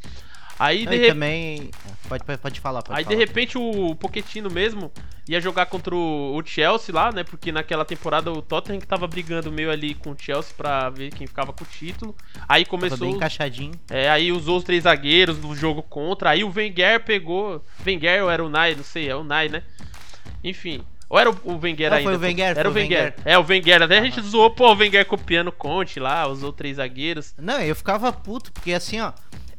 Aí 0.60 0.86
Não, 0.86 0.92
de 0.92 0.98
e 0.98 1.00
repente. 1.00 1.14
também. 1.14 1.72
Pode, 2.08 2.24
pode, 2.38 2.60
falar, 2.60 2.82
pode 2.84 2.98
Aí 3.00 3.04
de 3.04 3.14
falar. 3.14 3.20
repente 3.20 3.58
o 3.58 3.96
Pochettino 3.96 4.50
mesmo 4.52 4.92
ia 5.28 5.42
jogar 5.42 5.66
contra 5.66 5.96
o 5.96 6.42
Chelsea 6.46 6.94
lá, 6.94 7.12
né? 7.12 7.24
Porque 7.24 7.52
naquela 7.52 7.84
temporada 7.84 8.32
o 8.32 8.42
Tottenham 8.42 8.80
que 8.80 8.86
tava 8.88 9.08
brigando 9.08 9.52
meio 9.52 9.72
ali 9.72 9.96
com 9.96 10.12
o 10.12 10.16
Chelsea 10.18 10.54
pra 10.56 10.90
ver 10.90 11.12
quem 11.12 11.26
ficava 11.26 11.52
com 11.54 11.64
o 11.64 11.68
título. 11.68 12.16
Aí 12.48 12.64
Tava 12.66 12.70
começou. 12.78 12.98
bem 13.00 13.12
encaixadinho. 13.16 13.74
É, 13.90 14.10
aí 14.10 14.32
usou 14.32 14.58
os 14.58 14.64
três 14.64 14.84
zagueiros 14.84 15.40
no 15.40 15.56
jogo 15.56 15.82
contra. 15.82 16.30
Aí 16.30 16.44
o 16.44 16.54
Wenger 16.56 17.04
pegou. 17.04 17.64
Wenger 17.86 18.24
ou 18.24 18.30
era 18.30 18.44
o 18.44 18.50
Nai, 18.50 18.76
não 18.76 18.84
sei, 18.84 19.10
é 19.10 19.16
o 19.16 19.24
Nai, 19.24 19.50
né? 19.50 19.64
Enfim. 20.44 20.84
Ou 21.10 21.20
era 21.20 21.30
o 21.30 21.60
Wenger 21.62 21.90
Não, 21.92 21.98
ainda? 21.98 22.10
foi 22.10 22.18
o 22.18 22.22
Wenger, 22.22 22.58
Era 22.58 22.70
o 22.70 22.74
Wenger. 22.74 23.00
Wenger. 23.00 23.16
É, 23.26 23.38
o 23.38 23.46
Wenger. 23.48 23.82
Até 23.84 24.00
a 24.00 24.04
gente 24.04 24.22
zoou, 24.22 24.50
pô, 24.52 24.72
o 24.72 24.76
Wenger 24.76 25.06
copiando 25.06 25.50
o 25.50 25.52
Conte 25.52 26.00
lá, 26.00 26.28
usou 26.28 26.52
três 26.52 26.78
zagueiros. 26.78 27.34
Não, 27.38 27.60
eu 27.60 27.76
ficava 27.76 28.12
puto, 28.12 28.52
porque 28.52 28.74
assim, 28.74 29.00
ó. 29.00 29.12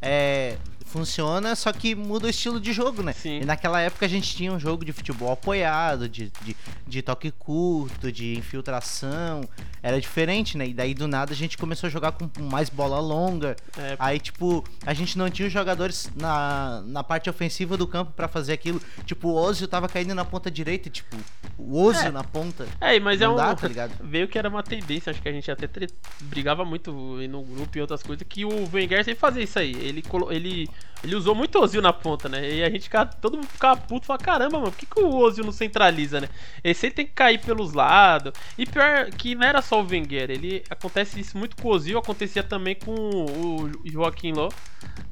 É. 0.02 0.56
Funciona, 0.94 1.56
só 1.56 1.72
que 1.72 1.92
muda 1.92 2.28
o 2.28 2.30
estilo 2.30 2.60
de 2.60 2.72
jogo, 2.72 3.02
né? 3.02 3.12
Sim. 3.12 3.40
E 3.40 3.44
naquela 3.44 3.80
época 3.80 4.06
a 4.06 4.08
gente 4.08 4.32
tinha 4.36 4.52
um 4.52 4.60
jogo 4.60 4.84
de 4.84 4.92
futebol 4.92 5.32
apoiado, 5.32 6.08
de, 6.08 6.30
de, 6.42 6.56
de 6.86 7.02
toque 7.02 7.32
curto, 7.32 8.12
de 8.12 8.38
infiltração. 8.38 9.40
Era 9.82 10.00
diferente, 10.00 10.56
né? 10.56 10.68
E 10.68 10.72
daí 10.72 10.94
do 10.94 11.08
nada 11.08 11.32
a 11.32 11.36
gente 11.36 11.58
começou 11.58 11.88
a 11.88 11.90
jogar 11.90 12.12
com 12.12 12.30
mais 12.44 12.68
bola 12.68 13.00
longa. 13.00 13.56
É, 13.76 13.96
Aí, 13.98 14.20
tipo, 14.20 14.62
a 14.86 14.94
gente 14.94 15.18
não 15.18 15.28
tinha 15.28 15.48
os 15.48 15.52
jogadores 15.52 16.12
na, 16.14 16.80
na 16.86 17.02
parte 17.02 17.28
ofensiva 17.28 17.76
do 17.76 17.88
campo 17.88 18.12
pra 18.12 18.28
fazer 18.28 18.52
aquilo. 18.52 18.80
Tipo, 19.04 19.30
o 19.30 19.34
Ozio 19.34 19.66
tava 19.66 19.88
caindo 19.88 20.14
na 20.14 20.24
ponta 20.24 20.48
direita, 20.48 20.88
tipo, 20.88 21.16
o 21.56 21.82
Ozio 21.82 22.08
É. 22.08 22.10
na 22.10 22.24
ponta. 22.24 22.66
É, 22.80 22.98
mas 23.00 23.20
é 23.20 23.28
um. 23.28 23.36
dá, 23.36 23.54
tá 23.54 23.68
ligado? 23.68 23.92
Veio 24.02 24.26
que 24.28 24.38
era 24.38 24.48
uma 24.48 24.62
tendência, 24.62 25.10
acho 25.10 25.22
que 25.22 25.28
a 25.28 25.32
gente 25.32 25.50
até 25.50 25.66
tre- 25.66 25.88
brigava 26.22 26.64
muito 26.64 26.92
no 26.92 27.42
grupo 27.42 27.78
e 27.78 27.80
outras 27.80 28.02
coisas, 28.02 28.26
que 28.28 28.44
o 28.44 28.68
Wenger 28.72 29.04
sempre 29.04 29.20
fazia 29.20 29.42
isso 29.42 29.58
aí. 29.58 29.72
Ele, 29.74 30.02
colo- 30.02 30.32
ele, 30.32 30.68
ele 31.02 31.14
usou 31.14 31.34
muito 31.34 31.58
Ozil 31.60 31.80
na 31.82 31.92
ponta, 31.92 32.28
né? 32.28 32.50
E 32.54 32.62
a 32.64 32.70
gente 32.70 32.82
ficava, 32.84 33.10
todo 33.20 33.36
mundo 33.36 33.46
ficava 33.46 33.80
puto 33.80 34.04
e 34.04 34.06
falava, 34.06 34.24
caramba, 34.24 34.58
mano, 34.58 34.72
por 34.72 34.78
que, 34.78 34.86
que 34.86 35.00
o 35.00 35.14
Ozil 35.16 35.44
não 35.44 35.52
centraliza, 35.52 36.20
né? 36.20 36.28
Ele 36.62 36.74
sempre 36.74 36.96
tem 36.96 37.06
que 37.06 37.12
cair 37.12 37.38
pelos 37.40 37.72
lados. 37.72 38.32
E 38.58 38.66
pior 38.66 39.10
que 39.10 39.34
não 39.34 39.46
era 39.46 39.62
só 39.62 39.80
o 39.80 39.86
Wenger, 39.86 40.30
ele 40.30 40.64
acontece 40.68 41.20
isso 41.20 41.38
muito 41.38 41.56
com 41.56 41.68
o 41.68 41.72
Ozil, 41.72 41.98
acontecia 41.98 42.42
também 42.42 42.74
com 42.74 42.92
o 42.94 43.70
Joaquim 43.84 44.32
Loh 44.32 44.48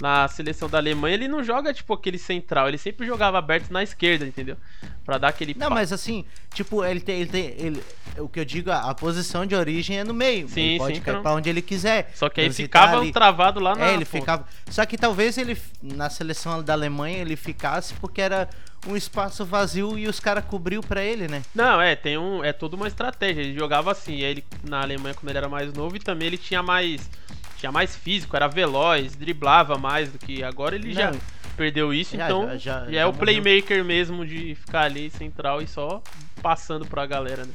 na 0.00 0.26
seleção 0.28 0.68
da 0.68 0.78
Alemanha. 0.78 1.14
Ele 1.14 1.28
não 1.28 1.42
joga 1.42 1.72
tipo 1.72 1.92
aquele 1.94 2.18
central, 2.18 2.68
ele 2.68 2.78
sempre 2.78 3.06
jogava 3.06 3.38
aberto 3.38 3.70
na 3.70 3.82
esquerda, 3.82 4.26
entendeu? 4.26 4.56
Pra 5.04 5.18
dar 5.18 5.28
aquele 5.28 5.54
Não, 5.54 5.70
mas 5.70 5.92
assim, 5.92 6.25
tipo, 6.55 6.85
ele 6.85 7.01
tem. 7.01 7.21
Ele 7.21 7.31
tem 7.31 7.45
ele, 7.59 7.83
o 8.19 8.29
que 8.29 8.41
eu 8.41 8.45
digo, 8.45 8.71
a, 8.71 8.91
a 8.91 8.95
posição 8.95 9.47
de 9.47 9.55
origem 9.55 9.99
é 9.99 10.05
no 10.05 10.12
meio. 10.12 10.49
Sim, 10.49 10.61
ele 10.61 10.79
pode 10.79 10.95
sim, 10.97 11.01
cair 11.01 11.12
então. 11.12 11.23
pra 11.23 11.33
onde 11.35 11.49
ele 11.49 11.62
quiser. 11.62 12.11
Só 12.15 12.29
que 12.29 12.41
aí 12.41 12.53
ficava 12.53 13.11
travado 13.11 13.59
lá 13.61 13.75
na 13.75 13.87
É, 13.87 13.95
ele 13.95 14.05
ponta. 14.05 14.19
ficava. 14.21 14.47
Só 14.71 14.85
que 14.85 14.99
talvez 14.99 15.39
ele, 15.39 15.57
na 15.83 16.11
seleção 16.11 16.62
da 16.62 16.73
Alemanha, 16.75 17.19
ele 17.19 17.37
ficasse 17.37 17.95
porque 17.95 18.21
era 18.21 18.49
um 18.87 18.97
espaço 18.97 19.45
vazio 19.45 19.99
e 19.99 20.09
os 20.09 20.19
caras 20.21 20.45
cobriu 20.45 20.83
pra 20.83 21.03
ele, 21.03 21.29
né? 21.29 21.43
Não, 21.55 21.81
é, 21.81 21.95
tem 21.97 22.19
um. 22.19 22.45
É 22.45 22.53
toda 22.53 22.77
uma 22.77 22.89
estratégia. 22.89 23.41
Ele 23.41 23.55
jogava 23.55 23.93
assim, 23.93 24.17
e 24.17 24.25
aí 24.25 24.31
ele 24.33 24.45
na 24.65 24.83
Alemanha 24.83 25.15
quando 25.15 25.29
ele 25.31 25.39
era 25.39 25.49
mais 25.49 25.73
novo 25.73 25.97
e 25.97 26.01
também 26.01 26.27
ele 26.29 26.39
tinha 26.39 26.62
mais. 26.62 27.09
Tinha 27.57 27.71
mais 27.71 27.95
físico, 27.95 28.35
era 28.35 28.49
veloz, 28.49 29.15
driblava 29.15 29.79
mais 29.79 30.11
do 30.11 30.19
que. 30.19 30.43
Agora 30.43 30.75
ele 30.75 30.93
já 30.93 31.12
Não, 31.12 31.21
perdeu 31.62 31.95
isso, 31.95 32.16
já- 32.16 32.25
então 32.26 32.49
já- 32.59 32.90
já- 32.90 33.00
é 33.00 33.04
o 33.07 33.12
morreu. 33.12 33.21
playmaker 33.21 33.85
mesmo 33.85 34.26
de 34.26 34.54
ficar 34.57 34.83
ali 34.83 35.09
central 35.11 35.62
e 35.62 35.66
só 35.69 36.02
passando 36.42 36.85
pra 36.87 37.07
galera, 37.07 37.45
né? 37.45 37.52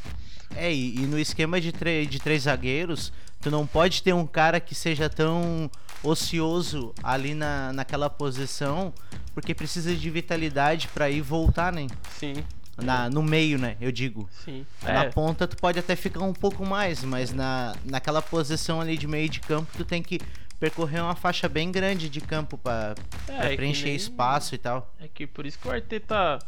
É, 0.55 0.73
e, 0.73 0.95
e 0.95 0.99
no 1.01 1.19
esquema 1.19 1.59
de, 1.59 1.71
de 1.71 2.19
três 2.19 2.43
zagueiros, 2.43 3.11
tu 3.41 3.51
não 3.51 3.67
pode 3.67 4.01
ter 4.01 4.13
um 4.13 4.25
cara 4.25 4.59
que 4.61 4.73
seja 4.73 5.09
tão 5.09 5.69
ocioso 6.01 6.93
ali 7.03 7.33
na, 7.33 7.73
naquela 7.73 8.09
posição, 8.09 8.93
porque 9.33 9.53
precisa 9.53 9.93
de 9.93 10.09
vitalidade 10.09 10.87
pra 10.87 11.09
ir 11.09 11.21
voltar, 11.21 11.71
né? 11.73 11.87
Sim. 12.17 12.35
Na, 12.81 13.09
no 13.09 13.21
meio, 13.23 13.57
né? 13.57 13.75
Eu 13.81 13.91
digo. 13.91 14.29
Sim. 14.45 14.65
Na 14.83 15.05
É, 15.05 15.09
ponta 15.09 15.47
tu 15.47 15.57
pode 15.57 15.79
até 15.79 15.95
ficar 15.95 16.21
um 16.21 16.33
pouco 16.33 16.63
mais, 16.65 17.03
mas 17.03 17.33
na, 17.33 17.75
naquela 17.83 18.21
posição 18.21 18.79
ali 18.79 18.95
de 18.97 19.07
meio 19.07 19.27
de 19.27 19.39
campo 19.39 19.67
tu 19.75 19.83
tem 19.83 20.01
que 20.01 20.19
percorrer 20.59 21.01
uma 21.01 21.15
faixa 21.15 21.47
bem 21.47 21.71
grande 21.71 22.09
de 22.09 22.19
campo 22.21 22.57
pra 22.57 22.95
é 23.27 23.49
que 23.49 23.55
preencher 23.57 23.85
nem- 23.85 23.95
espaço 23.95 24.55
e 24.55 24.57
tal. 24.57 24.93
É 24.99 25.07
que 25.07 25.27
por 25.27 25.45
isso 25.45 25.57
que 25.59 25.67
o 25.67 25.71
Arteta 25.71 26.39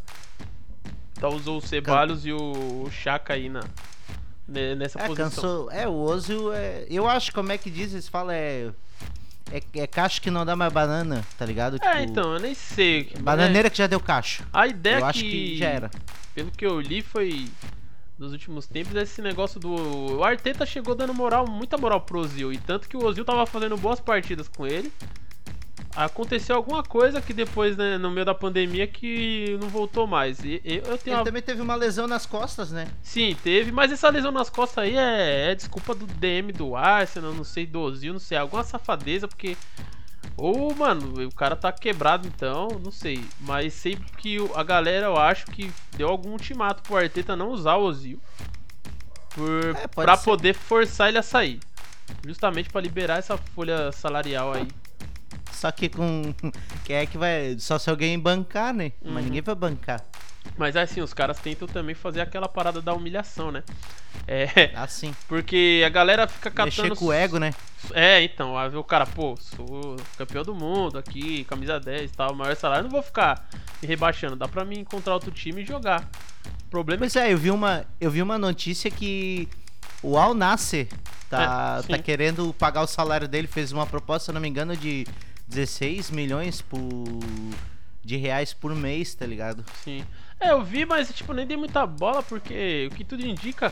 tá, 1.20 1.28
usou 1.30 1.58
o 1.58 1.62
Ceballos 1.62 2.26
e 2.26 2.32
o, 2.34 2.90
Chaka 2.92 3.34
aí 3.34 3.50
na, 3.50 3.62
ne- 4.48 4.76
nessa 4.76 5.00
É, 5.00 5.08
posição. 5.08 5.30
cansou. 5.30 5.72
É, 5.72 5.88
o 5.88 5.94
Ozil 5.94 6.54
é. 6.54 6.86
Eu 6.90 7.08
acho, 7.08 7.32
como 7.34 7.52
é 7.52 7.58
que 7.58 7.70
diz? 7.70 7.92
Eles 7.94 8.08
falam, 8.08 8.32
é. 8.32 8.70
É, 9.52 9.64
é 9.80 9.88
cacho 9.88 10.22
que 10.22 10.30
não 10.30 10.46
dá 10.46 10.56
mais 10.56 10.72
banana, 10.72 11.26
tá 11.38 11.44
ligado? 11.44 11.78
É, 11.78 11.80
Tipo, 11.80 12.04
então, 12.12 12.34
eu 12.34 12.40
nem 12.40 12.54
sei. 12.54 13.12
Bananeira 13.20 13.68
que 13.70 13.78
já 13.80 13.88
deu 13.88 14.00
cacho. 14.00 14.44
A 14.54 14.68
ideia 14.68 14.96
eu 14.98 15.00
que, 15.00 15.06
acho 15.06 15.20
que 15.22 15.58
já 15.58 15.68
era. 15.70 15.90
pelo 16.36 16.52
que 16.52 16.64
eu 16.66 16.80
li, 16.80 17.02
foi 17.02 17.48
nos 18.20 18.34
últimos 18.34 18.68
tempos 18.68 18.94
esse 18.96 19.22
negócio 19.22 19.60
do. 19.60 20.18
O 20.18 20.24
Arteta 20.24 20.66
chegou 20.66 20.94
dando 20.94 21.14
moral, 21.14 21.48
muita 21.50 21.78
moral 21.78 22.02
pro 22.02 22.20
Ozil. 22.20 22.52
E 22.52 22.58
tanto 22.58 22.90
que 22.90 22.98
o 22.98 23.04
Ozil 23.06 23.24
tava 23.24 23.46
fazendo 23.46 23.78
boas 23.78 24.00
partidas 24.00 24.48
com 24.50 24.68
ele. 24.68 24.92
Aconteceu 25.96 26.56
alguma 26.56 26.84
coisa 26.84 27.20
que 27.20 27.34
depois, 27.34 27.76
né, 27.76 27.98
no 27.98 28.12
meio 28.12 28.26
da 28.26 28.36
pandemia, 28.36 28.86
que 28.86 29.58
não 29.60 29.70
voltou 29.70 30.06
mais. 30.06 30.40
E, 30.44 30.62
e- 30.64 30.78
eu 30.86 30.98
tenho 30.98 31.14
Ele 31.14 31.16
uma... 31.16 31.24
também 31.24 31.42
teve 31.42 31.62
uma 31.62 31.76
lesão 31.76 32.08
nas 32.08 32.26
costas, 32.26 32.72
né? 32.72 32.88
Sim, 33.02 33.36
teve, 33.44 33.72
mas 33.72 33.92
essa 33.92 34.08
lesão 34.10 34.32
nas 34.32 34.50
costas 34.50 34.84
aí 34.84 34.96
é, 34.96 35.52
é 35.52 35.56
desculpa 35.56 35.96
do 35.96 36.06
DM 36.06 36.52
do 36.52 36.76
Arsenal, 36.76 37.34
não 37.34 37.44
sei, 37.44 37.66
do 37.66 37.80
Ozil, 37.80 38.14
não 38.14 38.20
sei, 38.20 38.38
alguma 38.38 38.64
safadeza, 38.64 39.28
porque. 39.28 39.58
Ou, 40.40 40.74
mano, 40.76 41.26
o 41.28 41.34
cara 41.36 41.56
tá 41.56 41.72
quebrado 41.72 42.28
então, 42.28 42.68
não 42.84 42.92
sei. 42.92 43.24
Mas 43.42 43.74
sei 43.74 43.98
que 44.18 44.38
a 44.56 44.64
galera, 44.64 45.08
eu 45.08 45.18
acho 45.18 45.46
que 45.48 45.72
deu 45.98 46.08
algum 46.10 46.32
ultimato 46.32 46.82
pro 46.84 46.98
Arteta 46.98 47.36
não 47.36 47.50
usar 47.50 47.76
o 47.76 47.84
Ozil. 47.84 48.20
Por, 49.36 49.76
É, 49.76 49.88
pra 49.88 50.16
ser. 50.18 50.26
poder 50.26 50.54
forçar 50.54 51.10
ele 51.10 51.18
a 51.18 51.24
sair. 51.24 51.60
Justamente 52.26 52.70
pra 52.70 52.82
liberar 52.82 53.18
essa 53.20 53.38
folha 53.38 53.92
salarial 53.92 54.54
aí. 54.54 54.68
Só 55.52 55.72
que 55.72 55.90
com. 55.90 56.34
Quem 56.86 56.96
é 56.96 57.06
que 57.06 57.18
vai. 57.18 57.56
Só 57.60 57.78
se 57.78 57.90
alguém 57.90 58.18
bancar, 58.18 58.74
né? 58.74 58.92
Uhum. 59.02 59.12
Mas 59.14 59.26
ninguém 59.26 59.42
vai 59.42 59.56
bancar. 59.56 60.04
Mas 60.58 60.76
assim, 60.76 61.02
os 61.02 61.14
caras 61.14 61.40
tentam 61.40 61.68
também 61.68 61.96
fazer 61.96 62.22
aquela 62.22 62.48
parada 62.48 62.82
da 62.82 62.94
humilhação, 62.94 63.52
né? 63.52 63.64
É, 64.28 64.72
Assim. 64.76 65.14
porque 65.28 65.84
a 65.86 65.90
galera 65.90 66.28
fica 66.28 66.52
catando. 66.52 66.84
Mexer 66.84 66.96
com 66.96 67.06
o 67.06 67.14
ego, 67.14 67.40
né? 67.40 67.54
É, 67.94 68.22
então, 68.22 68.54
o 68.78 68.84
cara, 68.84 69.06
pô, 69.06 69.36
sou 69.38 69.96
campeão 70.18 70.44
do 70.44 70.54
mundo 70.54 70.98
aqui, 70.98 71.46
camisa 71.46 71.80
10 71.80 72.12
e 72.12 72.14
tal, 72.14 72.36
maior 72.36 72.56
salário, 72.56 72.84
não 72.84 72.92
vou 72.92 73.02
ficar 73.02 73.48
me 73.82 73.88
rebaixando, 73.88 74.36
dá 74.36 74.48
pra 74.48 74.66
mim 74.66 74.80
encontrar 74.80 75.14
outro 75.14 75.32
time 75.32 75.62
e 75.62 75.66
jogar. 75.66 76.08
O 76.66 76.70
problema 76.70 77.06
é 77.06 77.10
Pois 77.10 77.16
é, 77.16 77.34
eu 77.34 77.38
vi 77.38 77.50
uma, 77.50 77.86
eu 78.00 78.12
vi 78.12 78.22
uma 78.22 78.38
notícia 78.38 78.92
que 78.92 79.48
o 80.04 80.18
Al 80.18 80.34
Nasser 80.34 80.88
tá, 81.30 81.82
É, 81.84 81.88
tá 81.88 81.98
querendo 81.98 82.54
pagar 82.54 82.82
o 82.82 82.88
salário 82.88 83.28
dele, 83.28 83.48
fez 83.48 83.72
uma 83.72 83.88
proposta, 83.88 84.28
se 84.28 84.32
não 84.32 84.42
me 84.42 84.48
engano, 84.48 84.76
de 84.76 85.08
16 85.48 86.12
milhões 86.12 86.62
por, 86.62 86.80
de 88.04 88.18
reais 88.18 88.54
por 88.54 88.76
mês, 88.76 89.16
tá 89.16 89.26
ligado? 89.26 89.66
Sim. 89.84 90.04
É, 90.40 90.52
eu 90.52 90.64
vi, 90.64 90.86
mas 90.86 91.12
tipo, 91.14 91.34
nem 91.34 91.46
dei 91.46 91.58
muita 91.58 91.86
bola, 91.86 92.24
porque 92.24 92.88
o 92.92 92.96
que 92.96 93.04
tudo 93.04 93.26
indica 93.26 93.72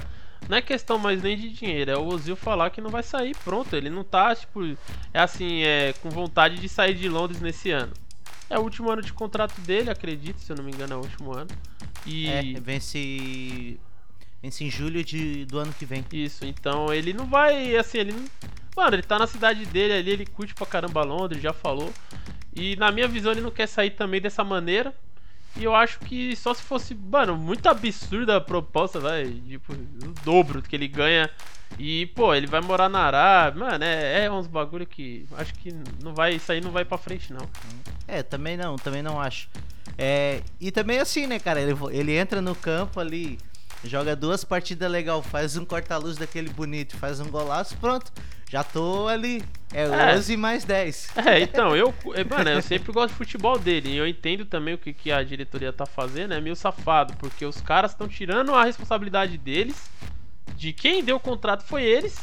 não 0.49 0.57
é 0.57 0.61
questão 0.61 0.97
mais 0.97 1.21
nem 1.21 1.37
de 1.37 1.49
dinheiro, 1.49 1.91
é 1.91 1.97
o 1.97 2.05
Ozil 2.05 2.35
falar 2.35 2.69
que 2.69 2.81
não 2.81 2.89
vai 2.89 3.03
sair, 3.03 3.35
pronto, 3.43 3.75
ele 3.75 3.89
não 3.89 4.03
tá, 4.03 4.35
tipo, 4.35 4.63
é 5.13 5.19
assim, 5.19 5.63
é 5.63 5.93
com 6.01 6.09
vontade 6.09 6.57
de 6.57 6.69
sair 6.69 6.93
de 6.93 7.09
Londres 7.09 7.41
nesse 7.41 7.71
ano. 7.71 7.93
É 8.49 8.57
o 8.57 8.61
último 8.61 8.89
ano 8.89 9.01
de 9.01 9.11
contrato 9.11 9.59
dele, 9.61 9.89
acredito, 9.89 10.39
se 10.39 10.51
eu 10.51 10.55
não 10.55 10.63
me 10.63 10.71
engano, 10.71 10.93
é 10.93 10.97
o 10.97 11.01
último 11.01 11.33
ano. 11.33 11.49
E 12.05 12.27
É, 12.27 12.59
vence, 12.61 13.77
vence 14.41 14.63
em 14.63 14.69
julho 14.69 15.03
de, 15.03 15.45
do 15.45 15.59
ano 15.59 15.73
que 15.73 15.85
vem. 15.85 16.05
Isso, 16.13 16.45
então 16.45 16.93
ele 16.93 17.13
não 17.13 17.25
vai, 17.25 17.75
assim, 17.75 17.97
ele 17.97 18.13
não... 18.13 18.23
Mano, 18.75 18.95
ele 18.95 19.03
tá 19.03 19.19
na 19.19 19.27
cidade 19.27 19.65
dele 19.65 19.93
ali, 19.93 20.11
ele 20.11 20.25
curte 20.25 20.53
pra 20.53 20.65
caramba 20.65 21.03
Londres, 21.03 21.41
já 21.41 21.51
falou. 21.51 21.91
E 22.55 22.75
na 22.77 22.91
minha 22.91 23.07
visão 23.07 23.31
ele 23.31 23.41
não 23.41 23.51
quer 23.51 23.67
sair 23.67 23.91
também 23.91 24.21
dessa 24.21 24.43
maneira. 24.43 24.93
E 25.57 25.63
eu 25.63 25.75
acho 25.75 25.99
que 25.99 26.35
só 26.35 26.53
se 26.53 26.61
fosse, 26.61 26.93
mano, 26.93 27.35
muito 27.35 27.67
absurda 27.67 28.37
a 28.37 28.41
proposta, 28.41 28.99
vai, 28.99 29.25
tipo, 29.25 29.73
o 29.73 30.13
dobro 30.23 30.61
que 30.61 30.75
ele 30.75 30.87
ganha. 30.87 31.29
E, 31.79 32.05
pô, 32.07 32.33
ele 32.33 32.47
vai 32.47 32.61
morar 32.61 32.87
na 32.87 32.99
Arábia, 32.99 33.59
mano, 33.65 33.83
é, 33.83 34.25
é 34.25 34.31
uns 34.31 34.47
bagulho 34.47 34.85
que 34.85 35.25
acho 35.37 35.53
que 35.55 35.73
não 36.01 36.13
vai, 36.13 36.35
isso 36.35 36.51
aí 36.51 36.61
não 36.61 36.71
vai 36.71 36.85
pra 36.85 36.97
frente 36.97 37.33
não. 37.33 37.47
É, 38.07 38.23
também 38.23 38.55
não, 38.55 38.77
também 38.77 39.01
não 39.01 39.19
acho. 39.19 39.49
É, 39.97 40.41
e 40.61 40.71
também 40.71 40.99
assim, 40.99 41.25
né, 41.25 41.39
cara? 41.39 41.59
Ele, 41.59 41.75
ele 41.91 42.15
entra 42.15 42.41
no 42.41 42.55
campo 42.55 42.99
ali, 42.99 43.37
joga 43.83 44.15
duas 44.15 44.43
partidas 44.43 44.89
legal, 44.91 45.21
faz 45.21 45.55
um 45.57 45.65
corta-luz 45.65 46.17
daquele 46.17 46.49
bonito, 46.49 46.95
faz 46.97 47.19
um 47.19 47.29
golaço, 47.29 47.75
pronto. 47.77 48.11
Já 48.49 48.63
tô 48.63 49.07
ali. 49.09 49.43
É, 49.73 49.83
É. 49.83 50.15
11 50.15 50.37
mais 50.37 50.63
10. 50.63 51.09
É, 51.17 51.41
então, 51.41 51.75
eu, 51.75 51.93
é, 52.15 52.23
mano, 52.23 52.49
eu 52.49 52.61
sempre 52.61 52.93
gosto 52.93 53.09
de 53.11 53.17
futebol 53.17 53.59
dele. 53.59 53.89
E 53.89 53.97
eu 53.97 54.07
entendo 54.07 54.45
também 54.45 54.73
o 54.73 54.77
que, 54.77 54.93
que 54.93 55.11
a 55.11 55.21
diretoria 55.21 55.73
tá 55.73 55.85
fazendo, 55.85 56.33
é 56.33 56.39
meio 56.39 56.55
safado, 56.55 57.13
porque 57.17 57.45
os 57.45 57.59
caras 57.59 57.91
estão 57.91 58.07
tirando 58.07 58.55
a 58.55 58.63
responsabilidade 58.63 59.37
deles, 59.37 59.75
de 60.55 60.71
quem 60.71 61.03
deu 61.03 61.17
o 61.17 61.19
contrato 61.19 61.63
foi 61.65 61.83
eles. 61.83 62.17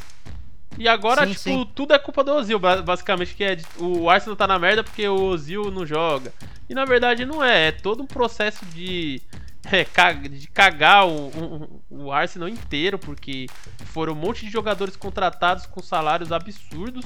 E 0.79 0.87
agora, 0.89 1.21
Sim, 1.25 1.29
tipo, 1.33 1.41
sim. 1.43 1.71
tudo 1.75 1.93
é 1.93 1.99
culpa 1.99 2.23
do 2.23 2.33
Ozil, 2.33 2.57
ba- 2.59 2.81
basicamente, 2.81 3.35
que 3.35 3.43
é 3.43 3.55
de- 3.55 3.65
o 3.77 4.09
Arsenal 4.09 4.35
tá 4.35 4.47
na 4.47 4.57
merda 4.59 4.83
porque 4.83 5.07
o 5.07 5.21
Ozil 5.25 5.69
não 5.71 5.85
joga. 5.85 6.33
E 6.67 6.73
na 6.73 6.83
verdade 6.85 7.23
não 7.23 7.43
é, 7.43 7.67
é 7.67 7.71
todo 7.71 8.01
um 8.01 8.07
processo 8.07 8.65
de, 8.65 9.21
é, 9.71 10.13
de 10.29 10.47
cagar 10.47 11.07
o, 11.07 11.27
o, 11.27 11.83
o 11.89 12.11
Arsenal 12.11 12.47
inteiro, 12.49 12.97
porque 12.99 13.47
foram 13.85 14.13
um 14.13 14.15
monte 14.15 14.45
de 14.45 14.51
jogadores 14.51 14.95
contratados 14.95 15.65
com 15.65 15.81
salários 15.81 16.31
absurdos 16.31 17.05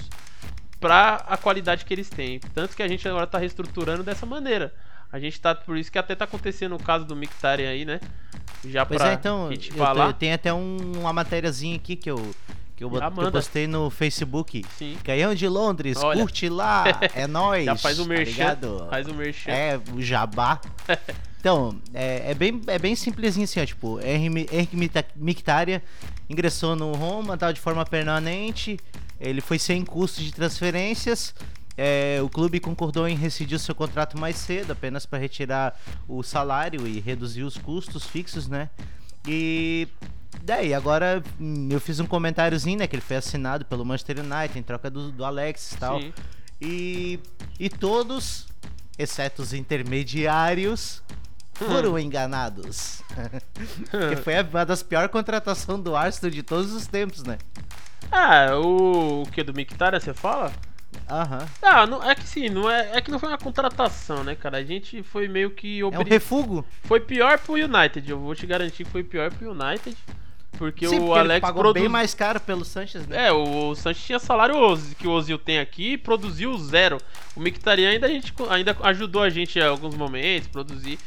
pra 0.80 1.16
a 1.28 1.38
qualidade 1.38 1.86
que 1.86 1.94
eles 1.94 2.10
têm. 2.10 2.40
Tanto 2.54 2.76
que 2.76 2.84
a 2.84 2.88
gente 2.88 3.08
agora 3.08 3.28
tá 3.28 3.38
reestruturando 3.38 4.04
dessa 4.04 4.26
maneira. 4.26 4.74
A 5.12 5.20
gente 5.20 5.40
tá, 5.42 5.56
por 5.56 5.76
isso 5.78 5.92
que 5.92 5.98
até 5.98 6.16
tá 6.16 6.26
acontecendo 6.26 6.76
o 6.76 6.84
caso 6.84 7.04
do 7.04 7.16
Mkhitaryan 7.16 7.70
aí, 7.70 7.84
né? 7.84 8.00
Já 8.64 8.86
Pois 8.86 9.02
pra 9.02 9.12
é, 9.12 9.14
então, 9.14 9.50
falar. 9.76 10.08
eu 10.08 10.14
tenho 10.14 10.36
até 10.36 10.54
um- 10.54 10.92
uma 11.00 11.12
matériazinha 11.12 11.76
aqui 11.78 11.96
que 11.96 12.12
eu, 12.12 12.18
que 12.76 12.84
eu, 12.84 12.90
que 12.92 12.98
eu 12.98 13.32
postei 13.32 13.66
no 13.68 13.90
Facebook. 13.90 14.64
Sim. 14.78 14.98
Canhão 15.04 15.34
de 15.34 15.48
Londres, 15.48 15.98
Olha. 15.98 16.20
curte 16.22 16.48
lá, 16.48 16.84
é 17.16 17.26
nóis. 17.28 17.66
Já 17.66 17.76
faz 17.76 17.98
o 18.00 18.04
tá 18.04 18.10
merchan. 18.10 18.32
ligado? 18.32 18.88
faz 18.90 19.08
o 19.08 19.14
merchan. 19.16 19.52
É, 19.52 19.80
o 19.94 20.02
jabá. 20.02 20.62
Então, 21.40 21.80
é, 21.94 22.32
é 22.32 22.34
bem, 22.34 22.62
é 22.68 22.78
bem 22.78 22.96
simplesinho 22.96 23.46
assim, 23.46 23.62
ó, 23.62 23.66
tipo, 23.66 24.00
Henrique 24.02 24.76
Mkhitaryan 25.16 25.82
ingressou 26.30 26.76
no 26.76 26.94
Roma, 26.94 27.38
tal, 27.38 27.54
de 27.54 27.62
forma 27.62 27.86
permanente, 27.86 28.78
ele 29.20 29.40
foi 29.40 29.58
sem 29.58 29.86
custo 29.86 30.22
de 30.22 30.34
transferências, 30.34 31.34
é, 31.78 32.20
o 32.22 32.28
clube 32.28 32.60
concordou 32.60 33.08
em 33.08 33.16
rescindir 33.16 33.56
o 33.56 33.60
seu 33.60 33.74
contrato 33.74 34.20
mais 34.20 34.36
cedo, 34.36 34.72
apenas 34.72 35.06
para 35.06 35.18
retirar 35.18 35.80
o 36.10 36.22
salário 36.22 36.86
e 36.86 37.00
reduzir 37.00 37.44
os 37.44 37.58
custos 37.58 38.04
fixos, 38.04 38.50
né? 38.50 38.70
E 39.26 39.88
daí, 40.44 40.74
agora 40.74 41.24
hum, 41.40 41.70
eu 41.72 41.80
fiz 41.80 42.02
um 42.02 42.06
comentáriozinho, 42.06 42.80
né, 42.80 42.86
que 42.86 42.98
ele 42.98 43.02
foi 43.02 43.16
assinado 43.16 43.64
pelo 43.64 43.86
Manchester 43.86 44.18
United 44.20 44.60
em 44.60 44.62
troca 44.62 44.90
do, 44.90 45.10
do 45.10 45.24
Alex 45.24 45.72
e 45.72 45.78
tal. 45.78 46.02
Sim. 46.02 46.14
E, 46.60 47.20
e 47.58 47.70
todos, 47.70 48.48
exceto 48.98 49.42
os 49.42 49.54
intermediários, 49.54 51.02
foram 51.66 51.98
enganados. 52.00 53.02
Porque 53.92 54.16
foi 54.18 54.42
uma 54.42 54.66
das 54.66 54.82
piores 54.84 55.12
contratações 55.12 55.82
do 55.82 55.96
Arsenal 55.96 56.32
de 56.32 56.44
todos 56.44 56.74
os 56.74 56.88
tempos, 56.88 57.24
né? 57.24 57.38
Ah, 58.12 58.56
o, 58.56 59.24
o 59.24 59.32
que 59.32 59.44
do 59.44 59.54
Mkhitaryan 59.54 60.00
você 60.00 60.14
fala? 60.14 60.52
Aham. 61.10 61.48
Ah, 61.62 61.86
não, 61.86 62.04
é 62.04 62.16
que 62.16 62.28
sim, 62.28 62.50
não 62.50 62.70
é, 62.70 62.98
é 62.98 63.02
que 63.02 63.12
não 63.12 63.20
foi 63.20 63.30
uma 63.30 63.38
contratação, 63.38 64.24
né, 64.24 64.36
cara? 64.36 64.58
A 64.58 64.64
gente 64.64 65.04
foi 65.04 65.28
meio 65.28 65.52
que 65.52 65.82
É 65.82 65.86
um 65.86 66.04
refugo? 66.04 66.66
Foi 66.84 67.00
pior 67.00 67.38
pro 67.40 67.54
United, 67.54 68.10
eu 68.10 68.20
vou 68.20 68.34
te 68.36 68.46
garantir 68.46 68.84
que 68.84 68.92
foi 68.92 69.04
pior 69.04 69.32
pro 69.32 69.52
United. 69.52 69.96
Porque 70.58 70.88
Sim, 70.88 70.98
o 70.98 71.00
porque 71.00 71.12
ele 71.14 71.20
Alex 71.20 71.42
pagou 71.42 71.62
produz... 71.62 71.82
bem 71.82 71.90
mais 71.90 72.14
caro 72.14 72.40
pelo 72.40 72.66
Sanches, 72.66 73.08
né? 73.08 73.28
É, 73.28 73.32
o, 73.32 73.70
o 73.70 73.76
Sanches 73.76 74.04
tinha 74.04 74.20
salário 74.20 74.56
que 74.98 75.08
o 75.08 75.12
Ozil 75.12 75.38
tem 75.38 75.60
aqui 75.60 75.94
e 75.94 75.98
produziu 75.98 76.58
zero. 76.58 76.98
O 77.36 77.40
Mkhitaryan 77.40 77.92
ainda, 77.92 78.08
a 78.08 78.10
gente, 78.10 78.34
ainda 78.50 78.76
ajudou 78.84 79.24
a 79.24 79.30
gente 79.30 79.58
em 79.58 79.62
alguns 79.62 79.96
momentos, 79.96 80.50
produzir. 80.50 81.00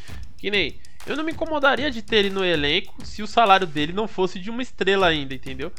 Que 0.42 0.50
nem... 0.50 0.74
Eu 1.06 1.16
não 1.16 1.22
me 1.22 1.30
incomodaria 1.30 1.88
de 1.88 2.02
ter 2.02 2.16
ele 2.16 2.30
no 2.30 2.44
elenco 2.44 3.06
se 3.06 3.22
o 3.22 3.28
salário 3.28 3.64
dele 3.64 3.92
não 3.92 4.08
fosse 4.08 4.40
de 4.40 4.50
uma 4.50 4.60
estrela 4.60 5.06
ainda, 5.06 5.34
entendeu? 5.34 5.70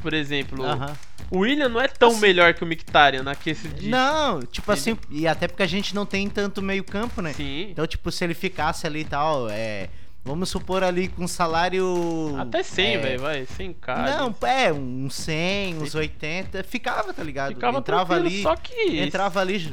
Por 0.00 0.14
exemplo, 0.14 0.64
Aham. 0.64 0.96
o 1.32 1.38
William 1.38 1.68
não 1.68 1.80
é 1.80 1.88
tão 1.88 2.10
Assim- 2.10 2.20
melhor 2.20 2.54
que 2.54 2.62
o 2.62 2.66
Mkhitaryan 2.66 3.24
na 3.24 3.34
questão 3.34 3.72
de... 3.72 3.88
Não, 3.88 4.40
tipo 4.42 4.70
assim, 4.70 4.96
e 5.10 5.26
até 5.26 5.48
porque 5.48 5.64
a 5.64 5.66
gente 5.66 5.96
não 5.96 6.06
tem 6.06 6.28
tanto 6.28 6.62
meio 6.62 6.84
campo, 6.84 7.20
né? 7.20 7.32
Sim. 7.32 7.70
Então, 7.70 7.84
tipo, 7.88 8.10
se 8.12 8.22
ele 8.22 8.34
ficasse 8.34 8.86
ali 8.86 9.00
e 9.00 9.04
tal, 9.04 9.48
é... 9.50 9.88
Vamos 10.24 10.48
supor 10.48 10.84
ali 10.84 11.08
com 11.08 11.26
salário... 11.26 12.36
Até 12.38 12.62
100, 12.62 12.86
é, 12.86 12.98
velho, 12.98 13.20
vai. 13.20 13.46
100 13.46 13.72
k 13.74 13.96
Não, 13.96 14.48
é, 14.48 14.72
uns 14.72 15.14
100, 15.16 15.82
uns 15.82 15.94
80, 15.94 16.62
ficava, 16.62 17.12
tá 17.12 17.22
ligado? 17.22 17.54
Ficava 17.54 17.78
Entrava 17.78 18.14
ali, 18.14 18.42
só 18.42 18.54
que... 18.54 19.00
entrava 19.00 19.40
ali, 19.40 19.72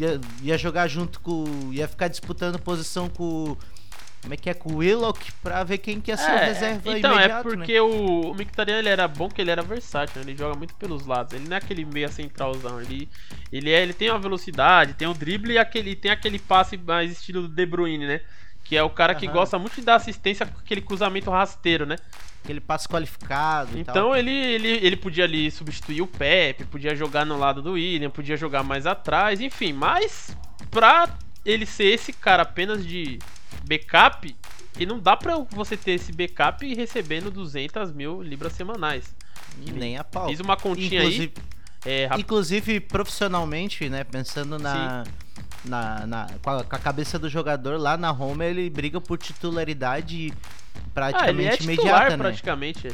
ia, 0.00 0.20
ia 0.42 0.56
jogar 0.56 0.88
junto 0.88 1.20
com. 1.20 1.44
ia 1.72 1.86
ficar 1.86 2.08
disputando 2.08 2.58
posição 2.58 3.08
com, 3.08 3.56
como 4.22 4.34
é 4.34 4.36
que 4.36 4.50
é 4.50 4.54
com 4.54 4.72
o 4.74 4.76
Willock 4.76 5.32
pra 5.42 5.64
ver 5.64 5.78
quem 5.78 6.00
que 6.00 6.14
ser 6.14 6.30
o 6.30 6.34
É, 6.34 6.44
reserva 6.46 6.96
então, 6.96 7.12
é 7.12 7.24
imediato, 7.24 7.48
né? 7.48 7.56
porque 7.56 7.80
o, 7.80 8.30
o 8.30 8.34
Mkhitaryan 8.34 8.78
ele 8.78 8.88
era 8.88 9.08
bom 9.08 9.28
que 9.28 9.40
ele 9.40 9.50
era 9.50 9.62
versátil, 9.62 10.16
né? 10.20 10.30
ele 10.30 10.36
joga 10.36 10.56
muito 10.56 10.74
pelos 10.74 11.06
lados. 11.06 11.32
Ele 11.32 11.48
não 11.48 11.54
é 11.54 11.58
aquele 11.58 11.84
meia 11.86 12.08
centralzão, 12.08 12.80
ele, 12.80 13.08
ele, 13.50 13.70
é, 13.70 13.82
ele 13.82 13.94
tem 13.94 14.10
uma 14.10 14.18
velocidade, 14.18 14.94
tem 14.94 15.08
um 15.08 15.14
drible 15.14 15.54
e 15.54 15.58
aquele, 15.58 15.96
tem 15.96 16.10
aquele 16.10 16.38
passe 16.38 16.76
mais 16.76 17.10
estilo 17.10 17.48
De 17.48 17.64
Bruyne, 17.64 18.06
né? 18.06 18.20
Que 18.62 18.76
é 18.76 18.82
o 18.82 18.90
cara 18.90 19.14
que 19.14 19.26
gosta 19.26 19.58
muito 19.58 19.76
de 19.76 19.82
dar 19.82 19.96
assistência 19.96 20.44
com 20.46 20.58
aquele 20.60 20.82
cruzamento 20.82 21.30
rasteiro, 21.30 21.86
né? 21.86 21.96
Aquele 22.44 22.60
passe 22.60 22.86
qualificado 22.86 23.78
e 23.78 23.84
tal. 23.84 23.94
Então 23.94 24.16
ele, 24.16 24.30
ele, 24.30 24.68
ele 24.68 24.96
podia 24.96 25.24
ali 25.24 25.50
substituir 25.50 26.02
o 26.02 26.06
Pepe, 26.06 26.64
podia 26.66 26.94
jogar 26.94 27.24
no 27.24 27.38
lado 27.38 27.62
do 27.62 27.72
William, 27.72 28.10
podia 28.10 28.36
jogar 28.36 28.62
mais 28.62 28.86
atrás, 28.86 29.40
enfim, 29.40 29.72
mas 29.72 30.36
pra 30.70 31.08
ele 31.44 31.64
ser 31.64 31.86
esse 31.86 32.12
cara 32.12 32.42
apenas 32.42 32.86
de 32.86 33.18
backup, 33.66 34.34
e 34.78 34.86
não 34.86 34.98
dá 34.98 35.16
pra 35.16 35.36
você 35.50 35.76
ter 35.76 35.92
esse 35.92 36.12
backup 36.12 36.74
recebendo 36.74 37.30
200 37.30 37.92
mil 37.92 38.22
libras 38.22 38.52
semanais. 38.52 39.14
Nem 39.58 39.96
a 39.96 40.04
pau. 40.04 40.28
Fiz 40.28 40.40
uma 40.40 40.56
continha 40.56 41.00
Inclusive, 41.00 41.32
aí, 41.84 41.92
é, 41.92 42.06
rap- 42.06 42.20
inclusive 42.20 42.80
profissionalmente, 42.80 43.88
né? 43.88 44.04
Pensando 44.04 44.58
na, 44.58 45.04
na, 45.64 46.06
na- 46.06 46.26
com, 46.42 46.50
a, 46.50 46.78
cabeça 46.78 47.18
do 47.18 47.28
jogador 47.28 47.78
lá 47.78 47.96
na 47.96 48.10
Roma, 48.10 48.44
ele 48.44 48.70
briga 48.70 49.00
por 49.00 49.18
titularidade 49.18 50.32
ah, 50.32 50.78
ele 50.78 50.90
praticamente 50.94 51.48
é 51.48 51.56
titular 51.56 51.74
imediata, 51.74 52.16
né? 52.16 52.16
praticamente. 52.16 52.88
é. 52.88 52.92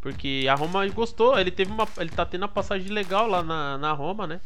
Porque 0.00 0.46
a 0.50 0.54
Roma 0.54 0.86
gostou, 0.88 1.38
ele 1.38 1.50
teve 1.50 1.72
uma. 1.72 1.88
Ele 1.96 2.10
tá 2.10 2.26
tendo 2.26 2.42
uma 2.42 2.48
passagem 2.48 2.90
legal 2.90 3.26
lá 3.26 3.42
na, 3.42 3.78
na 3.78 3.92
Roma, 3.92 4.26
né? 4.26 4.40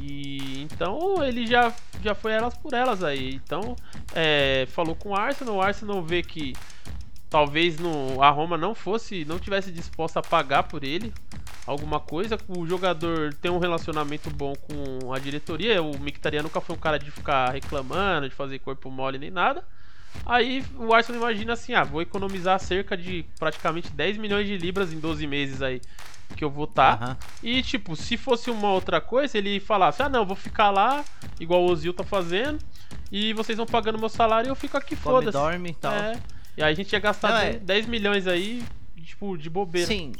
E 0.00 0.62
então 0.62 1.22
ele 1.22 1.46
já, 1.46 1.72
já 2.02 2.14
foi 2.14 2.32
elas 2.32 2.56
por 2.56 2.72
elas 2.72 3.02
aí. 3.02 3.34
Então, 3.34 3.76
é, 4.14 4.66
falou 4.70 4.94
com 4.94 5.10
o 5.10 5.16
Arsenal, 5.16 5.56
o 5.56 5.62
Arsenal 5.62 6.02
vê 6.02 6.22
que 6.22 6.54
talvez 7.28 7.78
no, 7.78 8.22
a 8.22 8.30
Roma 8.30 8.56
não 8.56 8.74
fosse, 8.74 9.24
não 9.24 9.38
tivesse 9.38 9.72
disposta 9.72 10.20
a 10.20 10.22
pagar 10.22 10.64
por 10.64 10.84
ele 10.84 11.12
alguma 11.66 11.98
coisa. 12.00 12.38
O 12.48 12.66
jogador 12.66 13.34
tem 13.34 13.50
um 13.50 13.58
relacionamento 13.58 14.30
bom 14.30 14.54
com 14.54 15.12
a 15.12 15.18
diretoria. 15.18 15.82
O 15.82 15.98
Mkhitaryan 15.98 16.42
nunca 16.42 16.60
foi 16.60 16.76
um 16.76 16.78
cara 16.78 16.98
de 16.98 17.10
ficar 17.10 17.50
reclamando, 17.50 18.28
de 18.28 18.34
fazer 18.34 18.58
corpo 18.58 18.90
mole 18.90 19.18
nem 19.18 19.30
nada. 19.30 19.64
Aí 20.26 20.64
o 20.76 20.92
Arsenal 20.94 21.20
imagina 21.20 21.52
assim, 21.52 21.74
ah, 21.74 21.84
vou 21.84 22.00
economizar 22.00 22.58
cerca 22.58 22.96
de 22.96 23.24
praticamente 23.38 23.90
10 23.90 24.16
milhões 24.16 24.46
de 24.46 24.56
libras 24.56 24.92
em 24.92 24.98
12 24.98 25.26
meses 25.26 25.60
aí 25.62 25.80
que 26.34 26.44
eu 26.44 26.50
vou 26.50 26.64
estar. 26.64 27.02
Aham. 27.02 27.16
E 27.42 27.62
tipo, 27.62 27.94
se 27.94 28.16
fosse 28.16 28.50
uma 28.50 28.70
outra 28.70 29.00
coisa, 29.00 29.36
ele 29.38 29.60
falasse: 29.60 30.02
"Ah, 30.02 30.08
não, 30.08 30.24
vou 30.24 30.36
ficar 30.36 30.70
lá, 30.70 31.04
igual 31.38 31.62
o 31.62 31.70
Ozil 31.70 31.92
tá 31.92 32.04
fazendo, 32.04 32.58
e 33.12 33.32
vocês 33.32 33.56
vão 33.56 33.66
pagando 33.66 33.98
meu 33.98 34.08
salário 34.08 34.48
e 34.48 34.50
eu 34.50 34.54
fico 34.56 34.76
aqui, 34.76 34.96
foda-se". 34.96 35.32
dorme 35.32 35.70
e 35.70 35.74
tal. 35.74 35.92
É. 35.92 36.20
E 36.56 36.62
aí 36.62 36.72
a 36.72 36.76
gente 36.76 36.92
ia 36.92 36.98
gastar 37.00 37.30
Não, 37.30 37.36
é. 37.38 37.50
10, 37.50 37.62
10 37.62 37.86
milhões 37.86 38.26
aí, 38.26 38.64
tipo, 39.02 39.36
de 39.36 39.50
bobeira. 39.50 39.86
Sim. 39.86 40.12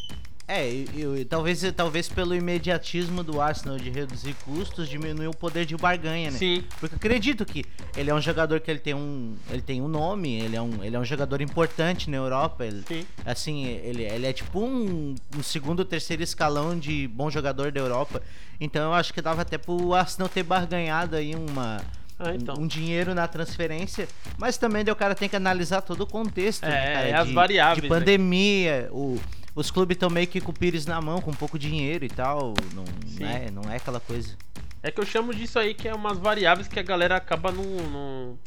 É, 0.47 0.69
eu, 0.95 1.17
eu- 1.17 1.25
talvez, 1.25 1.63
talvez 1.75 2.07
pelo 2.07 2.35
imediatismo 2.35 3.23
do 3.25 3.41
Arsenal 3.41 3.79
de 3.79 3.89
reduzir 3.89 4.35
custos, 4.45 4.89
diminuir 4.91 5.27
o 5.29 5.35
poder 5.35 5.65
de 5.65 5.75
barganha, 5.75 6.31
né? 6.31 6.37
Sim. 6.37 6.63
Porque 6.79 6.95
eu 6.95 6.99
acredito 6.99 7.47
que 7.47 7.65
ele 7.97 8.11
é 8.11 8.15
um 8.15 8.21
jogador 8.21 8.61
que 8.61 8.71
ele 8.71 8.79
tem 8.81 8.93
um, 8.93 9.35
ele 9.51 9.63
tem 9.63 9.81
um 9.81 9.89
nome, 9.89 10.35
ele 10.39 10.55
é 10.55 10.61
um, 10.61 10.85
ele 10.85 10.95
é 10.95 10.99
um 10.99 11.05
jogador 11.05 11.41
importante 11.41 12.11
na 12.11 12.19
Europa. 12.19 12.65
Ele, 12.67 12.83
Sim. 12.87 13.07
assim, 13.25 13.65
ele, 13.65 14.03
ele 14.03 14.27
é 14.27 14.35
tipo 14.35 14.61
um, 14.61 15.15
um 15.35 15.43
segundo 15.43 15.79
ou 15.79 15.85
terceiro 15.87 16.23
escalão 16.23 16.79
de 16.79 17.09
bom 17.09 17.31
jogador 17.31 17.73
da 17.73 17.81
Europa. 17.81 18.21
Então 18.61 18.83
eu 18.83 18.93
acho 18.93 19.15
que 19.15 19.23
dava 19.23 19.41
até 19.41 19.57
pro 19.57 19.95
Arsenal 19.95 20.29
ter 20.29 20.43
barganhado 20.43 21.17
aí 21.17 21.35
uma, 21.35 21.81
Ah, 22.19 22.29
um- 22.31 22.35
então. 22.35 22.55
um, 22.59 22.67
dinheiro 22.67 23.15
na 23.15 23.27
transferência. 23.27 24.07
Mas 24.37 24.59
também 24.59 24.85
o 24.85 24.95
cara 24.95 25.15
tem 25.15 25.27
que 25.27 25.37
analisar 25.37 25.81
todo 25.81 26.03
o 26.03 26.07
contexto. 26.07 26.65
É, 26.65 26.69
né, 26.69 26.93
cara, 26.93 27.09
é 27.09 27.15
as 27.15 27.29
de, 27.29 27.33
variáveis, 27.33 27.83
De 27.83 27.89
né? 27.89 27.99
pandemia, 27.99 28.89
o, 28.93 29.19
os 29.55 29.71
clubes 29.71 29.95
estão 29.97 30.11
meio 30.11 30.27
que 30.27 30.41
com 30.41 30.51
o 30.51 30.55
Pires 30.55 30.87
na 30.87 31.01
mão, 31.01 31.21
com 31.21 31.33
pouco 31.33 31.59
dinheiro 31.59 32.05
e 32.05 32.09
tal. 32.09 32.55
Não, 32.75 32.85
né, 33.21 33.49
não 33.53 33.71
é 33.71 33.77
aquela 33.77 34.01
coisa. 34.01 34.37
É 34.83 34.91
que 34.91 35.01
eu 35.01 35.07
chamo 35.07 35.33
disso 35.35 35.59
aí 35.59 35.73
que 35.75 35.89
é 35.89 35.95
umas 35.95 36.19
variáveis 36.19 36.69
que 36.69 36.79
a 36.79 36.83
galera 36.83 37.17
acaba 37.17 37.51
não, 37.51 37.65
não, 37.65 38.39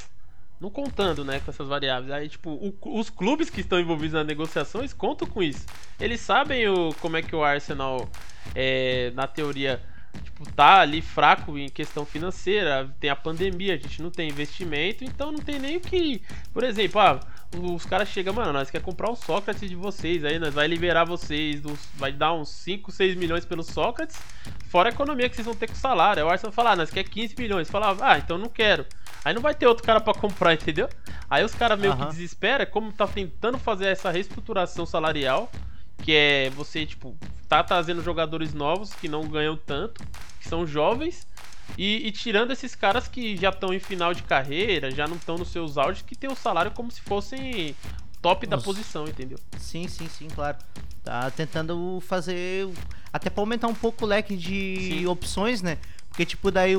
não 0.61 0.69
contando, 0.69 1.23
né, 1.25 1.39
com 1.39 1.49
essas 1.49 1.67
variáveis. 1.67 2.11
Aí, 2.11 2.29
tipo, 2.29 2.51
o- 2.51 2.99
os 2.99 3.09
clubes 3.09 3.49
que 3.49 3.61
estão 3.61 3.79
envolvidos 3.79 4.13
nas 4.13 4.27
negociações 4.27 4.93
contam 4.93 5.27
com 5.27 5.41
isso. 5.41 5.65
Eles 5.99 6.19
sabem 6.21 6.67
o, 6.67 6.93
como 6.99 7.17
é 7.17 7.21
que 7.21 7.35
o 7.35 7.43
Arsenal, 7.43 8.07
é, 8.53 9.11
na 9.15 9.25
teoria, 9.25 9.81
tipo, 10.23 10.47
tá 10.51 10.81
ali 10.81 11.01
fraco 11.01 11.57
em 11.57 11.69
questão 11.69 12.05
financeira. 12.05 12.93
Tem 12.99 13.09
a 13.09 13.15
pandemia, 13.15 13.73
a 13.73 13.77
gente 13.77 14.01
não 14.01 14.11
tem 14.11 14.29
investimento, 14.29 15.03
então 15.03 15.31
não 15.31 15.39
tem 15.39 15.57
nem 15.57 15.77
o 15.77 15.81
que. 15.81 16.21
Por 16.53 16.63
exemplo, 16.63 17.01
ah, 17.01 17.19
os 17.55 17.85
caras 17.85 18.09
chegam, 18.09 18.33
mano, 18.33 18.51
nós 18.51 18.69
quer 18.69 18.81
comprar 18.81 19.09
o 19.09 19.15
Sócrates 19.15 19.69
de 19.69 19.75
vocês 19.75 20.25
aí, 20.25 20.37
nós 20.37 20.53
vai 20.53 20.67
liberar 20.67 21.05
vocês, 21.05 21.61
dos, 21.61 21.79
vai 21.95 22.11
dar 22.11 22.33
uns 22.33 22.49
5, 22.49 22.91
6 22.91 23.15
milhões 23.15 23.45
pelo 23.45 23.63
Sócrates, 23.63 24.17
fora 24.69 24.89
a 24.89 24.91
economia 24.91 25.29
que 25.29 25.35
vocês 25.35 25.45
vão 25.45 25.55
ter 25.55 25.67
com 25.67 25.73
o 25.73 25.77
salário. 25.77 26.23
Aí 26.23 26.27
o 26.27 26.31
Arsenal 26.31 26.51
fala, 26.51 26.71
ah, 26.71 26.75
nós 26.75 26.89
quer 26.89 27.03
15 27.03 27.35
milhões. 27.37 27.69
Fala, 27.69 27.95
ah, 28.01 28.17
então 28.17 28.37
não 28.37 28.49
quero. 28.49 28.85
Aí 29.23 29.33
não 29.33 29.41
vai 29.41 29.55
ter 29.55 29.67
outro 29.67 29.83
cara 29.83 29.99
pra 29.99 30.13
comprar, 30.13 30.53
entendeu? 30.53 30.89
Aí 31.29 31.43
os 31.43 31.53
caras 31.53 31.79
meio 31.79 31.93
Aham. 31.93 32.05
que 32.05 32.11
desespera, 32.11 32.65
como 32.65 32.91
tá 32.91 33.07
tentando 33.07 33.57
fazer 33.57 33.87
essa 33.87 34.11
reestruturação 34.11 34.85
salarial, 34.85 35.51
que 36.03 36.13
é 36.13 36.49
você, 36.51 36.85
tipo, 36.85 37.17
tá 37.47 37.63
trazendo 37.63 38.03
jogadores 38.03 38.53
novos 38.53 38.93
que 38.93 39.07
não 39.07 39.27
ganham 39.27 39.57
tanto, 39.57 40.03
que 40.39 40.47
são 40.47 40.65
jovens, 40.65 41.27
e, 41.77 42.07
e 42.07 42.11
tirando 42.11 42.51
esses 42.51 42.75
caras 42.75 43.07
que 43.07 43.35
já 43.37 43.49
estão 43.49 43.73
em 43.73 43.79
final 43.79 44.13
de 44.13 44.21
carreira, 44.23 44.91
já 44.91 45.07
não 45.07 45.15
estão 45.15 45.37
nos 45.37 45.49
seus 45.49 45.77
auges, 45.77 46.01
que 46.03 46.15
tem 46.15 46.29
o 46.29 46.35
salário 46.35 46.71
como 46.71 46.91
se 46.91 47.01
fossem 47.01 47.75
top 48.21 48.45
da 48.45 48.57
Os- 48.57 48.63
posição, 48.63 49.07
entendeu? 49.07 49.39
Sim, 49.57 49.87
sim, 49.87 50.07
sim, 50.07 50.27
claro. 50.27 50.57
Tá 51.03 51.31
tentando 51.31 51.99
fazer. 52.01 52.67
Até 53.13 53.29
pra 53.29 53.41
aumentar 53.41 53.67
um 53.67 53.73
pouco 53.75 54.03
o 54.05 54.07
leque 54.07 54.35
de 54.35 54.77
Sim. 54.99 55.05
opções, 55.07 55.61
né? 55.61 55.77
Porque, 56.09 56.25
tipo, 56.25 56.49
daí 56.51 56.73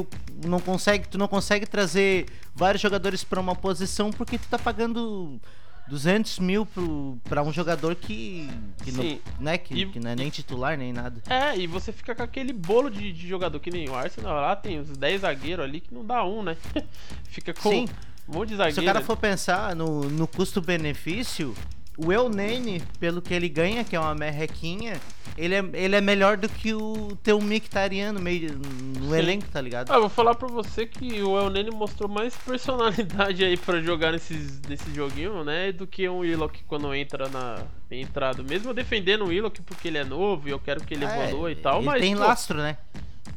não 0.44 0.60
consegue, 0.60 1.06
tu 1.08 1.16
não 1.16 1.28
consegue 1.28 1.64
trazer 1.66 2.26
vários 2.54 2.82
jogadores 2.82 3.22
pra 3.24 3.40
uma 3.40 3.54
posição 3.54 4.10
porque 4.10 4.36
tu 4.36 4.48
tá 4.48 4.58
pagando 4.58 5.40
200 5.88 6.38
mil 6.38 6.66
pro, 6.66 7.18
pra 7.24 7.42
um 7.42 7.52
jogador 7.52 7.94
que. 7.94 8.48
que 8.84 8.92
não, 8.92 9.02
Sim. 9.02 9.20
né? 9.40 9.56
que, 9.58 9.74
E- 9.74 9.86
que 9.86 9.98
não 10.00 10.10
é 10.10 10.16
nem 10.16 10.28
titular 10.30 10.76
nem 10.76 10.92
nada. 10.92 11.22
É, 11.28 11.56
e 11.56 11.66
você 11.66 11.92
fica 11.92 12.14
com 12.14 12.22
aquele 12.22 12.52
bolo 12.52 12.90
de, 12.90 13.12
de 13.12 13.26
jogador 13.28 13.58
que 13.60 13.70
nem 13.70 13.88
o 13.88 13.94
Arsenal 13.94 14.34
lá, 14.34 14.54
tem 14.54 14.80
uns 14.80 14.88
10 14.96 15.22
zagueiros 15.22 15.64
ali 15.64 15.80
que 15.80 15.92
não 15.94 16.04
dá 16.04 16.24
um, 16.24 16.42
né? 16.42 16.56
fica 17.30 17.52
com 17.54 17.70
Sim. 17.70 17.88
um 18.28 18.34
monte 18.34 18.50
de 18.50 18.56
zagueiro. 18.56 18.74
Se 18.74 18.80
o 18.80 18.84
cara 18.84 19.00
for 19.00 19.16
pensar 19.16 19.74
no, 19.74 20.04
no 20.10 20.26
custo-benefício, 20.26 21.54
o 21.98 22.12
El 22.12 22.28
Nene, 22.30 22.82
pelo 23.00 23.20
que 23.20 23.34
ele 23.34 23.48
ganha, 23.48 23.84
que 23.84 23.94
é 23.96 24.00
uma 24.00 24.14
merrequinha, 24.14 25.00
ele 25.36 25.54
é, 25.54 25.64
ele 25.74 25.94
é 25.96 26.00
melhor 26.00 26.36
do 26.36 26.48
que 26.48 26.72
o 26.74 27.16
teu 27.22 27.40
Mictarian 27.40 28.12
no 28.12 28.20
meio 28.20 28.58
no 28.98 29.10
Sim. 29.10 29.16
elenco, 29.18 29.46
tá 29.48 29.60
ligado? 29.60 29.90
Ah, 29.90 29.96
eu 29.96 30.00
vou 30.02 30.08
falar 30.08 30.34
pra 30.34 30.48
você 30.48 30.86
que 30.86 31.22
o 31.22 31.38
El 31.38 31.50
Nene 31.50 31.70
mostrou 31.70 32.08
mais 32.08 32.34
personalidade 32.36 33.42
aí 33.44 33.56
pra 33.56 33.80
jogar 33.80 34.12
nesses, 34.12 34.60
nesse 34.62 34.92
joguinho, 34.94 35.44
né? 35.44 35.72
Do 35.72 35.86
que 35.86 36.08
um 36.08 36.18
Willock 36.18 36.62
quando 36.64 36.92
entra 36.94 37.28
na 37.28 37.58
entrada. 37.90 38.42
Mesmo 38.42 38.72
defendendo 38.74 39.24
o 39.24 39.28
Willock 39.28 39.60
porque 39.62 39.88
ele 39.88 39.98
é 39.98 40.04
novo 40.04 40.48
e 40.48 40.50
eu 40.50 40.58
quero 40.58 40.80
que 40.84 40.94
ele 40.94 41.04
É, 41.04 41.24
evolua 41.26 41.50
e 41.52 41.56
tal, 41.56 41.82
mas. 41.82 42.00
tem 42.00 42.14
pô, 42.16 42.20
lastro, 42.22 42.58
né? 42.58 42.76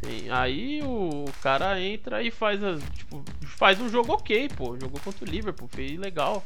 tem- 0.02 0.30
aí 0.32 0.82
o 0.84 1.26
cara 1.44 1.80
entra 1.80 2.24
e 2.24 2.32
faz 2.32 2.64
as, 2.64 2.82
tipo, 2.96 3.24
faz 3.44 3.80
um 3.80 3.90
jogo 3.90 4.14
ok, 4.14 4.50
pô. 4.56 4.78
Jogou 4.80 5.00
contra 5.04 5.24
o 5.24 5.28
Liverpool, 5.30 5.68
fez 5.68 6.00
legal. 6.00 6.44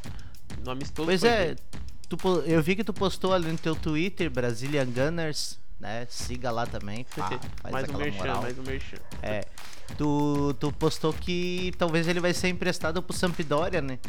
No 0.63 0.71
amistoso. 0.71 1.05
Pois 1.07 1.21
foi 1.21 1.29
é, 1.29 1.45
bem. 1.47 1.55
Tu 2.17 2.27
eu 2.45 2.61
vi 2.61 2.75
que 2.75 2.83
tu 2.83 2.93
postou 2.93 3.33
ali 3.33 3.51
no 3.51 3.57
teu 3.57 3.75
Twitter, 3.75 4.29
Brazilian 4.29 4.85
Gunners, 4.85 5.59
né? 5.79 6.05
Siga 6.09 6.51
lá 6.51 6.65
também, 6.65 7.05
pá, 7.15 7.29
faz 7.61 7.73
mais 7.73 7.89
um 7.89 7.97
merchan, 7.97 8.17
moral. 8.17 8.41
mais 8.41 8.59
um 8.59 8.63
merchan. 8.63 8.97
É, 9.21 9.45
tu, 9.97 10.55
tu 10.59 10.71
postou 10.71 11.13
que 11.13 11.73
talvez 11.77 12.07
ele 12.07 12.19
vai 12.19 12.33
ser 12.33 12.49
emprestado 12.49 13.01
pro 13.01 13.15
Sampdoria, 13.15 13.81
né? 13.81 13.99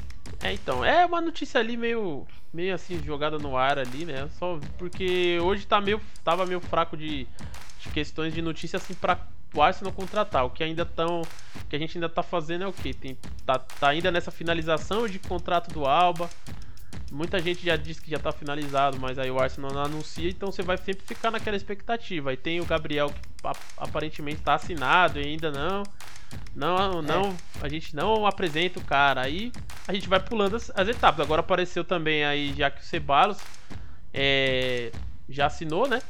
É, 0.43 0.53
então, 0.53 0.85
é 0.85 1.05
uma 1.07 1.21
notícia 1.21 1.61
ali 1.61 1.77
meio, 1.77 2.27
meio 2.53 2.75
assim, 2.75 3.03
jogada 3.03 3.39
no 3.39 3.57
ar 3.57 3.79
ali, 3.79 4.05
né? 4.05 4.29
Só 4.39 4.59
porque 4.79 5.39
hoje 5.41 5.67
tá 5.67 5.81
meio, 5.81 6.01
tava 6.23 6.47
meio 6.47 6.61
fraco 6.61 6.97
de, 6.97 7.27
de 7.81 7.89
questões 7.93 8.35
de 8.35 8.43
notícia 8.43 8.77
assim 8.77 8.95
pra 8.95 9.27
o 9.55 9.63
Arsenal 9.63 9.93
contratar. 9.93 10.45
O 10.45 10.51
que 10.51 10.63
ainda 10.63 10.85
tão, 10.85 11.23
o 11.23 11.67
que 11.69 11.77
a 11.77 11.79
gente 11.79 11.97
ainda 11.97 12.09
tá 12.09 12.23
fazendo 12.23 12.65
é 12.65 12.67
o 12.67 12.73
quê? 12.73 12.93
Tem, 12.93 13.17
tá, 13.45 13.59
tá 13.59 13.89
ainda 13.89 14.11
nessa 14.11 14.31
finalização 14.31 15.09
de 15.09 15.19
contrato 15.19 15.73
do 15.73 15.85
Alba. 15.87 16.29
Muita 17.11 17.41
gente 17.41 17.65
já 17.65 17.77
disse 17.77 18.03
que 18.03 18.11
já 18.11 18.19
tá 18.19 18.33
finalizado, 18.33 18.99
mas 18.99 19.19
aí 19.19 19.31
o 19.31 19.39
Arsenal 19.39 19.73
não 19.73 19.83
anuncia, 19.83 20.29
então 20.29 20.51
você 20.51 20.63
vai 20.63 20.77
sempre 20.77 21.05
ficar 21.07 21.31
naquela 21.31 21.57
expectativa. 21.57 22.31
Aí 22.31 22.37
tem 22.37 22.61
o 22.61 22.65
Gabriel 22.65 23.11
que 23.11 23.47
ap- 23.47 23.57
aparentemente 23.77 24.41
tá 24.43 24.55
assinado 24.55 25.21
e 25.21 25.25
ainda 25.25 25.51
não. 25.53 25.83
Não, 26.55 27.01
não, 27.03 27.37
a 27.63 27.69
gente 27.69 27.95
não 27.95 28.27
apresenta 28.27 28.81
o 28.81 28.85
cara. 28.85 29.21
Aí 29.23 29.53
a 29.87 29.93
gente 29.95 30.09
vai 30.09 30.19
pulando 30.19 30.57
as, 30.57 30.71
as 30.75 30.89
etapas. 30.89 31.25
Agora 31.25 31.41
apareceu 31.41 31.85
também 31.85 32.25
aí, 32.25 32.53
já 32.57 32.71
que 32.71 32.81
o 32.81 32.85
Ceballos 32.85 33.39
é, 34.13 34.91
já 35.29 35.47
assinou, 35.47 35.87
né? 35.87 36.03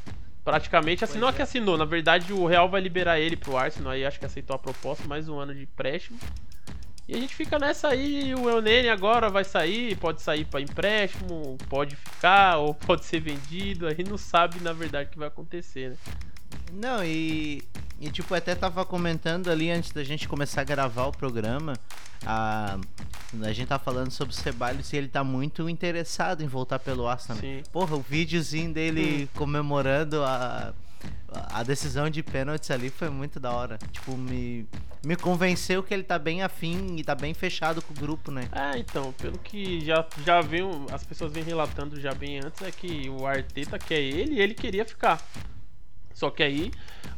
Praticamente 0.44 1.04
assinou 1.04 1.28
Pois 1.28 1.34
é. 1.34 1.36
que 1.36 1.42
assinou. 1.42 1.76
Na 1.76 1.84
verdade, 1.84 2.32
o 2.32 2.46
Real 2.46 2.68
vai 2.68 2.80
liberar 2.80 3.18
ele 3.18 3.36
pro 3.36 3.56
Arsenal. 3.56 3.92
Aí 3.92 4.06
acho 4.06 4.18
que 4.18 4.24
aceitou 4.24 4.54
a 4.56 4.58
proposta, 4.58 5.06
mais 5.06 5.28
um 5.28 5.38
ano 5.38 5.54
de 5.54 5.62
empréstimo. 5.64 6.18
E 7.08 7.14
a 7.14 7.20
gente 7.20 7.34
fica 7.34 7.56
nessa 7.56 7.88
aí, 7.88 8.34
o 8.34 8.50
Eunene 8.50 8.88
agora 8.88 9.30
vai 9.30 9.44
sair, 9.44 9.96
pode 9.96 10.20
sair 10.20 10.44
para 10.44 10.60
empréstimo, 10.60 11.56
pode 11.68 11.94
ficar 11.94 12.58
ou 12.58 12.74
pode 12.74 13.04
ser 13.04 13.20
vendido, 13.20 13.86
a 13.86 13.90
gente 13.90 14.10
não 14.10 14.18
sabe 14.18 14.58
na 14.60 14.72
verdade 14.72 15.08
o 15.08 15.12
que 15.12 15.18
vai 15.18 15.28
acontecer, 15.28 15.90
né? 15.90 15.96
Não, 16.72 17.04
e, 17.04 17.62
e 18.00 18.10
tipo, 18.10 18.34
até 18.34 18.56
tava 18.56 18.84
comentando 18.84 19.48
ali 19.48 19.70
antes 19.70 19.92
da 19.92 20.02
gente 20.02 20.26
começar 20.26 20.62
a 20.62 20.64
gravar 20.64 21.06
o 21.06 21.12
programa, 21.12 21.74
a, 22.24 22.76
a 23.40 23.52
gente 23.52 23.68
tá 23.68 23.78
falando 23.78 24.10
sobre 24.10 24.34
o 24.34 24.36
Ceballos 24.36 24.92
e 24.92 24.96
ele 24.96 25.08
tá 25.08 25.22
muito 25.22 25.68
interessado 25.68 26.42
em 26.42 26.48
voltar 26.48 26.80
pelo 26.80 27.06
Arsenal. 27.06 27.40
Sim. 27.40 27.62
Porra, 27.72 27.94
o 27.94 28.00
videozinho 28.00 28.72
dele 28.72 29.30
comemorando 29.34 30.24
a, 30.24 30.74
a 31.28 31.62
decisão 31.62 32.08
de 32.08 32.22
pênaltis 32.22 32.70
ali 32.70 32.90
foi 32.90 33.08
muito 33.08 33.40
da 33.40 33.50
hora. 33.52 33.78
Tipo, 33.90 34.16
me, 34.16 34.66
me 35.04 35.16
convenceu 35.16 35.82
que 35.82 35.92
ele 35.92 36.02
tá 36.02 36.18
bem 36.18 36.42
afim 36.42 36.96
e 36.96 37.04
tá 37.04 37.14
bem 37.14 37.34
fechado 37.34 37.82
com 37.82 37.92
o 37.92 37.96
grupo, 37.96 38.30
né? 38.30 38.48
É, 38.52 38.78
então, 38.78 39.12
pelo 39.12 39.38
que 39.38 39.84
já, 39.84 40.06
já 40.24 40.40
vem, 40.40 40.62
as 40.92 41.04
pessoas 41.04 41.32
vêm 41.32 41.42
relatando 41.42 42.00
já 42.00 42.14
bem 42.14 42.38
antes, 42.38 42.62
é 42.62 42.70
que 42.70 43.08
o 43.08 43.26
Arteta 43.26 43.78
quer 43.78 44.00
ele 44.00 44.34
e 44.36 44.40
ele 44.40 44.54
queria 44.54 44.84
ficar. 44.84 45.20
Só 46.16 46.30
que 46.30 46.42
aí 46.42 46.70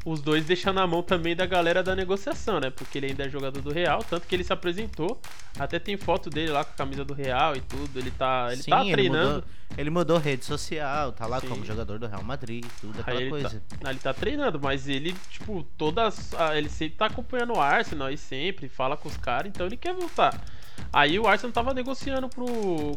os 0.04 0.20
dois 0.20 0.44
deixam 0.44 0.72
na 0.72 0.84
mão 0.84 1.04
também 1.04 1.36
da 1.36 1.46
galera 1.46 1.84
da 1.84 1.94
negociação, 1.94 2.58
né? 2.58 2.68
Porque 2.68 2.98
ele 2.98 3.06
ainda 3.06 3.26
é 3.26 3.28
jogador 3.28 3.62
do 3.62 3.72
Real, 3.72 4.02
tanto 4.02 4.26
que 4.26 4.34
ele 4.34 4.42
se 4.42 4.52
apresentou. 4.52 5.20
Até 5.56 5.78
tem 5.78 5.96
foto 5.96 6.28
dele 6.28 6.50
lá 6.50 6.64
com 6.64 6.72
a 6.72 6.74
camisa 6.74 7.04
do 7.04 7.14
Real 7.14 7.54
e 7.54 7.60
tudo. 7.60 7.96
Ele 7.96 8.10
tá, 8.10 8.48
ele 8.50 8.60
Sim, 8.60 8.70
tá 8.70 8.82
ele 8.82 8.90
treinando. 8.90 9.34
mudou, 9.34 9.44
ele 9.76 9.90
mudou 9.90 10.18
rede 10.18 10.44
social, 10.44 11.12
tá 11.12 11.26
lá 11.28 11.38
Sim. 11.38 11.46
como 11.46 11.64
jogador 11.64 11.96
do 12.00 12.08
Real 12.08 12.24
Madrid, 12.24 12.64
tudo 12.80 13.00
aquela 13.00 13.20
ele, 13.20 13.30
coisa. 13.30 13.62
tá, 13.80 13.90
ele 13.90 14.00
tá 14.00 14.12
treinando, 14.12 14.58
mas 14.60 14.88
ele, 14.88 15.14
tipo, 15.30 15.64
todas. 15.78 16.32
Ele 16.56 16.68
sempre 16.68 16.98
tá 16.98 17.06
acompanhando 17.06 17.52
o 17.54 17.60
Arsenal 17.60 18.08
aí 18.08 18.16
sempre, 18.16 18.68
fala 18.68 18.96
com 18.96 19.08
os 19.08 19.16
caras, 19.16 19.48
então 19.48 19.64
ele 19.64 19.76
quer 19.76 19.94
voltar. 19.94 20.44
Aí 20.92 21.18
o 21.18 21.26
Arsenal 21.26 21.52
tava 21.52 21.74
negociando 21.74 22.28
pro, 22.28 22.46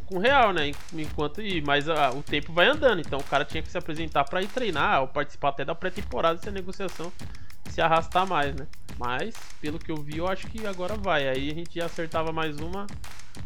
com 0.05 0.15
o 0.15 0.19
Real, 0.19 0.53
né? 0.53 0.71
Enquanto. 0.93 1.41
e- 1.41 1.61
Mas 1.61 1.87
ah, 1.89 2.11
o 2.11 2.21
tempo 2.23 2.53
vai 2.53 2.67
andando, 2.67 2.99
então 3.01 3.19
o 3.19 3.23
cara 3.23 3.43
tinha 3.45 3.61
que 3.61 3.69
se 3.71 3.77
apresentar 3.77 4.23
pra 4.23 4.41
ir 4.41 4.47
treinar, 4.47 5.01
ou 5.01 5.07
participar 5.07 5.49
até 5.49 5.65
da 5.65 5.75
pré-temporada 5.75 6.39
se 6.41 6.47
a 6.49 6.51
negociação 6.51 7.11
se 7.69 7.81
arrastar 7.81 8.27
mais, 8.27 8.55
né? 8.55 8.67
Mas, 8.97 9.33
pelo 9.59 9.79
que 9.79 9.91
eu 9.91 9.97
vi, 9.97 10.17
eu 10.17 10.27
acho 10.27 10.47
que 10.47 10.65
agora 10.67 10.95
vai. 10.95 11.27
Aí 11.27 11.49
a 11.49 11.53
gente 11.53 11.75
já 11.79 11.85
acertava 11.85 12.31
mais 12.31 12.57
uma. 12.59 12.85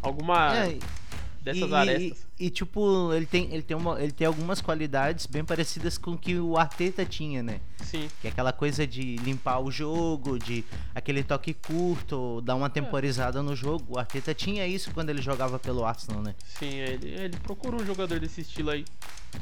Alguma 0.01 0.55
É, 0.57 0.79
dessas 1.45 1.69
e, 1.69 1.73
arestas. 1.73 2.27
E, 2.39 2.47
e, 2.47 2.49
tipo, 2.49 3.13
ele 3.13 3.27
tem, 3.27 3.53
ele, 3.53 3.61
tem 3.61 3.77
uma, 3.77 4.01
ele 4.01 4.11
tem 4.11 4.25
algumas 4.25 4.59
qualidades 4.59 5.27
bem 5.27 5.45
parecidas 5.45 5.97
com 5.97 6.11
o 6.11 6.17
que 6.17 6.37
o 6.39 6.57
Arteta 6.57 7.05
tinha, 7.05 7.43
né? 7.43 7.61
Sim. 7.83 8.09
Que 8.19 8.27
é 8.27 8.31
aquela 8.31 8.51
coisa 8.51 8.85
de 8.87 9.17
limpar 9.17 9.59
o 9.59 9.69
jogo, 9.69 10.39
de 10.39 10.65
aquele 10.95 11.23
toque 11.23 11.53
curto, 11.53 12.41
dar 12.41 12.55
uma 12.55 12.69
temporizada 12.69 13.43
no 13.43 13.55
jogo. 13.55 13.85
O 13.95 13.99
Arteta 13.99 14.33
tinha 14.33 14.65
isso 14.65 14.91
quando 14.91 15.11
ele 15.11 15.21
jogava 15.21 15.59
pelo 15.59 15.85
Arsenal, 15.85 16.23
né? 16.23 16.33
Sim, 16.57 16.73
ele, 16.73 17.09
ele 17.09 17.37
procura 17.37 17.75
um 17.75 17.85
jogador 17.85 18.19
desse 18.19 18.41
estilo 18.41 18.71
aí, 18.71 18.83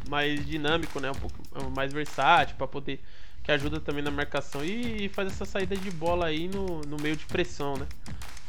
mais 0.10 0.46
dinâmico, 0.46 1.00
né? 1.00 1.10
Um 1.10 1.16
pouco 1.16 1.72
mais 1.74 1.94
versátil, 1.94 2.58
pra 2.58 2.68
poder. 2.68 3.00
Que 3.44 3.52
ajuda 3.52 3.80
também 3.80 4.02
na 4.02 4.10
marcação 4.10 4.64
e 4.64 5.10
faz 5.10 5.28
essa 5.28 5.44
saída 5.44 5.76
de 5.76 5.92
bola 5.92 6.28
aí 6.28 6.48
no, 6.48 6.82
no 6.82 6.98
meio 6.98 7.16
de 7.16 7.26
pressão, 7.26 7.76
né? 7.76 7.86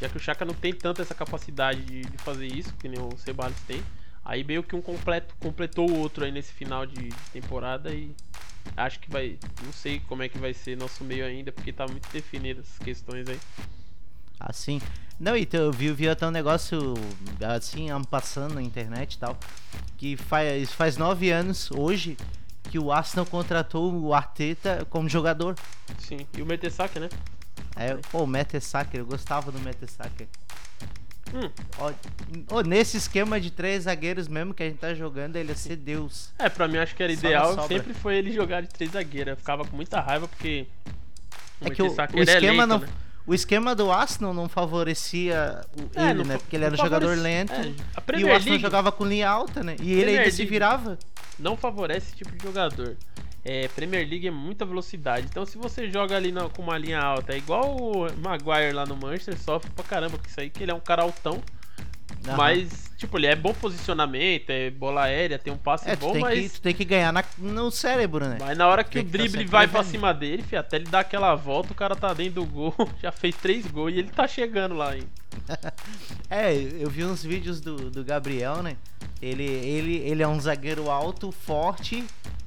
Já 0.01 0.09
que 0.09 0.17
o 0.17 0.21
Chaka 0.21 0.45
não 0.45 0.55
tem 0.55 0.73
tanto 0.73 1.03
essa 1.03 1.15
capacidade 1.15 1.83
de, 1.83 2.03
de 2.03 2.19
fazer 2.19 2.47
isso, 2.47 2.73
que 2.75 2.89
nem 2.89 3.01
o 3.01 3.17
Ceballos 3.19 3.57
tem. 3.67 3.83
Aí 4.25 4.45
meio 4.45 4.63
que 4.63 4.75
um 4.75 4.81
completo, 4.81 5.35
completou 5.41 5.91
o 5.91 5.99
outro 5.99 6.25
aí 6.25 6.31
nesse 6.31 6.53
final 6.53 6.87
de, 6.87 7.11
temporada 7.33 7.93
e 7.93 8.15
acho 8.77 9.01
que 9.01 9.11
vai. 9.11 9.37
Não 9.65 9.73
sei 9.73 10.01
como 10.01 10.23
é 10.23 10.29
que 10.29 10.39
vai 10.39 10.55
ser 10.55 10.77
nosso 10.77 11.05
meio 11.05 11.27
ainda, 11.27 11.51
porque 11.51 11.73
tá 11.73 11.87
muito 11.87 12.09
definido 12.11 12.61
essas 12.61 12.79
questões 12.79 13.29
aí. 13.29 13.39
Assim. 14.39 14.81
Não, 15.19 15.37
então 15.37 15.61
eu 15.61 15.73
vi, 15.73 15.93
vi 15.93 16.09
até 16.09 16.27
um 16.27 16.31
negócio 16.31 16.95
assim, 17.57 17.89
passando 18.11 18.55
na 18.55 18.63
internet 18.63 19.15
e 19.15 19.19
tal. 19.19 19.39
Que 19.97 20.17
faz, 20.17 20.73
faz 20.73 20.97
nove 20.97 21.31
anos 21.31 21.71
hoje 21.71 22.17
que 22.75 22.79
o 22.81 22.91
Arsenal 22.91 23.25
contratou 23.25 23.95
o 23.95 24.13
Arteta 24.13 24.85
como 24.91 25.09
jogador. 25.09 25.55
Sim. 25.97 26.27
E 26.37 26.43
o 26.43 26.47
Mertesacker, 26.47 27.03
né? 27.03 27.09
É, 27.77 27.95
pô, 28.11 28.25
o 28.25 28.27
Mertesacker, 28.27 28.99
eu 28.99 29.07
gostava 29.07 29.53
do 29.53 29.61
Mertesacker. 29.61 30.27
Hum. 31.33 31.49
Ó, 31.79 31.93
ó, 32.51 32.63
nesse 32.63 32.97
esquema 32.97 33.41
de 33.41 33.53
três 33.53 33.85
zagueiros 33.85 34.27
mesmo 34.27 34.53
que 34.53 34.65
a 34.65 34.67
gente 34.67 34.79
tá 34.79 34.93
jogando, 34.93 35.37
ele 35.37 35.51
ia 35.51 35.55
ser 35.55 35.77
Deus. 35.77 36.33
É, 36.37 36.49
pra 36.49 36.67
mim 36.67 36.79
acho 36.79 36.97
que 36.97 37.03
era 37.05 37.13
Só 37.15 37.19
ideal. 37.21 37.69
Sempre 37.69 37.95
foi 37.95 38.17
ele 38.17 38.33
jogar 38.33 38.61
de 38.63 38.69
três 38.71 38.91
zagueiros. 38.91 39.31
Eu 39.31 39.37
ficava 39.37 39.65
com 39.65 39.77
muita 39.77 40.01
raiva 40.01 40.27
porque. 40.27 40.67
É 41.61 41.71
que 41.71 41.81
o, 41.81 41.87
o 41.87 41.97
é 42.19 42.23
esquema 42.23 42.65
lento, 42.65 42.67
não. 42.67 42.79
né? 42.81 42.89
O 43.25 43.33
esquema 43.33 43.73
do 43.75 43.93
Arsenal 43.93 44.35
não 44.35 44.49
favorecia 44.49 45.65
o- 45.79 45.99
É, 45.99 46.11
ele, 46.11 46.25
né? 46.25 46.39
Porque 46.39 46.57
ele 46.57 46.65
era 46.65 46.75
um 46.75 46.77
jogador 46.77 47.17
lento. 47.17 47.53
é, 47.53 47.73
e 48.19 48.25
o 48.25 48.33
Arsenal 48.33 48.39
League 48.39 48.59
jogava 48.59 48.91
com 48.91 49.07
linha 49.07 49.31
alta, 49.31 49.63
né? 49.63 49.77
E 49.81 49.93
ele 49.93 50.19
ainda 50.19 50.31
se 50.33 50.45
virava. 50.45 50.99
Não 51.39 51.57
favorece 51.57 52.09
esse 52.09 52.17
tipo 52.17 52.35
de 52.37 52.43
jogador. 52.45 52.97
É, 53.45 53.69
Premier 53.69 54.09
League 54.09 54.27
é 54.27 54.31
muita 54.31 54.65
velocidade. 54.65 55.27
Então 55.29 55.45
se 55.45 55.59
você 55.59 55.91
joga 55.91 56.17
ali 56.17 56.33
na- 56.33 56.49
com 56.49 56.63
uma 56.63 56.79
linha 56.79 56.99
alta, 57.01 57.35
é 57.35 57.37
igual 57.37 57.77
o 57.77 58.07
Maguire 58.23 58.73
lá 58.73 58.87
no 58.87 58.97
Manchester, 58.97 59.39
sofre 59.39 59.71
pra 59.71 59.85
caramba 59.85 60.17
com 60.17 60.27
isso 60.27 60.41
aí, 60.41 60.49
que 60.49 60.63
ele 60.63 60.71
é 60.73 60.75
um 60.75 60.81
cara 60.81 61.03
altão. 61.03 61.43
Aham. 62.27 62.37
Mas, 62.37 62.91
tipo, 62.97 63.19
ele 63.19 63.27
é 63.27 63.37
bom 63.37 63.53
posicionamento, 63.53 64.51
é 64.51 64.71
bola 64.71 65.03
aérea, 65.03 65.39
tem 65.39 65.53
um 65.53 65.59
passe 65.59 65.89
É, 65.91 65.97
bom, 65.97 66.13
tem, 66.13 66.21
mas. 66.23 66.41
que, 66.41 66.49
tu 66.59 66.61
tem 66.63 66.75
que 66.75 66.85
ganhar 66.85 67.13
na- 67.13 67.25
no 67.39 67.71
cérebro, 67.71 68.27
né? 68.27 68.39
Mas 68.41 68.57
na 68.57 68.67
hora 68.67 68.83
que 68.83 68.93
Tem 68.93 69.03
o 69.03 69.05
tá 69.05 69.11
drible 69.11 69.31
sempre 69.31 69.47
vai 69.47 69.69
pra 69.69 69.83
cima 69.85 70.15
dele, 70.15 70.43
fi, 70.43 70.57
até 70.57 70.77
ele 70.77 70.87
dar 70.87 71.01
aquela 71.01 71.35
volta, 71.35 71.73
o 71.73 71.75
cara 71.75 71.95
tá 71.95 72.13
dentro 72.15 72.35
do 72.43 72.47
gol, 72.47 72.75
já 73.03 73.13
fez 73.13 73.35
três 73.37 73.67
gols 73.67 73.93
e 73.93 73.99
ele 73.99 74.09
tá 74.11 74.27
chegando 74.27 74.75
lá 74.75 74.91
ainda. 74.91 75.07
É, 76.31 76.53
eu 76.55 76.89
vi 76.89 77.05
uns 77.05 77.23
vídeos 77.23 77.61
do, 77.61 77.91
do 77.91 78.03
Gabriel, 78.05 78.63
né? 78.63 78.77
Ele, 79.21 79.45
ele, 79.45 79.97
ele 79.99 80.23
é 80.23 80.29
um 80.29 80.41
zagueiro 80.41 80.91
alto, 80.91 81.31
forte, 81.31 82.05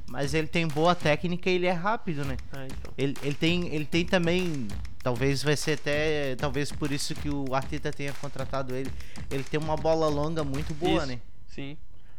mas 0.07 0.33
ele 0.33 0.47
tem 0.47 0.67
boa 0.67 0.93
técnica 0.95 1.49
e 1.49 1.53
ele 1.55 1.67
é 1.67 1.71
rápido, 1.71 2.25
né? 2.25 2.37
Ah, 2.51 2.65
então. 2.65 2.93
Ele, 2.97 3.15
ele, 3.21 3.35
tem, 3.35 3.67
ele 3.73 3.85
tem 3.85 4.05
também. 4.05 4.67
Talvez 5.07 5.41
vai 5.41 5.55
ser 5.55 5.79
até. 5.79 6.35
Talvez 6.35 6.69
por 6.69 6.91
isso 6.91 7.15
que 7.15 7.29
o 7.29 7.55
Arteta 7.55 7.93
tenha 7.93 8.11
contratado 8.11 8.75
ele. 8.75 8.91
Ele 9.31 9.41
tem 9.41 9.57
uma 9.57 9.77
bola 9.77 10.09
longa 10.09 10.43
muito 10.43 10.73
boa, 10.73 10.97
Isso. 10.97 11.05
né? 11.05 11.19
Sim. 11.47 11.77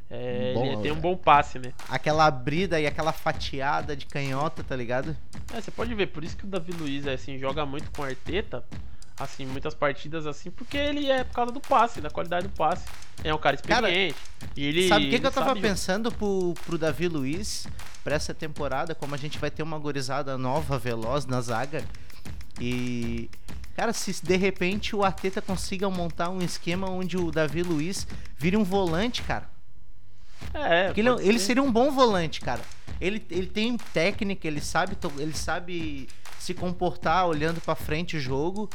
É, 0.08 0.54
Bom, 0.54 0.64
ele 0.64 0.76
tem 0.78 0.90
um 0.90 0.98
bom 0.98 1.14
passe, 1.14 1.58
né? 1.58 1.74
Aquela 1.86 2.24
abrida 2.24 2.80
e 2.80 2.86
aquela 2.86 3.12
fatiada 3.12 3.94
de 3.94 4.06
canhota, 4.06 4.64
tá 4.64 4.74
ligado? 4.74 5.14
É, 5.52 5.60
você 5.60 5.70
pode 5.70 5.94
ver, 5.94 6.06
por 6.06 6.24
isso 6.24 6.34
que 6.34 6.46
o 6.46 6.48
Davi 6.48 6.72
Luiz 6.72 7.06
assim, 7.06 7.36
joga 7.36 7.66
muito 7.66 7.90
com 7.90 8.00
o 8.00 8.04
Arteta, 8.06 8.64
assim, 9.20 9.44
muitas 9.44 9.74
partidas 9.74 10.26
assim, 10.26 10.50
porque 10.50 10.78
ele 10.78 11.10
é 11.10 11.24
por 11.24 11.34
causa 11.34 11.52
do 11.52 11.60
passe, 11.60 12.00
da 12.00 12.08
qualidade 12.08 12.48
do 12.48 12.54
passe. 12.54 12.86
É 13.22 13.34
um 13.34 13.38
cara 13.38 13.58
Cara, 13.58 13.90
experiente. 13.90 14.18
e 14.56 14.64
ele, 14.64 14.88
Sabe 14.88 15.08
o 15.08 15.10
que, 15.10 15.20
que 15.20 15.26
eu 15.26 15.30
tava 15.30 15.48
jogar. 15.50 15.60
pensando 15.60 16.10
pro, 16.10 16.54
pro 16.64 16.78
Davi 16.78 17.06
Luiz 17.06 17.66
pra 18.02 18.14
essa 18.14 18.32
temporada? 18.32 18.94
Como 18.94 19.14
a 19.14 19.18
gente 19.18 19.38
vai 19.38 19.50
ter 19.50 19.62
uma 19.62 19.78
gorizada 19.78 20.38
nova, 20.38 20.78
veloz 20.78 21.26
na 21.26 21.42
zaga. 21.42 21.84
E. 22.60 23.30
Cara, 23.76 23.92
se 23.92 24.24
de 24.24 24.36
repente 24.36 24.96
o 24.96 25.04
Arteta 25.04 25.40
consiga 25.40 25.88
montar 25.88 26.30
um 26.30 26.42
esquema 26.42 26.90
onde 26.90 27.16
o 27.16 27.30
Davi 27.30 27.62
Luiz 27.62 28.06
vire 28.36 28.56
um 28.56 28.64
volante, 28.64 29.22
cara. 29.22 29.48
É, 30.52 30.86
Porque 30.86 31.00
ele, 31.00 31.10
pode 31.10 31.28
ele 31.28 31.38
ser. 31.38 31.46
seria 31.46 31.62
um 31.62 31.70
bom 31.70 31.90
volante, 31.92 32.40
cara. 32.40 32.60
Ele, 33.00 33.24
ele 33.30 33.46
tem 33.46 33.76
técnica, 33.76 34.48
ele 34.48 34.60
sabe, 34.60 34.96
ele 35.18 35.32
sabe 35.32 36.08
se 36.38 36.54
comportar 36.54 37.26
olhando 37.26 37.60
pra 37.60 37.74
frente 37.74 38.16
o 38.16 38.20
jogo 38.20 38.68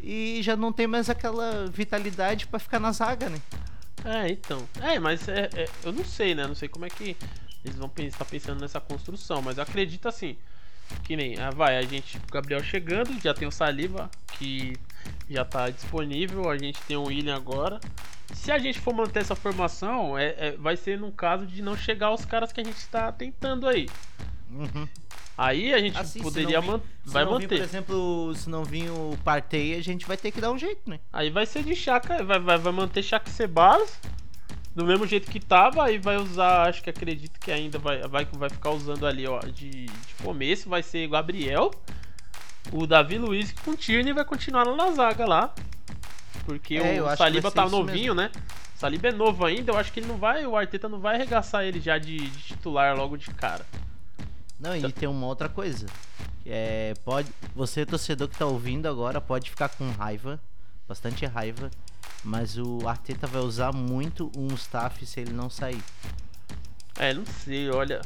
e 0.00 0.40
já 0.42 0.56
não 0.56 0.72
tem 0.72 0.86
mais 0.86 1.08
aquela 1.10 1.66
vitalidade 1.66 2.46
pra 2.46 2.58
ficar 2.58 2.80
na 2.80 2.90
zaga, 2.90 3.28
né? 3.28 3.38
É, 4.04 4.28
então. 4.30 4.66
É, 4.80 4.98
mas 4.98 5.28
é, 5.28 5.50
é, 5.54 5.68
eu 5.84 5.92
não 5.92 6.04
sei, 6.04 6.34
né? 6.34 6.46
Não 6.46 6.54
sei 6.54 6.68
como 6.68 6.84
é 6.86 6.88
que 6.88 7.16
eles 7.64 7.76
vão 7.76 7.90
estar 7.98 8.24
pensando 8.24 8.60
nessa 8.60 8.80
construção, 8.80 9.42
mas 9.42 9.58
eu 9.58 9.62
acredito 9.62 10.08
assim. 10.08 10.36
Que 11.04 11.16
nem, 11.16 11.38
ah, 11.38 11.50
vai, 11.50 11.76
a 11.78 11.82
gente, 11.82 12.16
o 12.18 12.32
Gabriel 12.32 12.62
chegando, 12.62 13.18
já 13.22 13.32
tem 13.34 13.46
o 13.48 13.50
Saliba, 13.52 14.10
que 14.38 14.74
já 15.28 15.44
tá 15.44 15.68
disponível, 15.70 16.50
a 16.50 16.56
gente 16.58 16.80
tem 16.82 16.96
o 16.96 17.04
William 17.04 17.34
agora. 17.36 17.80
Se 18.34 18.52
a 18.52 18.58
gente 18.58 18.78
for 18.78 18.94
manter 18.94 19.20
essa 19.20 19.34
formação, 19.34 20.16
é, 20.18 20.34
é- 20.38 20.56
vai 20.58 20.76
ser 20.76 20.98
num 20.98 21.10
caso 21.10 21.46
de 21.46 21.62
não 21.62 21.76
chegar 21.76 22.08
aos 22.08 22.24
caras 22.26 22.52
que 22.52 22.60
a 22.60 22.64
gente 22.64 22.76
está 22.76 23.10
tentando 23.10 23.66
aí. 23.66 23.88
Uhum. 24.50 24.86
Aí 25.36 25.72
a 25.72 25.78
gente 25.78 25.96
Assim, 25.96 26.20
poderia 26.20 26.60
não 26.60 26.62
vir- 26.62 26.70
man 26.72 26.80
Se 27.06 27.12
vai 27.12 27.24
não 27.24 27.38
vir, 27.38 27.42
manter. 27.44 27.56
por 27.58 27.64
exemplo, 27.64 28.34
se 28.34 28.50
não 28.50 28.64
vir 28.64 28.90
o 28.90 29.16
Partey, 29.24 29.74
a 29.76 29.82
gente 29.82 30.04
vai 30.06 30.16
ter 30.16 30.30
que 30.32 30.40
dar 30.40 30.50
um 30.50 30.58
jeito, 30.58 30.90
né? 30.90 30.98
Aí 31.12 31.30
vai 31.30 31.46
ser 31.46 31.62
de 31.62 31.76
Chaka, 31.76 32.22
vai, 32.24 32.38
vai, 32.40 32.58
vai 32.58 32.72
manter 32.72 33.02
Chaka 33.02 33.30
Ceballos 33.30 33.98
do 34.74 34.84
mesmo 34.84 35.06
jeito 35.06 35.30
que 35.30 35.40
tava, 35.40 35.84
aí 35.84 35.98
vai 35.98 36.16
usar, 36.16 36.68
acho 36.68 36.82
que 36.82 36.90
acredito 36.90 37.38
que 37.40 37.50
ainda 37.50 37.78
vai, 37.78 38.00
vai, 38.02 38.24
vai 38.24 38.48
ficar 38.48 38.70
usando 38.70 39.06
ali, 39.06 39.26
ó, 39.26 39.40
de, 39.40 39.86
de 39.86 40.14
começo, 40.22 40.68
vai 40.68 40.82
ser 40.82 41.08
Gabriel, 41.08 41.70
o 42.72 42.86
Davi 42.86 43.18
Luiz 43.18 43.52
com 43.64 43.72
o 43.72 43.76
Tierney 43.76 44.12
vai 44.12 44.24
continuar 44.24 44.64
lá 44.64 44.76
na 44.76 44.90
zaga 44.92 45.26
lá. 45.26 45.54
Porque 46.44 46.76
É, 46.76 47.02
o 47.02 47.16
Saliba 47.16 47.50
tá 47.50 47.68
novinho, 47.68 48.14
né? 48.14 48.30
O 48.76 48.78
Saliba 48.78 49.08
é 49.08 49.12
novo 49.12 49.44
ainda, 49.44 49.72
eu 49.72 49.76
acho 49.76 49.92
que 49.92 50.00
ele 50.00 50.06
não 50.06 50.16
vai, 50.16 50.46
o 50.46 50.56
Arteta 50.56 50.88
não 50.88 51.00
vai 51.00 51.16
arregaçar 51.16 51.64
ele 51.64 51.80
já 51.80 51.98
de, 51.98 52.16
de 52.16 52.38
titular 52.42 52.96
logo 52.96 53.16
de 53.16 53.30
cara. 53.30 53.66
Não, 54.58 54.74
e 54.76 54.92
tem 54.92 55.08
uma 55.08 55.26
outra 55.26 55.48
coisa. 55.48 55.86
É, 56.46 56.94
pode, 57.04 57.28
você, 57.54 57.84
torcedor 57.84 58.28
que 58.28 58.38
tá 58.38 58.46
ouvindo 58.46 58.86
agora, 58.86 59.20
pode 59.20 59.50
ficar 59.50 59.68
com 59.68 59.90
raiva 59.90 60.40
bastante 60.88 61.26
raiva. 61.26 61.70
Mas 62.24 62.58
o 62.58 62.88
Arteta 62.88 63.26
vai 63.26 63.42
usar 63.42 63.72
muito 63.72 64.30
o 64.36 64.40
Mustafi 64.40 65.06
se 65.06 65.20
ele 65.20 65.32
não 65.32 65.48
sair. 65.48 65.82
É, 66.98 67.14
não 67.14 67.24
sei, 67.24 67.70
olha. 67.70 68.00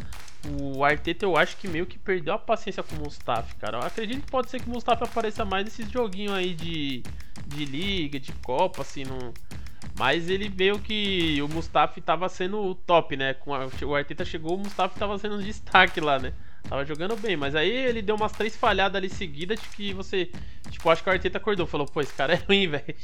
O 0.61 0.85
Arteta 0.85 1.25
eu 1.25 1.37
acho 1.37 1.57
que 1.57 1.69
meio 1.69 1.87
que 1.87 1.99
perdeu 1.99 2.35
a 2.35 2.39
paciência 2.39 2.83
com 2.83 2.97
o 2.97 2.99
Mustafi, 2.99 3.55
cara. 3.57 3.79
Eu 3.79 3.83
acredito 3.87 4.25
que 4.25 4.31
pode 4.31 4.51
ser 4.51 4.61
que 4.61 4.69
o 4.69 4.73
Mustafi 4.73 5.05
apareça 5.05 5.45
mais 5.45 5.65
nesses 5.65 5.89
joguinhos 5.91 6.35
aí 6.35 6.53
de, 6.53 7.03
de 7.47 7.65
liga, 7.65 8.19
de 8.19 8.33
Copa, 8.33 8.83
assim, 8.83 9.05
não. 9.05 9.33
Mas 9.97 10.29
ele 10.29 10.49
meio 10.49 10.79
que 10.79 11.41
o 11.43 11.49
Mustafi 11.49 12.01
tava 12.01 12.29
sendo 12.29 12.61
o 12.61 12.75
top, 12.75 13.17
né? 13.17 13.35
Com 13.35 13.55
a, 13.55 13.69
o 13.87 13.95
Arteta 13.95 14.25
chegou, 14.25 14.57
o 14.57 14.59
Mustafi 14.59 14.99
tava 14.99 15.17
sendo 15.17 15.37
um 15.37 15.43
destaque 15.43 16.01
lá, 16.01 16.19
né? 16.19 16.35
Tava 16.69 16.85
jogando 16.85 17.17
bem, 17.17 17.37
mas 17.37 17.55
aí 17.55 17.71
ele 17.71 18.01
deu 18.01 18.15
umas 18.15 18.33
três 18.33 18.57
falhadas 18.57 18.97
ali 18.97 19.11
seguidas 19.11 19.61
de 19.61 19.69
que 19.69 19.93
você. 19.93 20.31
Tipo, 20.71 20.91
acho 20.91 21.03
que 21.03 21.09
o 21.09 21.13
Arteta 21.13 21.39
acordou, 21.39 21.67
falou, 21.67 21.87
pô, 21.87 22.01
esse 22.01 22.15
cara 22.15 22.35
é 22.35 22.37
ruim, 22.37 22.69
velho. 22.69 22.95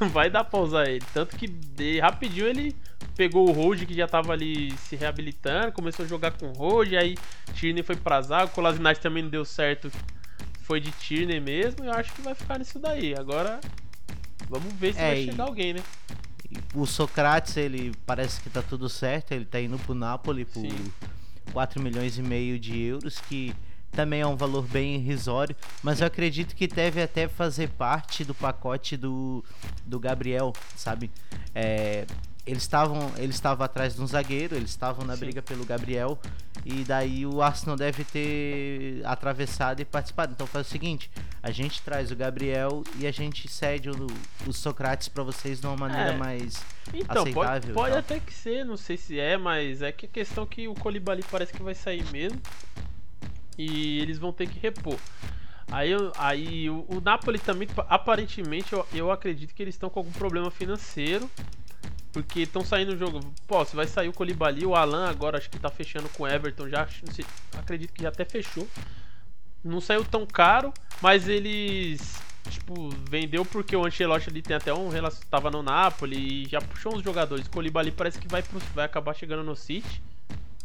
Não 0.00 0.08
vai 0.08 0.28
dar 0.28 0.44
pra 0.44 0.60
usar 0.60 0.88
ele. 0.88 1.04
Tanto 1.12 1.36
que 1.36 1.46
de, 1.46 2.00
rapidinho 2.00 2.46
ele 2.46 2.76
pegou 3.16 3.48
o 3.48 3.52
Hold 3.52 3.84
que 3.84 3.94
já 3.94 4.08
tava 4.08 4.32
ali 4.32 4.72
se 4.78 4.96
reabilitando, 4.96 5.72
começou 5.72 6.04
a 6.04 6.08
jogar 6.08 6.32
com 6.32 6.46
o 6.46 6.52
Hold, 6.52 6.94
aí 6.94 7.16
Tierney 7.54 7.82
foi 7.82 7.96
pra 7.96 8.20
zaga, 8.20 8.46
o 8.46 8.48
Kolasinac 8.48 9.00
também 9.00 9.22
não 9.22 9.30
deu 9.30 9.44
certo, 9.44 9.90
foi 10.62 10.80
de 10.80 10.90
Tierney 10.90 11.40
mesmo, 11.40 11.84
eu 11.84 11.92
acho 11.92 12.12
que 12.12 12.22
vai 12.22 12.34
ficar 12.34 12.58
nisso 12.58 12.78
daí. 12.78 13.14
Agora, 13.14 13.60
vamos 14.48 14.72
ver 14.74 14.94
se 14.94 15.00
É, 15.00 15.14
vai 15.14 15.24
chegar 15.24 15.44
alguém, 15.44 15.74
né? 15.74 15.80
O 16.74 16.86
Socrates, 16.86 17.56
ele 17.56 17.92
parece 18.04 18.40
que 18.40 18.50
tá 18.50 18.62
tudo 18.62 18.88
certo, 18.88 19.32
ele 19.32 19.44
tá 19.44 19.60
indo 19.60 19.78
pro 19.78 19.94
Napoli 19.94 20.44
por 20.44 20.60
Sim. 20.60 20.92
4 21.54 21.80
milhões 21.80 22.18
e 22.18 22.22
meio 22.22 22.58
de 22.58 22.78
euros, 22.78 23.20
que 23.20 23.54
também 23.92 24.20
é 24.20 24.26
um 24.26 24.34
valor 24.34 24.66
bem 24.66 24.96
irrisório, 24.96 25.54
mas 25.80 26.00
eu 26.00 26.06
acredito 26.08 26.56
que 26.56 26.66
deve 26.66 27.00
até 27.00 27.28
fazer 27.28 27.68
parte 27.70 28.24
do 28.24 28.34
pacote 28.34 28.96
do, 28.96 29.44
do 29.86 30.00
Gabriel, 30.00 30.52
sabe? 30.74 31.12
É, 31.54 32.04
eles 32.46 32.62
estavam 32.62 33.10
eles 33.16 33.40
atrás 33.44 33.94
de 33.96 34.02
um 34.02 34.06
zagueiro, 34.06 34.54
eles 34.54 34.70
estavam 34.70 35.04
na 35.06 35.14
Sim. 35.14 35.20
briga 35.20 35.40
pelo 35.42 35.64
Gabriel, 35.64 36.18
e 36.64 36.84
daí 36.84 37.24
o 37.24 37.40
Arsenal 37.40 37.76
deve 37.76 38.04
ter 38.04 39.00
atravessado 39.04 39.80
e 39.80 39.84
participado. 39.84 40.32
Então 40.32 40.46
faz 40.46 40.66
o 40.66 40.70
seguinte, 40.70 41.10
a 41.42 41.50
gente 41.50 41.80
traz 41.82 42.10
o 42.10 42.16
Gabriel 42.16 42.82
e 42.98 43.06
a 43.06 43.10
gente 43.10 43.48
cede 43.48 43.88
o, 43.90 44.06
o 44.46 44.52
Socrates 44.52 45.08
pra 45.08 45.22
vocês 45.22 45.60
de 45.60 45.66
uma 45.66 45.76
maneira 45.76 46.12
É. 46.12 46.16
mais 46.16 46.62
Então, 46.92 47.24
pode, 47.32 47.48
aceitável. 47.48 47.74
pode 47.74 47.90
tal. 47.90 47.98
até 48.00 48.20
que 48.20 48.32
ser, 48.34 48.64
não 48.64 48.76
sei 48.76 48.96
se 48.98 49.18
é, 49.18 49.36
mas 49.38 49.80
é 49.80 49.90
que 49.90 50.04
a 50.06 50.08
questão 50.08 50.44
é 50.44 50.46
que 50.46 50.68
o 50.68 50.74
Colibali 50.74 51.24
parece 51.30 51.52
que 51.52 51.62
vai 51.62 51.74
sair 51.74 52.04
mesmo. 52.12 52.40
E 53.56 54.00
eles 54.00 54.18
vão 54.18 54.32
ter 54.32 54.48
que 54.48 54.58
repor. 54.58 54.98
Aí, 55.70 55.92
aí 56.18 56.68
o, 56.70 56.84
o 56.88 57.00
Napoli 57.00 57.38
também, 57.38 57.66
pa- 57.68 57.86
aparentemente, 57.88 58.72
eu, 58.72 58.86
eu 58.92 59.10
acredito 59.10 59.54
que 59.54 59.62
eles 59.62 59.74
estão 59.74 59.88
com 59.88 60.00
algum 60.00 60.12
problema 60.12 60.50
financeiro. 60.50 61.30
Porque 62.14 62.40
estão 62.42 62.64
saindo 62.64 62.92
o 62.92 62.96
jogo. 62.96 63.20
Pô, 63.46 63.62
se 63.64 63.74
vai 63.76 63.86
sair 63.88 64.08
o 64.08 64.12
Colibali, 64.12 64.64
o 64.64 64.74
Alan 64.76 65.10
agora 65.10 65.36
acho 65.36 65.50
que 65.50 65.58
tá 65.58 65.68
fechando 65.68 66.08
com 66.10 66.22
o 66.22 66.28
Everton. 66.28 66.68
Já 66.68 66.86
sei, 67.12 67.26
acredito 67.58 67.92
que 67.92 68.02
já 68.04 68.08
até 68.08 68.24
fechou. 68.24 68.66
Não 69.62 69.80
saiu 69.80 70.04
tão 70.04 70.24
caro, 70.24 70.72
mas 71.02 71.28
eles. 71.28 72.22
Tipo, 72.48 72.90
vendeu 73.10 73.44
porque 73.44 73.74
o 73.74 73.84
Ancelotti 73.84 74.28
ali 74.30 74.42
tem 74.42 74.54
até 74.56 74.72
um 74.72 74.88
relação. 74.90 75.22
Tava 75.28 75.50
no 75.50 75.62
Napoli 75.62 76.44
e 76.44 76.48
já 76.48 76.60
puxou 76.60 76.94
uns 76.94 77.02
jogadores. 77.02 77.46
O 77.46 77.50
Colibali 77.50 77.90
parece 77.90 78.18
que 78.18 78.28
vai, 78.28 78.42
pro- 78.42 78.60
vai 78.74 78.84
acabar 78.84 79.12
chegando 79.14 79.42
no 79.42 79.56
City. 79.56 80.00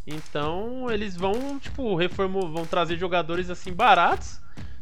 Então 0.05 0.89
eles 0.91 1.15
vão, 1.15 1.57
tipo, 1.59 1.95
reformu, 1.95 2.51
vão 2.51 2.65
trazer 2.65 2.97
jogadores 2.97 3.49
assim 3.49 3.71
baratos. 3.73 4.39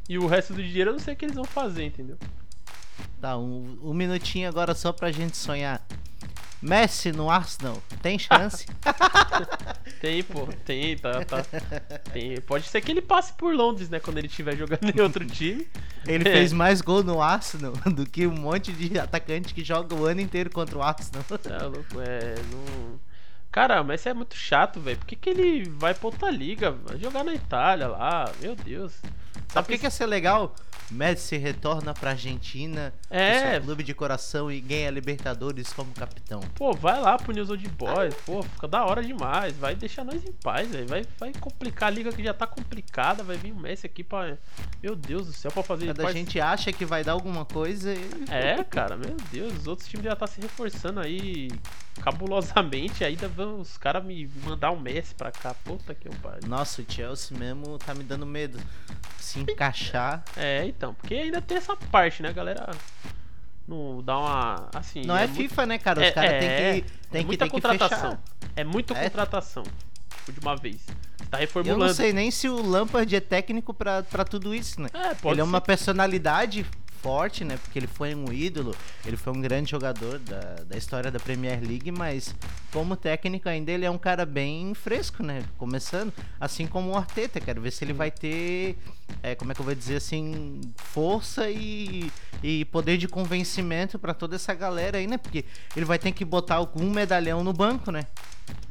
E 0.09 0.17
o 0.17 0.25
resto 0.27 0.53
do 0.53 0.61
dinheiro 0.63 0.89
eu 0.89 0.93
não 0.93 0.99
sei 0.99 1.13
o 1.13 1.17
que 1.17 1.25
eles 1.25 1.35
vão 1.35 1.45
fazer, 1.45 1.85
entendeu? 1.85 2.17
Tá, 3.21 3.37
um, 3.37 3.77
um 3.83 3.93
minutinho 3.93 4.47
agora 4.49 4.73
só 4.73 4.91
pra 4.91 5.11
gente 5.11 5.37
sonhar. 5.37 5.81
Messi 6.61 7.11
no 7.11 7.29
Arsenal, 7.29 7.81
tem 8.01 8.17
chance? 8.17 8.65
Tem, 10.01 10.21
pô, 10.21 10.47
tem, 10.63 10.95
tá, 10.95 11.25
tá. 11.25 11.43
Tem. 12.13 12.39
Pode 12.41 12.67
ser 12.67 12.81
que 12.81 12.91
ele 12.91 13.01
passe 13.01 13.33
por 13.33 13.51
Londres, 13.55 13.89
né? 13.89 13.99
Quando 13.99 14.19
ele 14.19 14.27
estiver 14.27 14.55
jogando 14.55 14.95
em 14.95 15.01
outro 15.01 15.25
time. 15.25 15.67
Ele 16.05 16.27
É. 16.27 16.31
fez 16.33 16.53
mais 16.53 16.81
gol 16.81 17.03
no 17.03 17.19
Arsenal 17.19 17.73
do 17.95 18.05
que 18.05 18.27
um 18.27 18.35
monte 18.35 18.71
de 18.71 18.99
atacante 18.99 19.55
que 19.55 19.63
joga 19.63 19.95
o 19.95 20.05
ano 20.05 20.21
inteiro 20.21 20.51
contra 20.51 20.77
o 20.77 20.83
Arsenal. 20.83 21.23
É 21.31 21.63
louco, 21.65 21.99
é. 21.99 22.35
Não... 22.51 22.99
Cara, 23.51 23.83
mas 23.83 24.01
isso 24.01 24.09
é 24.09 24.13
muito 24.13 24.35
chato, 24.35 24.79
velho. 24.79 24.97
Por 24.99 25.07
que, 25.07 25.15
que 25.15 25.29
ele 25.31 25.67
vai 25.67 25.95
pra 25.95 26.07
outra 26.07 26.29
liga? 26.29 26.71
Vai 26.71 26.99
jogar 26.99 27.23
na 27.23 27.33
Itália 27.33 27.87
lá, 27.87 28.31
meu 28.39 28.55
Deus. 28.55 28.93
Sabe 29.47 29.65
o 29.65 29.71
que, 29.71 29.79
que 29.79 29.85
ia 29.85 29.89
ser 29.89 30.05
legal? 30.05 30.53
Messi 30.91 31.37
retorna 31.37 31.93
pra 31.93 32.11
Argentina, 32.11 32.93
É. 33.09 33.59
clube 33.59 33.83
de 33.83 33.93
coração 33.93 34.51
e 34.51 34.59
ganha 34.61 34.89
Libertadores 34.89 35.73
como 35.73 35.91
capitão. 35.93 36.39
Pô, 36.55 36.73
vai 36.73 36.99
lá 36.99 37.17
pro 37.17 37.33
News 37.33 37.49
Old 37.49 37.67
Boys, 37.69 38.13
pô, 38.25 38.41
fica 38.43 38.67
da 38.67 38.85
hora 38.85 39.03
demais. 39.03 39.55
Vai 39.57 39.75
deixar 39.75 40.03
nós 40.03 40.23
em 40.23 40.31
paz, 40.31 40.69
velho. 40.69 40.87
Vai, 40.87 41.05
vai 41.19 41.33
complicar 41.33 41.87
a 41.87 41.91
liga 41.91 42.11
que 42.11 42.23
já 42.23 42.33
tá 42.33 42.47
complicada. 42.47 43.23
Vai 43.23 43.37
vir 43.37 43.51
o 43.51 43.55
Messi 43.59 43.85
aqui 43.85 44.03
pra. 44.03 44.37
Meu 44.81 44.95
Deus 44.95 45.27
do 45.27 45.33
céu, 45.33 45.51
pra 45.51 45.63
fazer. 45.63 45.87
Quando 45.87 46.07
a 46.07 46.13
gente 46.13 46.39
acha 46.39 46.71
que 46.71 46.85
vai 46.85 47.03
dar 47.03 47.11
alguma 47.13 47.43
coisa, 47.45 47.91
ele... 47.91 48.25
É, 48.29 48.63
cara, 48.65 48.95
meu 48.95 49.15
Deus, 49.31 49.53
os 49.57 49.67
outros 49.67 49.87
times 49.87 50.05
já 50.05 50.15
tá 50.15 50.25
se 50.27 50.39
reforçando 50.39 50.99
aí 50.99 51.49
cabulosamente. 52.01 53.03
Ainda 53.03 53.27
vão 53.27 53.59
os 53.59 53.77
caras 53.77 54.03
me 54.03 54.29
mandar 54.43 54.71
um 54.71 54.79
Messi 54.79 55.13
pra 55.15 55.31
cá. 55.31 55.53
Puta 55.53 55.93
que 55.93 56.09
pariu. 56.17 56.47
Nossa, 56.47 56.81
o 56.81 56.85
Chelsea 56.87 57.37
mesmo 57.37 57.77
tá 57.77 57.93
me 57.93 58.03
dando 58.03 58.25
medo. 58.25 58.59
Se 59.19 59.39
encaixar. 59.39 60.23
É, 60.37 60.65
então, 60.65 60.76
porque 60.93 61.13
ainda 61.15 61.41
tem 61.41 61.57
essa 61.57 61.75
parte, 61.75 62.21
né, 62.21 62.31
galera? 62.33 62.69
Não 63.67 64.01
dá 64.01 64.17
uma. 64.17 64.69
Assim. 64.73 65.01
Não 65.05 65.17
é, 65.17 65.27
muito- 65.27 65.35
FIFA, 65.41 65.65
né, 65.65 65.77
cara? 65.77 65.99
Os 65.99 66.05
É, 66.07 66.11
caras 66.11 66.31
é, 66.31 66.39
têm 66.39 66.49
é. 66.49 66.51
que, 66.53 66.65
é 66.67 66.71
tem 67.11 67.21
que, 67.21 67.27
muita 67.27 67.45
tem 67.45 67.47
que 67.47 67.51
contratação. 67.61 68.11
fechar. 68.11 68.19
É 68.55 68.63
muita 68.63 68.93
É? 68.93 69.03
contratação. 69.03 69.63
Tipo, 69.63 70.31
de 70.31 70.39
uma 70.39 70.55
vez. 70.55 70.85
Tá 71.29 71.37
Eu 71.37 71.41
reformulando. 71.41 71.85
não 71.85 71.93
sei 71.93 72.13
nem 72.13 72.31
se 72.31 72.47
o 72.47 72.61
Lampard 72.61 73.13
é 73.13 73.19
técnico 73.19 73.73
pra, 73.73 74.03
pra 74.03 74.23
tudo 74.23 74.55
isso, 74.55 74.79
né? 74.81 74.89
É, 74.93 75.13
pode 75.15 75.33
ele 75.35 75.41
é 75.41 75.43
uma 75.43 75.59
ser. 75.59 75.65
personalidade 75.65 76.65
forte, 77.01 77.43
né? 77.43 77.57
Porque 77.61 77.77
ele 77.77 77.87
foi 77.87 78.15
um 78.15 78.31
ídolo, 78.31 78.73
ele 79.05 79.17
foi 79.17 79.33
um 79.33 79.41
grande 79.41 79.69
jogador 79.69 80.17
da, 80.19 80.39
da 80.65 80.77
história 80.77 81.11
da 81.11 81.19
Premier 81.19 81.59
League, 81.61 81.91
mas 81.91 82.33
como 82.71 82.95
técnico 82.95 83.47
ainda 83.49 83.71
ele 83.71 83.85
é 83.85 83.91
um 83.91 83.97
cara 83.97 84.25
bem 84.25 84.73
fresco, 84.73 85.21
né? 85.21 85.43
Começando, 85.57 86.13
assim 86.39 86.65
como 86.65 86.91
o 86.91 86.97
Arteta, 86.97 87.39
quero 87.41 87.61
ver 87.61 87.71
se 87.71 87.83
ele 87.85 87.93
vai 87.93 88.09
ter, 88.09 88.77
é, 89.23 89.35
como 89.35 89.51
é 89.51 89.55
que 89.55 89.61
eu 89.61 89.65
vou 89.65 89.75
dizer 89.75 89.97
assim, 89.97 90.61
força 90.75 91.49
e, 91.49 92.11
e 92.43 92.65
poder 92.65 92.97
de 92.97 93.07
convencimento 93.07 93.97
pra 93.99 94.13
toda 94.13 94.35
essa 94.35 94.53
galera 94.53 94.97
aí, 94.97 95.07
né? 95.07 95.17
Porque 95.17 95.43
ele 95.75 95.85
vai 95.85 95.97
ter 95.99 96.11
que 96.11 96.23
botar 96.25 96.55
algum 96.55 96.89
medalhão 96.91 97.43
no 97.43 97.53
banco, 97.53 97.91
né? 97.91 98.05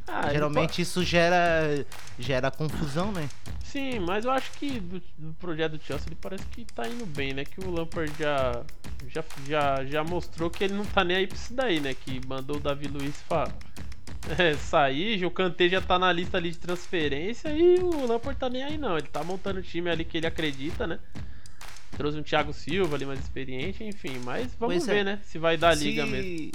Ah, 0.06 0.32
Geralmente 0.32 0.80
isso 0.80 1.02
gera, 1.02 1.84
gera 2.18 2.50
confusão, 2.50 3.10
né? 3.12 3.28
Sim, 3.64 3.98
mas 4.00 4.24
eu 4.24 4.30
acho 4.30 4.52
que 4.52 4.78
do, 4.80 5.02
do 5.18 5.34
projeto 5.34 5.72
do 5.76 5.82
Chelsea 5.82 6.06
ele 6.06 6.16
parece 6.20 6.44
que 6.46 6.64
tá 6.64 6.88
indo 6.88 7.04
bem, 7.04 7.34
né? 7.34 7.44
Que 7.44 7.60
o 7.60 7.70
Lampard 7.70 8.12
já, 8.18 8.62
já, 9.08 9.24
já, 9.46 9.84
já 9.84 10.04
mostrou 10.04 10.48
que 10.48 10.62
ele 10.64 10.74
não 10.74 10.84
tá 10.84 11.02
nem 11.04 11.16
aí 11.18 11.26
pra 11.26 11.36
isso 11.36 11.52
daí, 11.52 11.80
né? 11.80 11.92
Que 11.92 12.24
mandou 12.26 12.56
o 12.56 12.60
Davi 12.60 12.86
Luiz 12.86 13.16
fa- 13.28 13.52
é, 14.38 14.54
sair, 14.54 15.24
o 15.24 15.30
Kanté 15.30 15.68
já 15.68 15.80
tá 15.80 15.98
na 15.98 16.12
lista 16.12 16.36
ali 16.36 16.50
de 16.50 16.58
transferência 16.58 17.48
e 17.50 17.78
o 17.78 18.06
Lampard 18.06 18.38
tá 18.38 18.48
nem 18.48 18.62
aí 18.62 18.78
não. 18.78 18.96
Ele 18.98 19.06
tá 19.06 19.22
montando 19.22 19.60
o 19.60 19.62
time 19.62 19.88
ali 19.90 20.04
que 20.04 20.16
ele 20.18 20.26
acredita, 20.26 20.86
né? 20.86 20.98
Trouxe 21.96 22.18
um 22.18 22.22
Thiago 22.22 22.52
Silva 22.52 22.96
ali 22.96 23.06
mais 23.06 23.20
experiente, 23.20 23.82
enfim. 23.82 24.18
Mas 24.24 24.54
vamos 24.58 24.76
Pois 24.76 24.88
é. 24.88 24.94
ver, 24.94 25.04
né? 25.04 25.18
Se 25.22 25.38
vai 25.38 25.56
dar 25.56 25.76
se, 25.76 25.84
liga 25.84 26.04
mesmo. 26.04 26.50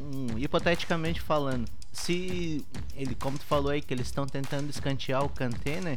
um, 0.00 0.38
hipoteticamente 0.38 1.20
falando, 1.20 1.68
se 1.92 2.64
ele, 2.94 3.14
como 3.16 3.36
tu 3.38 3.44
falou 3.44 3.72
aí, 3.72 3.80
que 3.82 3.92
eles 3.92 4.06
estão 4.06 4.26
tentando 4.26 4.70
escantear 4.70 5.24
o 5.24 5.28
Kanté, 5.28 5.80
né? 5.80 5.96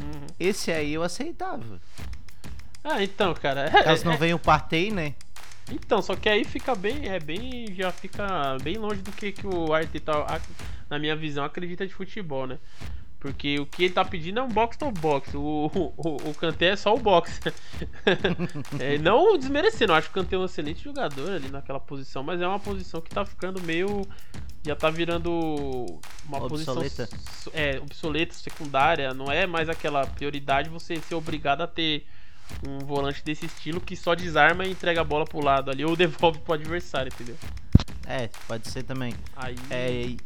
Uhum. 0.00 0.26
Esse 0.40 0.70
aí 0.72 0.94
eu 0.94 1.02
aceitava. 1.02 1.80
Ah, 2.82 3.02
então, 3.02 3.34
cara. 3.34 3.66
é- 3.66 3.82
Caso 3.84 4.04
não 4.06 4.12
é- 4.12 4.16
venha 4.16 4.36
o 4.36 4.38
Partey, 4.38 4.90
né? 4.90 5.14
Então, 5.70 6.00
só 6.00 6.14
que 6.16 6.28
aí 6.28 6.44
fica 6.44 6.74
bem, 6.74 7.08
é 7.08 7.18
bem, 7.20 7.66
já 7.74 7.90
fica 7.92 8.56
bem 8.62 8.76
longe 8.76 9.02
do 9.02 9.12
que, 9.12 9.32
que 9.32 9.46
o 9.46 9.72
Arteta, 9.72 10.12
a- 10.12 10.40
na 10.88 10.98
minha 10.98 11.14
visão, 11.14 11.44
acredita 11.44 11.86
de 11.86 11.92
futebol, 11.94 12.46
né? 12.46 12.58
Porque 13.20 13.58
o 13.58 13.66
que 13.66 13.84
ele 13.84 13.92
tá 13.94 14.04
pedindo 14.04 14.38
é 14.38 14.42
um 14.42 14.48
box 14.48 14.76
to 14.78 14.90
box. 14.92 15.34
O, 15.34 15.70
o, 15.96 16.30
o 16.30 16.34
Kanté 16.34 16.66
é 16.66 16.76
só 16.76 16.94
o 16.94 16.98
box. 16.98 17.40
É, 18.78 18.96
não 18.98 19.36
desmerecendo, 19.36 19.92
acho 19.92 20.08
que 20.10 20.18
o 20.18 20.22
Kanté 20.22 20.36
é 20.36 20.38
um 20.38 20.44
excelente 20.44 20.82
jogador 20.84 21.30
ali 21.32 21.48
naquela 21.50 21.80
posição, 21.80 22.22
mas 22.22 22.40
é 22.40 22.46
uma 22.46 22.60
posição 22.60 23.00
que 23.00 23.10
tá 23.10 23.24
ficando 23.24 23.60
meio. 23.62 24.02
Já 24.64 24.74
tá 24.76 24.90
virando 24.90 25.30
uma 26.26 26.42
Obsoleta. 26.42 27.06
posição. 27.08 27.52
É, 27.54 27.78
obsoleta, 27.80 28.34
secundária. 28.34 29.12
Não 29.14 29.30
é 29.30 29.46
mais 29.46 29.68
aquela 29.68 30.06
prioridade 30.06 30.68
você 30.68 30.96
ser 30.96 31.14
obrigado 31.14 31.62
a 31.62 31.66
ter 31.66 32.06
um 32.66 32.78
volante 32.78 33.22
desse 33.24 33.46
estilo 33.46 33.80
que 33.80 33.96
só 33.96 34.14
desarma 34.14 34.64
e 34.64 34.70
entrega 34.70 35.00
a 35.00 35.04
bola 35.04 35.24
pro 35.24 35.42
lado 35.42 35.70
ali 35.70 35.84
ou 35.84 35.94
devolve 35.96 36.38
pro 36.40 36.54
adversário, 36.54 37.12
entendeu? 37.12 37.36
É, 38.06 38.28
pode 38.46 38.68
ser 38.68 38.82
também. 38.82 39.14
Aí. 39.36 39.56
É, 39.70 39.90
e, 39.90 40.18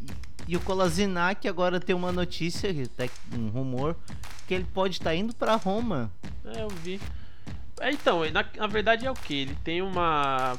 e 0.47 0.57
o 0.57 0.61
Kolasinac 0.61 1.47
agora 1.49 1.81
tem 1.81 1.95
uma 1.95 2.13
notícia, 2.13 2.71
até 2.71 3.09
um 3.37 3.49
rumor, 3.49 3.97
que 4.47 4.55
ele 4.55 4.67
pode 4.73 4.95
estar 4.95 5.15
indo 5.15 5.35
pra 5.35 5.57
Roma. 5.57 6.11
É, 6.45 6.63
eu 6.63 6.69
vi. 6.69 7.01
É, 7.81 7.91
então, 7.91 8.21
na, 8.31 8.45
na 8.57 8.67
verdade 8.67 9.07
é 9.07 9.11
o 9.11 9.15
que? 9.15 9.35
Ele 9.35 9.57
tem 9.65 9.83
uma. 9.83 10.57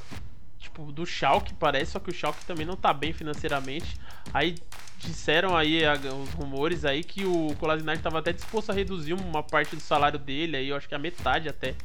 tipo, 0.60 0.92
do 0.92 1.06
Schalke, 1.06 1.54
parece, 1.54 1.92
só 1.92 2.00
que 2.00 2.10
o 2.10 2.14
Schalke 2.14 2.46
também 2.46 2.66
não 2.66 2.76
tá 2.76 2.94
bem 2.94 3.14
financeiramente. 3.14 3.98
Aí 4.34 4.56
disseram 5.04 5.56
aí 5.56 5.86
a, 5.86 5.94
os 5.94 6.30
rumores 6.32 6.86
aí 6.86 7.04
que 7.04 7.26
o 7.26 7.56
Kolasinac 7.60 7.98
estava 7.98 8.20
até 8.20 8.34
disposto 8.34 8.72
a 8.72 8.74
reduzir 8.74 9.14
uma 9.14 9.44
parte 9.44 9.76
do 9.76 9.82
salário 9.82 10.20
dele, 10.20 10.58
aí 10.58 10.70
eu 10.70 10.76
acho 10.76 10.88
que 10.88 10.96
a 10.96 11.00
metade 11.00 11.50
até, 11.50 11.76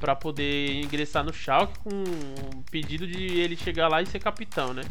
para 0.00 0.14
poder 0.14 0.82
ingressar 0.82 1.24
no 1.24 1.32
Schalke 1.32 1.78
com 1.80 1.90
um 1.90 2.62
pedido 2.70 3.06
de 3.06 3.40
ele 3.40 3.56
chegar 3.56 3.88
lá 3.88 4.02
e 4.02 4.06
ser 4.06 4.18
capitão, 4.18 4.72
né? 4.72 4.82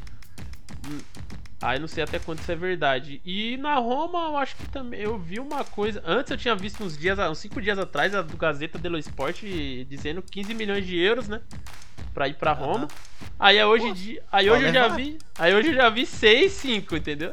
Aí 1.61 1.77
não 1.77 1.87
sei 1.87 2.03
até 2.03 2.17
quanto 2.17 2.39
isso 2.39 2.51
é 2.51 2.55
verdade. 2.55 3.21
E 3.23 3.55
na 3.57 3.75
Roma 3.75 4.19
eu 4.29 4.37
acho 4.37 4.55
que 4.55 4.67
também 4.69 4.99
eu 4.99 5.17
vi 5.17 5.39
uma 5.39 5.63
coisa. 5.63 6.01
Antes 6.05 6.31
eu 6.31 6.37
tinha 6.37 6.55
visto 6.55 6.83
uns 6.83 6.97
dias, 6.97 7.19
uns 7.19 7.37
5 7.37 7.61
dias 7.61 7.77
atrás, 7.77 8.15
a 8.15 8.21
do 8.23 8.35
Gazeta 8.35 8.79
dello 8.79 8.97
Sport 8.97 9.43
dizendo 9.87 10.23
15 10.23 10.53
milhões 10.55 10.85
de 10.85 10.97
euros, 10.97 11.27
né? 11.27 11.41
Pra 12.13 12.27
ir 12.27 12.33
pra 12.33 12.51
Roma. 12.51 12.87
Aí 13.39 13.63
hoje, 13.63 14.15
Pô, 14.15 14.27
aí 14.31 14.49
hoje 14.49 14.65
eu 14.65 14.73
já 14.73 14.87
vi. 14.87 15.17
Aí 15.37 15.53
hoje 15.53 15.69
eu 15.69 15.75
já 15.75 15.89
vi 15.89 16.05
6, 16.05 16.51
5, 16.51 16.95
entendeu? 16.95 17.31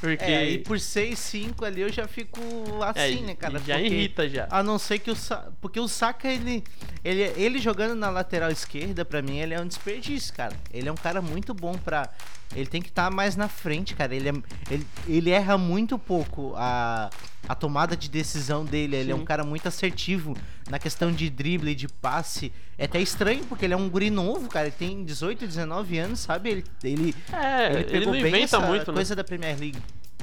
Porque... 0.00 0.24
É, 0.24 0.48
e 0.50 0.58
por 0.58 0.78
6, 0.78 1.18
5 1.18 1.64
ali 1.64 1.80
eu 1.80 1.92
já 1.92 2.06
fico 2.06 2.40
assim, 2.82 3.24
é, 3.24 3.26
né, 3.26 3.34
cara? 3.34 3.58
Já 3.58 3.74
porque, 3.74 3.86
irrita 3.86 4.28
já. 4.28 4.46
A 4.50 4.62
não 4.62 4.78
ser 4.78 5.00
que 5.00 5.10
o 5.10 5.16
Sa... 5.16 5.50
Porque 5.60 5.80
o 5.80 5.88
Saka, 5.88 6.28
ele, 6.28 6.62
ele. 7.04 7.22
Ele 7.36 7.58
jogando 7.58 7.96
na 7.96 8.08
lateral 8.08 8.50
esquerda, 8.50 9.04
pra 9.04 9.20
mim, 9.20 9.38
ele 9.38 9.54
é 9.54 9.60
um 9.60 9.66
desperdício, 9.66 10.32
cara. 10.32 10.54
Ele 10.72 10.88
é 10.88 10.92
um 10.92 10.96
cara 10.96 11.20
muito 11.20 11.52
bom 11.52 11.74
pra. 11.74 12.08
Ele 12.54 12.66
tem 12.66 12.80
que 12.80 12.88
estar 12.88 13.10
tá 13.10 13.10
mais 13.10 13.34
na 13.34 13.48
frente, 13.48 13.94
cara. 13.94 14.14
Ele, 14.14 14.28
é, 14.28 14.32
ele, 14.70 14.86
ele 15.08 15.30
erra 15.30 15.58
muito 15.58 15.98
pouco 15.98 16.54
a, 16.56 17.10
a 17.48 17.54
tomada 17.54 17.96
de 17.96 18.08
decisão 18.08 18.64
dele. 18.64 18.96
Ele 18.96 19.06
Sim. 19.06 19.12
é 19.12 19.14
um 19.14 19.24
cara 19.24 19.44
muito 19.44 19.66
assertivo 19.66 20.36
na 20.68 20.78
questão 20.78 21.10
de 21.10 21.28
drible, 21.30 21.74
de 21.74 21.88
passe. 21.88 22.52
É 22.76 22.84
até 22.84 23.00
estranho, 23.00 23.44
porque 23.46 23.64
ele 23.64 23.74
é 23.74 23.76
um 23.76 23.88
guri 23.88 24.10
novo, 24.10 24.48
cara. 24.48 24.66
Ele 24.66 24.76
tem 24.78 25.04
18, 25.04 25.46
19 25.46 25.98
anos, 25.98 26.20
sabe? 26.20 26.50
Ele, 26.50 26.64
ele, 26.84 27.14
é, 27.32 27.72
ele 27.72 27.84
pegou 27.84 28.14
ele 28.14 28.30
bem 28.30 28.42
essa 28.44 28.60
muito, 28.60 28.90
né? 28.90 28.96
coisa 28.96 29.14
né? 29.14 29.16
da 29.16 29.24
Premier 29.24 29.58
League. 29.58 29.78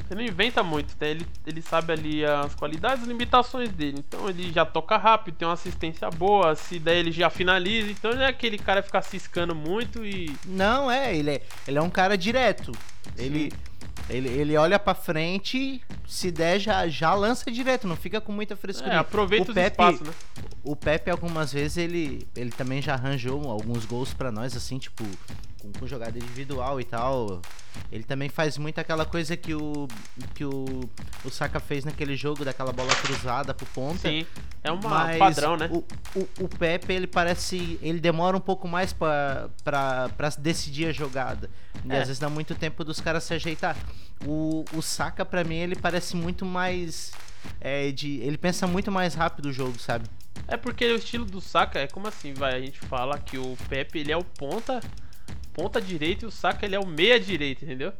Ele 0.09 0.21
não 0.21 0.27
inventa 0.29 0.61
muito, 0.61 0.95
né? 0.99 1.09
ele, 1.09 1.25
ele 1.47 1.61
sabe 1.61 1.93
ali 1.93 2.23
as 2.23 2.53
qualidades 2.53 3.03
e 3.03 3.07
limitações 3.07 3.69
dele. 3.71 4.03
Então 4.07 4.29
ele 4.29 4.51
já 4.51 4.63
toca 4.63 4.97
rápido, 4.97 5.35
tem 5.35 5.47
uma 5.47 5.55
assistência 5.55 6.09
boa, 6.11 6.55
se 6.55 6.77
der 6.77 6.97
ele 6.97 7.11
já 7.11 7.29
finaliza. 7.29 7.89
Então 7.89 8.13
não 8.13 8.21
é 8.21 8.27
aquele 8.27 8.57
cara 8.57 8.83
ficar 8.83 9.01
ciscando 9.01 9.55
muito 9.55 10.05
e. 10.05 10.35
Não, 10.45 10.91
é, 10.91 11.15
ele 11.15 11.31
é, 11.31 11.41
ele 11.67 11.77
é 11.77 11.81
um 11.81 11.89
cara 11.89 12.17
direto. 12.17 12.71
Ele. 13.17 13.51
Ele, 14.09 14.29
ele 14.29 14.55
olha 14.55 14.77
para 14.77 14.93
frente, 14.93 15.81
se 16.07 16.31
der, 16.31 16.59
já, 16.59 16.87
já 16.87 17.13
lança 17.15 17.49
direto, 17.49 17.87
não 17.87 17.95
fica 17.95 18.21
com 18.21 18.31
muita 18.31 18.55
frescura. 18.55 18.93
É, 18.93 18.97
aproveita 18.97 19.51
o 19.51 19.55
Pepe, 19.55 19.71
espaço, 19.71 20.03
né? 20.03 20.13
O 20.63 20.75
Pepe, 20.75 21.09
algumas 21.09 21.51
vezes, 21.51 21.77
ele, 21.77 22.27
ele 22.35 22.51
também 22.51 22.81
já 22.81 22.93
arranjou 22.93 23.49
alguns 23.49 23.85
gols 23.85 24.13
para 24.13 24.31
nós, 24.31 24.55
assim, 24.55 24.77
tipo, 24.77 25.03
com, 25.65 25.79
com, 25.79 25.87
jogada 25.87 26.17
individual 26.17 26.79
e 26.79 26.83
tal. 26.83 27.41
Ele 27.91 28.03
também 28.03 28.29
faz 28.29 28.57
muito 28.57 28.79
aquela 28.79 29.05
coisa 29.05 29.35
que 29.35 29.53
o 29.53 29.87
que 30.33 30.45
o, 30.45 30.89
o 31.23 31.29
Saka 31.29 31.59
fez 31.59 31.83
naquele 31.83 32.15
jogo 32.15 32.45
daquela 32.45 32.71
bola 32.71 32.93
cruzada 32.95 33.53
pro 33.53 33.65
ponta. 33.67 34.09
Sim, 34.09 34.25
é 34.63 34.71
um 34.71 34.79
padrão, 34.79 35.57
né? 35.57 35.69
O, 35.71 35.83
o, 36.17 36.45
o, 36.45 36.49
Pepe, 36.49 36.93
ele 36.93 37.07
parece. 37.07 37.79
Ele 37.81 37.99
demora 37.99 38.37
um 38.37 38.41
pouco 38.41 38.67
mais 38.67 38.93
para 38.93 39.49
decidir 40.39 40.87
a 40.87 40.91
jogada. 40.91 41.49
E 41.83 41.91
é. 41.91 41.99
às 41.99 42.07
vezes 42.07 42.19
dá 42.19 42.29
muito 42.29 42.55
tempo 42.55 42.83
dos 42.83 42.99
caras 42.99 43.23
se 43.23 43.33
ajeitar. 43.33 43.75
O, 44.25 44.63
o 44.73 44.81
Saka, 44.81 45.25
para 45.25 45.43
mim, 45.43 45.55
ele 45.55 45.75
parece 45.75 46.15
muito 46.15 46.45
mais. 46.45 47.11
É, 47.61 47.91
de, 47.91 48.19
ele 48.21 48.37
pensa 48.37 48.65
muito 48.65 48.91
mais 48.91 49.13
rápido 49.13 49.47
o 49.47 49.53
jogo, 49.53 49.77
sabe? 49.77 50.05
É 50.47 50.57
porque 50.57 50.85
o 50.85 50.95
estilo 50.95 51.25
do 51.25 51.41
Saka 51.41 51.79
é 51.79 51.87
como 51.87 52.07
assim, 52.07 52.33
vai, 52.33 52.55
a 52.55 52.59
gente 52.59 52.79
fala 52.79 53.17
que 53.17 53.37
o 53.37 53.57
Pepe 53.67 53.99
ele 53.99 54.11
é 54.11 54.17
o 54.17 54.23
ponta, 54.23 54.79
ponta 55.55 55.81
direita 55.81 56.25
e 56.25 56.27
o 56.27 56.31
Saka 56.31 56.65
ele 56.65 56.75
é 56.75 56.79
o 56.79 56.85
meia 56.85 57.19
direita, 57.19 57.63
entendeu? 57.63 57.93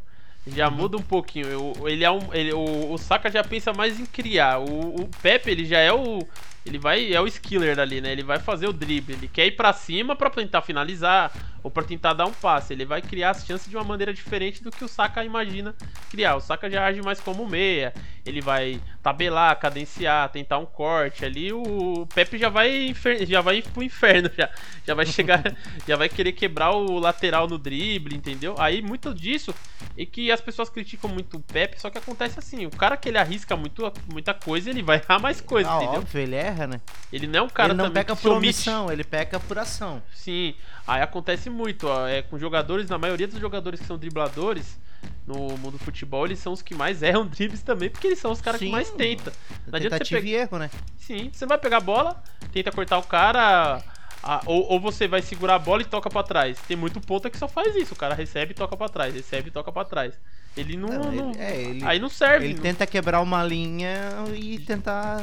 Já 0.45 0.69
uhum. 0.69 0.75
muda 0.75 0.97
um 0.97 1.01
pouquinho. 1.01 1.73
Ele 1.87 2.03
é 2.03 2.11
um, 2.11 2.33
ele, 2.33 2.53
o, 2.53 2.91
o 2.91 2.97
Saka 2.97 3.31
já 3.31 3.43
pensa 3.43 3.73
mais 3.73 3.99
em 3.99 4.05
criar. 4.05 4.59
O, 4.59 5.01
o 5.01 5.09
Pepe 5.21 5.49
ele 5.49 5.65
já 5.65 5.79
é 5.79 5.91
o 5.91 6.19
ele 6.65 6.79
vai 6.79 7.13
é 7.13 7.21
o 7.21 7.27
skiller 7.27 7.79
ali, 7.79 8.01
né? 8.01 8.11
Ele 8.11 8.23
vai 8.23 8.39
fazer 8.39 8.67
o 8.67 8.73
drible, 8.73 9.13
ele 9.13 9.27
quer 9.27 9.45
ir 9.45 9.51
para 9.51 9.71
cima 9.71 10.15
para 10.15 10.29
tentar 10.29 10.61
finalizar 10.63 11.31
ou 11.65 11.71
para 11.71 11.83
tentar 11.83 12.13
dar 12.13 12.25
um 12.25 12.31
passe. 12.31 12.73
Ele 12.73 12.85
vai 12.85 13.01
criar 13.01 13.31
as 13.31 13.43
chances 13.43 13.67
de 13.67 13.75
uma 13.75 13.83
maneira 13.83 14.13
diferente 14.13 14.63
do 14.63 14.69
que 14.69 14.83
o 14.83 14.87
Saka 14.87 15.23
imagina 15.23 15.75
criar. 16.11 16.35
O 16.35 16.39
Saka 16.39 16.69
já 16.69 16.85
age 16.85 17.01
mais 17.01 17.19
como 17.19 17.47
meia. 17.47 17.91
Ele 18.23 18.39
vai 18.39 18.79
tabelar, 19.01 19.59
cadenciar, 19.59 20.29
tentar 20.29 20.59
um 20.59 20.65
corte 20.65 21.25
ali. 21.25 21.51
O 21.51 22.07
Pepe 22.13 22.37
já 22.37 22.49
vai 22.49 22.95
já 23.27 23.41
vai 23.41 23.61
pro 23.61 23.81
inferno 23.83 24.29
já. 24.37 24.49
Já 24.85 24.93
vai 24.93 25.05
chegar, 25.07 25.43
já 25.87 25.95
vai 25.95 26.09
querer 26.09 26.33
quebrar 26.33 26.71
o 26.71 26.99
lateral 26.99 27.47
no 27.47 27.57
drible, 27.57 28.15
entendeu? 28.15 28.55
Aí 28.59 28.81
muito 28.81 29.13
disso 29.13 29.53
é 29.97 30.05
que 30.05 30.31
as 30.31 30.41
pessoas 30.41 30.69
criticam 30.69 31.09
muito 31.09 31.37
o 31.37 31.41
Pepe, 31.41 31.79
só 31.79 31.89
que 31.89 31.97
acontece 31.97 32.37
assim, 32.37 32.65
o 32.65 32.71
cara 32.71 32.97
que 32.97 33.09
ele 33.09 33.17
arrisca 33.17 33.55
muito, 33.55 33.91
muita 34.11 34.33
coisa, 34.33 34.69
ele 34.69 34.83
vai 34.83 34.97
errar 34.97 35.19
mais 35.19 35.41
coisa, 35.41 35.71
ah, 35.71 35.77
entendeu? 35.77 36.01
Óbvio, 36.01 36.21
ele 36.21 36.35
erra, 36.55 36.67
né? 36.67 36.81
Ele 37.11 37.27
não 37.27 37.39
é 37.39 37.41
um 37.41 37.49
cara 37.49 37.69
ele 37.69 37.77
não 37.77 37.85
também 37.85 38.03
peca 38.03 38.15
por 38.15 38.31
omissão, 38.31 38.91
ele 38.91 39.03
peca 39.03 39.39
por 39.39 39.59
ação. 39.59 40.01
Sim, 40.13 40.55
aí 40.87 41.01
acontece 41.01 41.49
muito, 41.49 41.87
ó, 41.87 42.07
é 42.07 42.21
com 42.21 42.39
jogadores, 42.39 42.89
na 42.89 42.97
maioria 42.97 43.27
dos 43.27 43.39
jogadores 43.39 43.79
que 43.79 43.85
são 43.85 43.97
dribladores, 43.97 44.79
no 45.27 45.35
mundo 45.57 45.71
do 45.71 45.79
futebol, 45.79 46.25
eles 46.25 46.39
são 46.39 46.53
os 46.53 46.61
que 46.61 46.73
mais 46.73 47.01
erram 47.03 47.27
dribles 47.27 47.61
também, 47.61 47.89
porque 47.89 48.07
eles 48.07 48.19
são 48.19 48.31
os 48.31 48.41
caras 48.41 48.59
que 48.59 48.69
mais 48.69 48.89
tentam. 48.91 49.33
Não 49.67 49.75
adianta 49.75 50.03
você 50.03 50.21
pegar... 50.21 50.29
erro, 50.29 50.57
né? 50.57 50.69
Sim, 50.97 51.29
você 51.31 51.45
vai 51.45 51.57
pegar 51.57 51.77
a 51.77 51.81
bola, 51.81 52.23
tenta 52.51 52.71
cortar 52.71 52.97
o 52.97 53.03
cara, 53.03 53.83
a, 54.23 54.41
ou, 54.45 54.71
ou, 54.71 54.79
você 54.79 55.07
vai 55.07 55.21
segurar 55.21 55.55
a 55.55 55.59
bola 55.59 55.81
e 55.81 55.85
toca 55.85 56.09
para 56.09 56.23
trás. 56.23 56.57
Tem 56.67 56.77
muito 56.77 56.99
ponta 57.01 57.29
que 57.29 57.37
só 57.37 57.47
faz 57.47 57.75
isso, 57.75 57.93
o 57.93 57.97
cara 57.97 58.15
recebe 58.15 58.51
e 58.51 58.55
toca 58.55 58.75
para 58.75 58.89
trás, 58.89 59.13
recebe 59.13 59.49
e 59.49 59.51
toca 59.51 59.71
para 59.71 59.85
trás. 59.85 60.19
Ele 60.57 60.77
não, 60.77 60.87
não, 60.87 61.11
não 61.11 61.31
é, 61.37 61.61
ele, 61.61 61.83
aí 61.83 61.99
não 61.99 62.07
serve. 62.07 62.45
Ele 62.45 62.53
não... 62.55 62.61
tenta 62.61 62.87
quebrar 62.87 63.21
uma 63.21 63.43
linha 63.43 64.09
e 64.33 64.57
tentar 64.59 65.21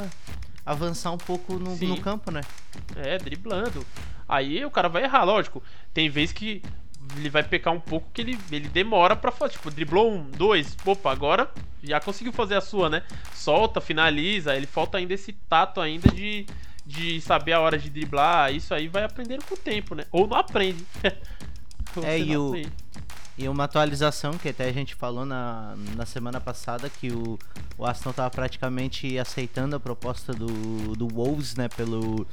avançar 0.65 1.11
um 1.11 1.17
pouco 1.17 1.53
no, 1.53 1.75
no, 1.75 2.01
campo, 2.01 2.31
né? 2.31 2.41
É, 2.95 3.17
driblando. 3.17 3.85
Aí 4.27 4.63
o 4.65 4.71
cara 4.71 4.87
vai 4.87 5.03
errar, 5.03 5.23
lógico. 5.23 5.61
Tem 5.93 6.09
vez 6.09 6.31
que 6.31 6.61
ele 7.17 7.29
vai 7.29 7.43
pecar 7.43 7.73
um 7.73 7.79
pouco 7.79 8.09
que 8.13 8.21
ele, 8.21 8.39
ele 8.51 8.67
demora 8.67 9.15
pra 9.15 9.31
fazer. 9.31 9.53
Tipo, 9.53 9.69
driblou 9.69 10.11
um, 10.11 10.29
dois, 10.31 10.75
opa, 10.85 11.11
agora 11.11 11.49
já 11.83 11.99
conseguiu 11.99 12.31
fazer 12.31 12.55
a 12.55 12.61
sua, 12.61 12.89
né? 12.89 13.03
Solta, 13.33 13.81
finaliza. 13.81 14.55
Ele 14.55 14.65
falta 14.65 14.97
ainda 14.97 15.13
esse 15.13 15.33
tato 15.33 15.81
ainda 15.81 16.09
de, 16.09 16.45
de 16.85 17.19
saber 17.21 17.53
a 17.53 17.59
hora 17.59 17.77
de 17.77 17.89
driblar. 17.89 18.53
Isso 18.53 18.73
aí 18.73 18.87
vai 18.87 19.03
aprendendo 19.03 19.43
com 19.45 19.55
o 19.55 19.57
tempo, 19.57 19.93
né? 19.93 20.05
Ou 20.11 20.25
não 20.25 20.37
aprende. 20.37 20.83
é, 22.03 22.19
e 22.19 22.37
o. 22.37 22.53
E 23.37 23.49
uma 23.49 23.63
atualização 23.63 24.37
que 24.37 24.49
até 24.49 24.65
a 24.69 24.71
gente 24.71 24.93
falou 24.93 25.25
na, 25.25 25.73
na 25.95 26.05
semana 26.05 26.39
passada 26.39 26.87
que 26.89 27.11
o, 27.11 27.39
o 27.77 27.85
Aston 27.85 28.11
estava 28.11 28.29
praticamente 28.29 29.17
aceitando 29.17 29.75
a 29.75 29.79
proposta 29.79 30.33
do, 30.33 30.95
do 30.95 31.07
Wolves, 31.07 31.55
né, 31.55 31.67
pelo 31.69 32.27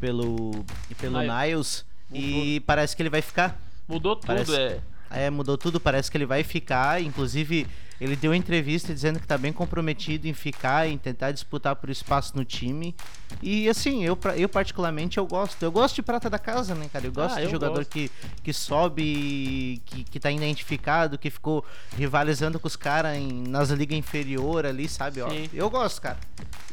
pelo 0.00 0.64
pelo 0.98 1.18
Niles, 1.20 1.84
e 2.12 2.60
parece 2.60 2.96
que 2.96 3.02
ele 3.02 3.10
vai 3.10 3.20
ficar. 3.20 3.60
Mudou 3.86 4.16
tudo, 4.16 4.26
parece, 4.26 4.54
é. 4.56 4.80
É, 5.14 5.30
mudou 5.30 5.56
tudo, 5.56 5.78
parece 5.78 6.10
que 6.10 6.16
ele 6.16 6.26
vai 6.26 6.42
ficar, 6.42 7.00
inclusive 7.00 7.66
ele 8.00 8.16
deu 8.16 8.34
entrevista 8.34 8.92
dizendo 8.92 9.18
que 9.18 9.24
está 9.24 9.38
bem 9.38 9.52
comprometido 9.52 10.26
em 10.26 10.34
ficar, 10.34 10.88
em 10.88 10.98
tentar 10.98 11.30
disputar 11.30 11.76
por 11.76 11.88
espaço 11.88 12.36
no 12.36 12.44
time. 12.44 12.94
E 13.40 13.68
assim, 13.68 14.04
eu, 14.04 14.18
eu 14.36 14.48
particularmente 14.48 15.18
eu 15.18 15.26
gosto. 15.26 15.62
Eu 15.62 15.70
gosto 15.70 15.94
de 15.94 16.02
prata 16.02 16.28
da 16.28 16.38
casa, 16.38 16.74
né, 16.74 16.88
cara? 16.92 17.06
Eu 17.06 17.12
gosto 17.12 17.36
ah, 17.36 17.40
de 17.40 17.44
eu 17.44 17.50
jogador 17.50 17.76
gosto. 17.76 17.90
Que, 17.90 18.10
que 18.42 18.52
sobe, 18.52 19.80
que, 19.86 20.04
que 20.04 20.18
tá 20.18 20.30
identificado, 20.30 21.16
que 21.16 21.30
ficou 21.30 21.64
rivalizando 21.96 22.58
com 22.58 22.66
os 22.66 22.76
caras 22.76 23.16
nas 23.48 23.70
ligas 23.70 23.96
inferior 23.96 24.66
ali, 24.66 24.88
sabe? 24.88 25.22
Ó, 25.22 25.28
eu 25.52 25.70
gosto, 25.70 26.02
cara. 26.02 26.18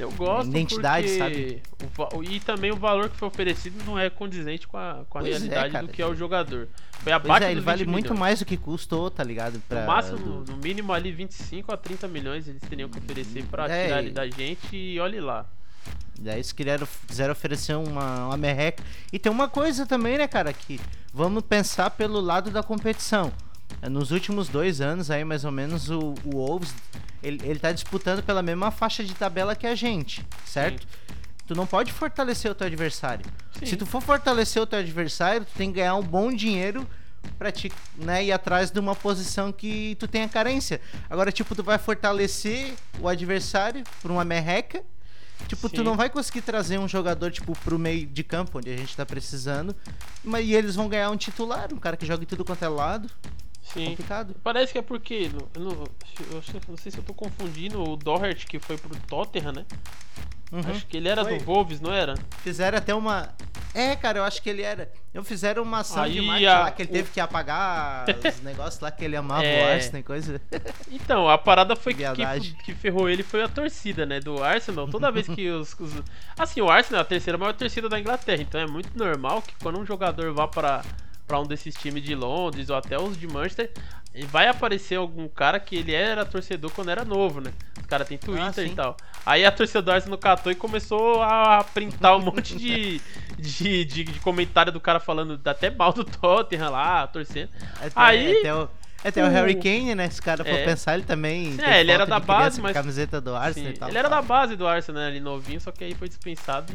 Eu 0.01 0.11
gosto. 0.11 0.49
Identidade, 0.49 1.07
sabe? 1.17 1.61
O, 2.13 2.23
e 2.23 2.39
também 2.39 2.71
o 2.71 2.75
valor 2.75 3.09
que 3.09 3.17
foi 3.17 3.27
oferecido 3.27 3.83
não 3.85 3.97
é 3.97 4.09
condizente 4.09 4.67
com 4.67 4.77
a, 4.77 5.03
com 5.09 5.19
a 5.19 5.21
é, 5.21 5.29
realidade 5.29 5.75
é, 5.75 5.81
do 5.81 5.87
que 5.87 6.01
é 6.01 6.07
o 6.07 6.15
jogador. 6.15 6.67
Foi 6.99 7.11
abaixo 7.11 7.45
é, 7.45 7.51
ele 7.51 7.61
vale 7.61 7.85
muito 7.85 8.05
milhões. 8.05 8.19
mais 8.19 8.39
do 8.39 8.45
que 8.45 8.57
custou, 8.57 9.11
tá 9.11 9.23
ligado? 9.23 9.61
Pra, 9.67 9.81
no 9.81 9.87
máximo, 9.87 10.43
no 10.47 10.57
mínimo 10.57 10.91
ali 10.91 11.11
25 11.11 11.71
a 11.71 11.77
30 11.77 12.07
milhões 12.07 12.47
eles 12.47 12.61
teriam 12.61 12.89
que 12.89 12.97
oferecer 12.97 13.43
pra 13.45 13.69
é, 13.69 13.85
tirar 13.85 13.99
ele 13.99 14.11
da 14.11 14.27
gente 14.27 14.75
e 14.75 14.99
olhe 14.99 15.19
lá. 15.19 15.45
Daí 16.19 16.35
eles 16.35 16.51
quiseram, 16.51 16.87
quiseram 17.07 17.31
oferecer 17.31 17.75
uma, 17.75 18.27
uma 18.27 18.37
merreca. 18.37 18.83
E 19.11 19.17
tem 19.17 19.31
uma 19.31 19.49
coisa 19.49 19.85
também, 19.85 20.17
né, 20.17 20.27
cara, 20.27 20.53
que 20.53 20.79
vamos 21.13 21.43
pensar 21.43 21.89
pelo 21.91 22.19
lado 22.19 22.51
da 22.51 22.61
competição. 22.61 23.31
Nos 23.89 24.11
últimos 24.11 24.47
dois 24.47 24.81
anos 24.81 25.09
aí, 25.09 25.23
mais 25.23 25.43
ou 25.43 25.51
menos, 25.51 25.89
o, 25.89 26.13
o 26.25 26.35
Wolves, 26.35 26.73
ele, 27.24 27.39
ele 27.43 27.59
tá 27.59 27.72
disputando 27.72 28.24
pela 28.24 28.41
mesma 28.41 28.72
faixa 28.72 29.03
de 29.03 29.13
tabela 29.13 29.55
que 29.55 29.67
a 29.67 29.76
gente, 29.76 30.26
certo? 30.45 30.82
Sim. 30.82 31.13
Tu 31.47 31.55
não 31.55 31.65
pode 31.65 31.91
fortalecer 31.91 32.51
o 32.51 32.55
teu 32.55 32.67
adversário. 32.67 33.26
Sim. 33.59 33.65
Se 33.65 33.76
tu 33.76 33.86
for 33.86 34.01
fortalecer 34.01 34.61
o 34.61 34.65
teu 34.65 34.80
adversário, 34.80 35.45
tu 35.45 35.53
tem 35.57 35.69
que 35.69 35.80
ganhar 35.80 35.95
um 35.95 36.03
bom 36.03 36.34
dinheiro 36.34 36.88
pra 37.38 37.51
te 37.51 37.72
né, 37.97 38.24
ir 38.24 38.32
atrás 38.32 38.72
de 38.72 38.80
uma 38.80 38.95
posição 38.95 39.51
que 39.51 39.95
tu 39.99 40.07
tenha 40.07 40.28
carência. 40.28 40.80
Agora, 41.09 41.32
tipo, 41.32 41.53
tu 41.53 41.63
vai 41.63 41.78
fortalecer 41.78 42.74
o 42.99 43.07
adversário 43.07 43.84
por 44.01 44.09
uma 44.11 44.24
merreca 44.24 44.84
Tipo, 45.47 45.69
tu 45.69 45.78
Sim. 45.78 45.84
não 45.84 45.95
vai 45.95 46.09
conseguir 46.09 46.41
trazer 46.41 46.78
um 46.78 46.88
jogador, 46.88 47.32
tipo, 47.32 47.53
pro 47.59 47.78
meio 47.78 48.05
de 48.05 48.24
campo, 48.24 48.57
onde 48.57 48.69
a 48.69 48.78
gente 48.78 48.95
tá 48.95 49.05
precisando. 49.05 49.76
Mas 50.24 50.45
e 50.45 50.53
eles 50.53 50.76
vão 50.76 50.88
ganhar 50.88 51.09
um 51.09 51.17
titular, 51.17 51.74
um 51.74 51.78
cara 51.78 51.97
que 51.97 52.05
joga 52.05 52.24
em 52.24 52.26
tudo 52.26 52.45
quanto 52.45 52.63
é 52.63 52.67
lado. 52.67 53.09
Sim. 53.62 53.86
Complicado. 53.91 54.36
Parece 54.43 54.74
que 54.74 54.80
é 54.80 54.82
porque. 54.82 55.30
Eu 55.55 55.62
não, 55.62 55.72
eu 55.72 56.43
não 56.68 56.78
sei 56.78 56.91
se 56.91 56.97
eu 56.97 57.03
tô 57.03 57.14
confundindo 57.14 57.82
o 57.82 57.95
Doherty 57.95 58.45
que 58.45 58.59
foi 58.59 58.78
pro 58.78 58.89
Tottenham, 59.07 59.51
né? 59.53 59.66
Uhum. 60.51 60.59
Acho 60.70 60.86
que 60.86 60.97
ele 60.97 61.07
era 61.07 61.24
Foi. 61.24 61.38
do 61.38 61.45
Wolves, 61.45 61.80
não 61.80 61.93
era? 61.93 62.16
Fizeram 62.43 62.78
até 62.78 62.93
uma. 62.93 63.30
É, 63.74 63.95
cara, 63.95 64.18
eu 64.20 64.24
acho 64.26 64.41
que 64.41 64.49
ele 64.49 64.62
era. 64.64 64.91
Eu 65.14 65.24
fizeram 65.24 65.64
uma 65.64 65.80
ação 65.80 66.03
de 66.09 66.20
Aí 66.20 66.26
marketing 66.26 66.45
a- 66.49 66.59
lá 66.59 66.72
que 66.72 66.82
ele 66.82 66.89
o- 66.89 66.93
teve 66.93 67.12
que 67.12 67.20
apagar 67.22 68.05
os 68.09 68.41
negócios 68.43 68.82
lá 68.82 68.91
que 68.91 69.05
ele 69.05 69.16
amava 69.16 69.45
É. 69.45 69.64
o 69.64 69.74
Arsenal 69.76 69.99
e 70.01 70.03
coisa. 70.03 70.41
Então, 70.91 71.30
a 71.30 71.38
parada 71.38 71.74
foi 71.74 71.93
que, 71.93 72.03
que, 72.03 72.53
que 72.66 72.74
ferrou 72.76 73.07
ele 73.09 73.24
foi 73.24 73.41
a 73.43 73.47
torcida, 73.47 74.05
né? 74.05 74.20
Do 74.20 74.43
Arsenal. 74.43 74.89
Toda 74.89 75.09
vez 75.09 75.26
que 75.28 75.49
os, 75.49 75.74
os- 75.80 76.03
Assim, 76.38 76.59
o 76.59 76.70
Arsenal 76.70 76.99
é 76.99 77.01
a 77.03 77.05
terceira 77.05 77.38
maior 77.38 77.53
torcida 77.53 77.88
da 77.88 77.97
Inglaterra. 77.97 78.41
Então 78.41 78.59
é 78.59 78.68
muito 78.68 78.89
normal 78.97 79.41
que 79.41 79.53
quando 79.64 79.80
um 79.80 79.86
jogador 79.86 80.34
vá 80.34 80.49
para 80.49 80.84
para 81.32 81.39
um 81.39 81.45
desses 81.45 81.73
times 81.73 82.03
de 82.03 82.13
Londres 82.13 82.69
ou 82.69 82.75
até 82.75 82.99
os 83.01 83.17
de 83.17 83.25
Manchester, 83.25 83.71
e 84.13 84.25
vai 84.25 84.49
aparecer 84.49 84.95
algum 84.97 85.29
cara 85.29 85.61
que 85.61 85.77
ele 85.77 85.93
era 85.93 86.25
torcedor 86.25 86.69
quando 86.71 86.89
era 86.89 87.05
novo, 87.05 87.39
né? 87.39 87.53
Os 87.79 87.86
caras 87.86 88.05
têm 88.05 88.17
Twitter 88.17 88.65
sim. 88.67 88.73
e 88.73 88.75
tal. 88.75 88.97
Aí 89.25 89.45
a 89.45 89.51
torcida 89.51 89.82
do 89.82 89.89
Arsenal 89.91 90.17
catou 90.17 90.51
e 90.51 90.55
começou 90.55 91.21
a 91.23 91.63
printar 91.73 92.17
um 92.17 92.19
monte 92.21 92.57
de, 92.57 92.99
de, 93.39 93.86
de, 93.86 94.03
de 94.03 94.19
comentário 94.19 94.73
do 94.73 94.79
cara 94.82 94.99
falando 94.99 95.39
até 95.45 95.69
mal 95.69 95.93
do 95.93 96.03
Tottenham 96.03 96.69
lá, 96.69 97.07
torcendo. 97.07 97.49
Até, 97.79 97.91
Aí- 97.95 98.39
Até 98.39 98.53
o, 98.53 98.69
até 99.05 99.23
o 99.23 99.27
o- 99.27 99.32
Harry 99.32 99.55
Kane, 99.55 99.95
né? 99.95 100.09
Se 100.09 100.21
cara 100.21 100.43
for 100.43 100.51
É. 100.53 100.65
pensar, 100.65 100.95
ele 100.95 101.03
também. 101.03 101.55
É, 101.61 101.79
ele 101.79 101.93
era 101.93 102.05
da 102.05 102.19
base, 102.19 102.59
mas- 102.59 102.73
camiseta 102.73 103.21
do 103.21 103.34
Arsenal 103.34 103.69
Sim, 103.69 103.75
e 103.75 103.79
tal. 103.79 103.88
ele 103.88 103.97
era 103.97 104.09
da 104.09 104.21
base 104.21 104.57
do 104.57 104.67
Arsenal, 104.67 105.01
né, 105.03 105.07
ali 105.07 105.21
novinho, 105.21 105.61
só 105.61 105.71
que 105.71 105.86
aí 105.86 105.93
foi 105.95 106.09
dispensado 106.09 106.73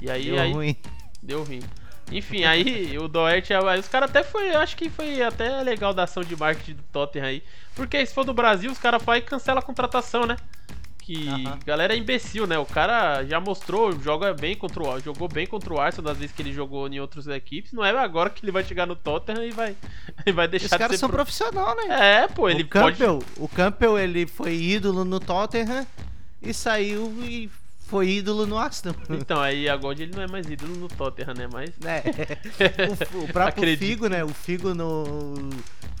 e, 0.00 0.06
e 0.06 0.10
aí, 0.10 0.24
Deu 0.24 0.40
aí 0.40 0.52
ruim. 0.52 0.76
deu 1.22 1.44
ruim. 1.44 1.60
Enfim, 2.10 2.44
aí 2.44 2.96
o 2.98 3.06
Doherty, 3.06 3.52
aí 3.52 3.78
os 3.78 3.88
caras 3.88 4.08
até 4.10 4.22
foi, 4.22 4.50
eu 4.54 4.58
acho 4.58 4.76
que 4.76 4.88
foi 4.88 5.22
até 5.22 5.62
legal 5.62 5.92
da 5.92 6.04
ação 6.04 6.22
de 6.22 6.34
marketing 6.36 6.74
do 6.74 6.82
Tottenham 6.92 7.26
aí. 7.26 7.42
Porque 7.74 8.04
se 8.04 8.14
for 8.14 8.24
do 8.24 8.32
Brasil, 8.32 8.70
os 8.70 8.78
caras 8.78 9.02
fazem 9.02 9.22
e 9.22 9.26
cancela 9.26 9.60
a 9.60 9.62
contratação, 9.62 10.26
né? 10.26 10.36
Que 10.98 11.28
Aham. 11.28 11.58
galera 11.64 11.94
é 11.94 11.96
imbecil, 11.96 12.46
né? 12.46 12.58
O 12.58 12.66
cara 12.66 13.24
já 13.24 13.40
mostrou, 13.40 13.98
joga 14.00 14.34
bem 14.34 14.54
contra 14.54 14.82
o 14.82 15.00
jogou 15.00 15.26
bem 15.28 15.46
contra 15.46 15.72
o 15.72 15.80
Arsenal 15.80 16.10
das 16.12 16.18
vezes 16.18 16.34
que 16.34 16.42
ele 16.42 16.52
jogou 16.52 16.86
em 16.88 17.00
outras 17.00 17.26
equipes. 17.26 17.72
Não 17.72 17.84
é 17.84 17.90
agora 17.90 18.28
que 18.30 18.44
ele 18.44 18.52
vai 18.52 18.64
chegar 18.64 18.86
no 18.86 18.96
Tottenham 18.96 19.44
e 19.44 19.50
vai, 19.50 19.74
e 20.26 20.32
vai 20.32 20.46
Os 20.46 20.50
deixar 20.50 20.76
de 20.76 20.78
caras 20.78 20.96
ser 20.96 20.98
são 21.00 21.08
pro- 21.08 21.16
profissional, 21.18 21.74
né? 21.76 22.22
É, 22.24 22.28
pô, 22.28 22.48
ele 22.48 22.62
o 22.62 22.68
pode 22.68 22.98
Campbell, 22.98 23.22
o 23.38 23.48
Campbell, 23.48 23.98
ele 23.98 24.26
foi 24.26 24.54
ídolo 24.54 25.04
no 25.04 25.18
Tottenham 25.20 25.86
e 26.42 26.52
saiu 26.52 27.12
e 27.22 27.50
foi 27.88 28.08
ídolo 28.08 28.46
no 28.46 28.58
Arsenal. 28.58 28.94
Então, 29.08 29.40
aí 29.40 29.68
agora 29.68 30.00
ele 30.02 30.14
não 30.14 30.22
é 30.22 30.26
mais 30.28 30.48
ídolo 30.48 30.76
no 30.76 30.88
Tottenham, 30.88 31.34
né? 31.34 31.48
Mas 31.50 31.70
né? 31.78 32.02
o, 33.14 33.24
o 33.24 33.28
próprio 33.28 33.48
Acredito. 33.48 33.78
Figo, 33.78 34.08
né? 34.08 34.22
O 34.22 34.28
Figo 34.28 34.74
no 34.74 35.34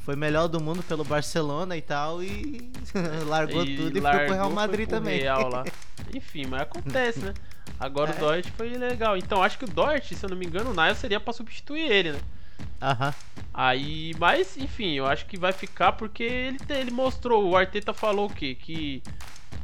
foi 0.04 0.14
melhor 0.16 0.48
do 0.48 0.60
mundo 0.60 0.82
pelo 0.82 1.04
Barcelona 1.04 1.76
e 1.76 1.82
tal 1.82 2.22
e 2.22 2.70
largou 3.26 3.64
tudo 3.64 3.98
e 3.98 4.00
foi 4.00 4.18
pro 4.26 4.34
Real 4.34 4.50
Madrid 4.50 4.88
também. 4.88 5.20
Real 5.20 5.48
lá. 5.48 5.64
Enfim, 6.14 6.46
mas 6.46 6.62
acontece, 6.62 7.20
né? 7.20 7.34
Agora 7.80 8.12
É. 8.12 8.16
o 8.16 8.18
Dort 8.18 8.46
foi 8.56 8.70
legal. 8.70 9.16
Então 9.16 9.42
acho 9.42 9.58
que 9.58 9.64
o 9.64 9.68
Dort, 9.68 10.12
se 10.12 10.22
eu 10.24 10.30
não 10.30 10.36
me 10.36 10.46
engano, 10.46 10.70
o 10.70 10.74
Niles 10.74 10.98
seria 10.98 11.18
pra 11.18 11.32
substituir 11.32 11.90
ele, 11.90 12.12
né? 12.12 12.20
Aham. 12.80 13.14
Aí, 13.52 14.14
mas 14.18 14.56
enfim, 14.56 14.92
eu 14.92 15.06
acho 15.06 15.26
que 15.26 15.38
vai 15.38 15.52
ficar 15.52 15.92
porque 15.92 16.22
ele, 16.22 16.58
ele 16.68 16.90
mostrou, 16.90 17.48
o 17.48 17.56
Arteta 17.56 17.92
falou 17.92 18.26
o 18.26 18.32
quê? 18.32 18.54
Que 18.54 19.02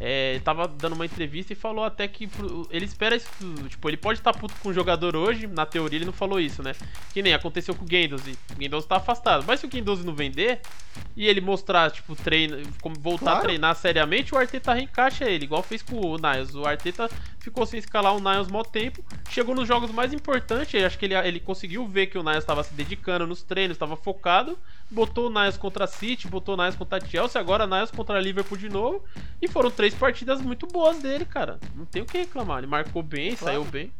é, 0.00 0.40
tava 0.44 0.66
dando 0.66 0.94
uma 0.94 1.06
entrevista 1.06 1.52
e 1.52 1.56
falou 1.56 1.84
até 1.84 2.06
que 2.08 2.26
pro- 2.26 2.66
ele 2.70 2.84
espera 2.84 3.14
isso, 3.16 3.28
tipo, 3.68 3.88
ele 3.88 3.96
pode 3.96 4.18
estar 4.18 4.32
puto 4.32 4.54
com 4.60 4.68
o 4.70 4.72
jogador 4.72 5.14
hoje, 5.16 5.46
na 5.46 5.64
teoria 5.64 5.98
ele 5.98 6.04
não 6.04 6.12
falou 6.12 6.40
isso, 6.40 6.62
né? 6.62 6.72
Que 7.12 7.22
nem 7.22 7.32
aconteceu 7.32 7.74
com 7.74 7.84
o 7.84 7.88
Guendouzi. 7.88 8.36
O 8.52 8.56
Guendouzi 8.56 8.86
tá 8.88 8.96
afastado, 8.96 9.44
mas 9.46 9.60
se 9.60 9.66
o 9.66 9.68
Guendouzi 9.68 10.04
não 10.04 10.14
vender 10.14 10.60
e 11.16 11.26
ele 11.26 11.40
mostrar, 11.40 11.90
tipo, 11.90 12.14
treino, 12.16 12.60
como 12.80 12.96
voltar 12.98 13.24
Claro. 13.24 13.38
a 13.38 13.42
treinar 13.42 13.76
seriamente, 13.76 14.34
o 14.34 14.38
Arteta 14.38 14.72
reencaixa 14.74 15.24
ele, 15.30 15.44
igual 15.44 15.62
fez 15.62 15.82
com 15.82 15.96
o 16.00 16.16
Niles. 16.16 16.54
O 16.54 16.66
Arteta 16.66 17.08
ficou 17.38 17.64
sem 17.64 17.78
escalar 17.78 18.14
o 18.16 18.20
Niles 18.20 18.48
mó 18.48 18.62
tempo, 18.64 19.04
chegou 19.30 19.54
nos 19.54 19.66
jogos 19.68 19.90
mais 19.92 20.12
importantes, 20.12 20.82
acho 20.84 20.98
que 20.98 21.04
ele, 21.04 21.14
ele 21.14 21.38
conseguiu 21.40 21.86
ver 21.86 22.06
que 22.08 22.18
o 22.18 22.22
Niles 22.22 22.38
estava 22.38 22.62
se 22.64 22.74
dedicando 22.74 23.26
nos 23.26 23.42
treinos, 23.42 23.74
estava 23.76 23.96
focado, 23.96 24.58
botou 24.90 25.28
o 25.28 25.30
Niles 25.30 25.56
contra 25.56 25.84
a 25.84 25.86
City, 25.86 26.28
botou 26.28 26.54
o 26.54 26.58
Niles 26.58 26.76
contra 26.76 26.98
a 26.98 27.00
Chelsea, 27.06 27.40
agora 27.40 27.66
Niles 27.66 27.90
contra 27.90 28.16
a 28.16 28.20
Liverpool 28.20 28.56
de 28.58 28.68
novo, 28.68 29.02
e 29.40 29.48
foram 29.48 29.70
três 29.70 29.94
partidas 29.94 30.40
muito 30.40 30.66
boas 30.66 30.98
dele, 31.00 31.24
cara. 31.24 31.58
Não 31.74 31.84
tem 31.84 32.02
o 32.02 32.06
que 32.06 32.18
reclamar, 32.18 32.58
ele 32.58 32.66
marcou 32.66 33.02
bem, 33.02 33.34
Claro. 33.34 33.56
saiu 33.58 33.64
bem. 33.64 33.92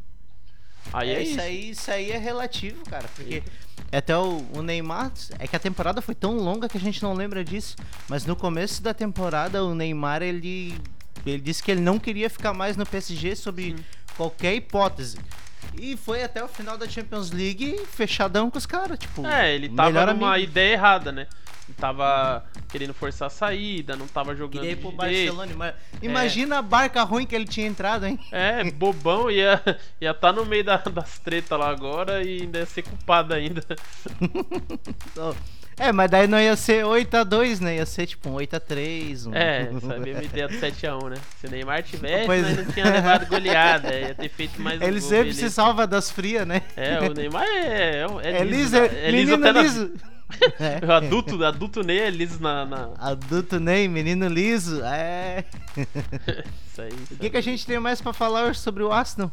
Aí 0.93 1.11
é, 1.11 1.15
É, 1.15 1.23
isso. 1.23 1.31
isso 1.33 1.41
aí, 1.41 1.71
isso 1.71 1.91
aí 1.91 2.11
é 2.11 2.19
relativo, 2.19 2.85
cara, 2.85 3.09
porque 3.15 3.43
até 3.91 4.17
o, 4.17 4.45
o 4.55 4.63
Neymar, 4.63 5.11
é 5.39 5.47
que 5.47 5.57
a 5.57 5.59
temporada 5.59 6.03
foi 6.03 6.15
tão 6.15 6.37
longa 6.37 6.69
que 6.69 6.77
a 6.77 6.81
gente 6.81 7.03
não 7.03 7.15
lembra 7.15 7.45
disso, 7.45 7.77
mas 8.09 8.27
no 8.27 8.37
começo 8.37 8.83
da 8.83 8.93
temporada 8.93 9.65
o 9.65 9.75
Neymar 9.75 10.23
ele 10.23 10.79
ele 11.25 11.41
disse 11.41 11.63
que 11.63 11.71
ele 11.71 11.81
não 11.81 11.99
queria 11.99 12.29
ficar 12.29 12.53
mais 12.53 12.77
no 12.77 12.85
PSG 12.85 13.35
sob 13.35 13.75
qualquer 14.17 14.55
hipótese. 14.55 15.17
E 15.79 15.97
foi 15.97 16.23
até 16.23 16.43
o 16.43 16.49
final 16.49 16.77
da 16.79 16.89
Champions 16.89 17.31
League 17.31 17.81
fechadão 17.91 18.51
com 18.51 18.59
os 18.59 18.67
caras, 18.67 18.99
tipo, 18.99 19.27
É, 19.27 19.55
ele 19.55 19.69
tava 19.69 20.07
numa 20.13 20.35
amigo. 20.35 20.51
ideia 20.51 20.73
errada, 20.75 21.11
né? 21.13 21.27
Ele 21.67 21.77
tava 21.79 22.45
querendo 22.69 22.93
forçar 22.93 23.27
a 23.27 23.31
saída, 23.31 23.97
não 23.97 24.07
tava 24.07 24.35
jogando 24.37 24.67
ir 24.67 24.77
pro. 24.77 24.93
Barcelona. 24.93 25.51
ima- 25.51 25.75
Imagina 26.03 26.59
a 26.59 26.63
barca 26.63 27.03
ruim 27.03 27.25
que 27.25 27.35
ele 27.35 27.47
tinha 27.47 27.67
entrado, 27.67 28.05
hein? 28.07 28.19
É, 28.31 28.63
bobão, 28.71 29.31
ia 29.31 29.61
ia 29.99 30.13
tá 30.13 30.31
no 30.31 30.45
meio 30.45 30.63
da- 30.63 30.77
das 30.77 31.19
tretas 31.21 31.59
lá 31.59 31.71
agora 31.71 32.23
e 32.23 32.43
ainda 32.43 32.59
ia 32.59 32.67
ser 32.67 32.83
culpado 32.83 33.33
ainda. 33.33 33.63
É, 35.79 35.93
mas 35.93 36.11
daí 36.11 36.27
não 36.27 36.41
ia 36.41 36.55
ser 36.57 36.85
8x2, 36.85 37.61
né? 37.61 37.77
Ia 37.77 37.87
ser 37.87 38.07
tipo 38.07 38.29
um 38.31 38.35
8x3. 38.37 39.27
Um... 39.27 39.35
É, 39.35 39.63
essa 39.77 39.93
é 39.93 39.97
a 39.97 40.01
mesma 40.01 40.23
ideia 40.23 40.49
do 40.49 40.55
7x1, 40.55 41.11
né? 41.11 41.17
Se 41.41 41.47
o 41.47 41.51
Neymar 41.51 41.83
tivesse, 41.83 42.27
Pois 42.27 42.43
nós 42.43 42.59
é. 42.59 42.63
não 42.63 42.73
tinha 42.73 42.85
levado 42.91 43.27
goleada, 43.27 43.95
ia 43.99 44.15
ter 44.15 44.29
feito 44.29 44.61
mais 44.61 44.81
um 44.81 44.85
Ele 44.85 45.01
gol, 45.01 45.09
sempre 45.09 45.35
se 45.35 45.51
salva 45.51 45.87
das 45.87 46.11
frias, 46.11 46.47
né? 46.47 46.63
É, 46.77 46.99
o 47.01 47.13
Neymar 47.13 47.45
é, 47.45 47.57
é, 48.03 48.07
é, 48.23 48.41
É 48.41 48.45
liso, 48.45 48.63
liso, 48.63 48.77
é 48.77 49.09
é 49.09 49.11
liso 49.11 49.37
na- 49.37 49.51
liso. 49.53 49.93
É. 50.59 50.85
O 50.85 50.91
adulto, 50.93 51.45
adulto 51.45 51.83
Ney 51.83 51.99
é 52.01 52.11
liso 52.11 52.41
na. 52.41 52.65
na... 52.65 52.91
Adulto 52.99 53.61
Ney, 53.61 53.87
menino 53.89 54.27
liso. 54.29 54.83
É. 54.85 55.45
Isso 56.67 56.81
aí. 56.83 56.93
O 57.11 57.17
que, 57.17 57.31
que 57.31 57.37
a 57.37 57.41
gente 57.41 57.65
tem 57.67 57.79
mais 57.79 58.01
pra 58.01 58.13
falar 58.13 58.55
sobre 58.55 58.83
o 58.83 58.91
Arsenal? 58.93 59.31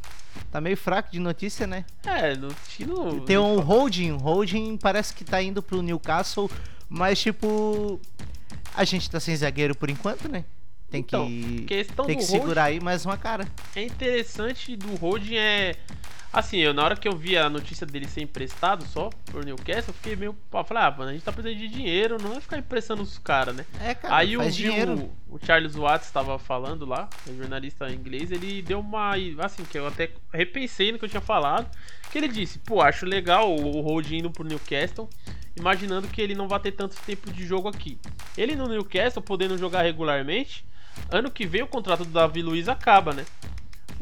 Tá 0.52 0.62
meio 0.62 0.78
fraco 0.78 1.12
de 1.12 1.20
notícia, 1.20 1.66
né? 1.66 1.86
É, 2.06 2.36
no 2.36 2.50
tino. 2.68 3.22
Tem 3.22 3.38
um 3.38 3.60
holding. 3.60 4.12
O 4.12 4.18
holding 4.18 4.78
parece 4.78 5.14
que 5.14 5.24
tá 5.24 5.42
indo 5.42 5.62
pro 5.64 5.82
Newcastle, 5.82 6.50
mas 6.90 7.20
tipo. 7.20 8.00
A 8.76 8.84
gente 8.84 9.10
tá 9.10 9.20
sem 9.20 9.36
zagueiro 9.36 9.76
por 9.76 9.90
enquanto, 9.90 10.30
né? 10.30 10.46
Tem 10.90 11.02
Então, 11.02 11.26
que. 11.26 11.66
Tem 11.68 11.86
que 11.86 11.94
holding- 11.98 12.22
segurar 12.22 12.66
aí 12.66 12.80
mais 12.80 13.06
uma 13.06 13.18
cara. 13.18 13.48
É 13.76 13.84
interessante 13.84 14.76
do 14.76 14.96
Holding 14.96 15.36
é. 15.36 15.76
Assim, 16.34 16.60
eu, 16.60 16.74
na 16.74 16.84
hora 16.84 16.96
que 16.96 17.08
eu 17.08 17.16
vi 17.16 17.38
a 17.38 17.50
notícia 17.50 17.86
dele 17.86 18.08
ser 18.08 18.22
emprestado 18.22 18.86
só 18.86 19.10
por 19.26 19.44
Newcastle, 19.44 19.90
eu 19.90 19.94
fiquei 19.94 20.16
meio. 20.16 20.34
pau. 20.50 20.64
Falei, 20.64 20.84
ah, 20.84 20.92
mano, 20.92 21.10
a 21.10 21.14
gente 21.14 21.24
tá 21.24 21.32
precisando 21.32 21.60
de 21.60 21.68
dinheiro, 21.68 22.18
não 22.22 22.32
vai 22.32 22.40
ficar 22.40 22.58
emprestando 22.58 23.02
os 23.02 23.18
caras, 23.18 23.54
né? 23.54 23.66
É, 23.82 23.94
cara. 23.94 24.16
Aí 24.16 24.34
eu 24.34 24.42
vi 24.50 24.70
o, 24.70 25.12
o 25.30 25.40
Charles 25.46 25.76
Watts 25.76 26.08
estava 26.08 26.40
falando 26.40 26.86
lá, 26.86 27.10
o 27.28 27.36
jornalista 27.36 27.92
inglês, 27.92 28.32
ele 28.32 28.62
deu 28.62 28.80
uma. 28.80 29.14
Assim, 29.40 29.66
que 29.66 29.78
eu 29.78 29.86
até 29.86 30.10
repensei 30.32 30.94
no 30.94 31.00
que 31.00 31.04
eu 31.04 31.10
tinha 31.10 31.22
falado. 31.22 31.70
Que 32.10 32.18
ele 32.18 32.30
disse, 32.30 32.60
pô, 32.60 32.82
acho 32.82 33.06
legal 33.06 33.54
o, 33.54 33.82
Holding 33.82 34.20
indo 34.20 34.32
pro 34.32 34.46
Newcastle, 34.46 35.10
imaginando 35.56 36.08
que 36.08 36.22
ele 36.22 36.36
não 36.36 36.48
vai 36.48 36.60
ter 36.62 36.72
tanto 36.72 36.96
tempo 37.02 37.32
de 37.32 37.46
jogo 37.46 37.68
aqui. 37.68 37.98
Ele 38.38 38.56
no 38.56 38.68
Newcastle, 38.68 39.22
podendo 39.22 39.58
jogar 39.58 39.82
regularmente, 39.82 40.66
ano 41.10 41.30
que 41.30 41.46
vem 41.46 41.64
o 41.64 41.68
contrato 41.68 42.06
do 42.06 42.12
Davi 42.12 42.42
Luiz 42.42 42.70
acaba, 42.70 43.14
né? 43.14 43.26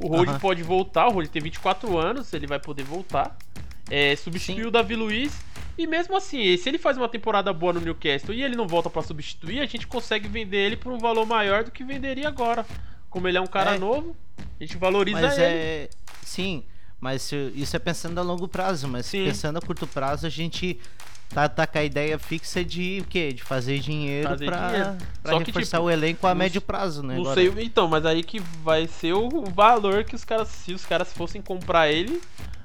O 0.03 0.07
Holding 0.07 0.31
Aham. 0.31 0.39
pode 0.39 0.63
voltar, 0.63 1.07
o 1.07 1.11
Holding 1.11 1.29
tem 1.29 1.41
24 1.41 1.97
anos, 1.97 2.31
ele 2.33 2.47
vai 2.47 2.59
poder 2.59 2.83
voltar. 2.83 3.37
É, 3.89 4.13
o 4.65 4.71
Davi 4.71 4.95
Luiz. 4.95 5.33
E 5.77 5.87
mesmo 5.87 6.15
assim, 6.15 6.55
se 6.57 6.67
ele 6.69 6.77
faz 6.77 6.97
uma 6.97 7.07
temporada 7.07 7.51
boa 7.53 7.73
no 7.73 7.79
Newcastle 7.79 8.33
e 8.33 8.43
ele 8.43 8.55
não 8.55 8.67
volta 8.67 8.89
pra 8.89 9.01
substituir, 9.01 9.59
a 9.61 9.65
gente 9.65 9.87
consegue 9.87 10.27
vender 10.27 10.57
ele 10.57 10.75
por 10.77 10.91
um 10.91 10.97
valor 10.97 11.25
maior 11.25 11.63
do 11.63 11.71
que 11.71 11.83
venderia 11.83 12.27
agora. 12.27 12.65
Como 13.09 13.27
ele 13.27 13.37
é 13.37 13.41
um 13.41 13.47
cara 13.47 13.75
É. 13.75 13.79
novo, 13.79 14.15
a 14.37 14.63
gente 14.63 14.77
valoriza 14.77 15.21
Mas 15.21 15.37
ele. 15.37 15.45
é. 15.47 15.89
Sim, 16.21 16.63
mas 16.99 17.31
isso 17.55 17.75
é 17.75 17.79
pensando 17.79 18.19
a 18.19 18.21
longo 18.21 18.47
prazo, 18.47 18.87
mas 18.87 19.05
Sim. 19.05 19.23
pensando 19.23 19.57
a 19.57 19.61
curto 19.61 19.87
prazo, 19.87 20.27
a 20.27 20.29
gente 20.29 20.79
tá, 21.29 21.47
tá 21.49 21.65
com 21.67 21.77
a 21.77 21.83
ideia 21.83 22.17
fixa 22.19 22.63
de 22.63 23.01
o 23.01 23.05
quê? 23.05 23.31
De 23.33 23.43
fazer 23.43 23.79
dinheiro 23.79 24.27
Fazer 24.29 24.45
pra, 24.45 24.67
dinheiro. 24.67 24.97
pra 25.23 25.31
Só 25.33 25.39
que, 25.39 25.45
reforçar 25.45 25.77
tipo, 25.77 25.87
o 25.87 25.91
elenco 25.91 26.25
a 26.27 26.29
não 26.31 26.35
médio 26.39 26.61
prazo, 26.61 27.01
né? 27.03 27.15
Não 27.15 27.21
Agora- 27.21 27.35
sei, 27.35 27.53
então, 27.63 27.87
mas 27.87 28.05
aí 28.05 28.23
que 28.23 28.39
vai 28.63 28.87
ser 28.87 29.13
o 29.13 29.43
valor 29.53 30.03
que 30.03 30.15
os 30.15 30.23
caras, 30.25 30.47
se 30.49 30.73
os 30.73 30.85
caras 30.85 31.13
fossem 31.13 31.41
comprar 31.41 31.89
ele, 31.91 32.21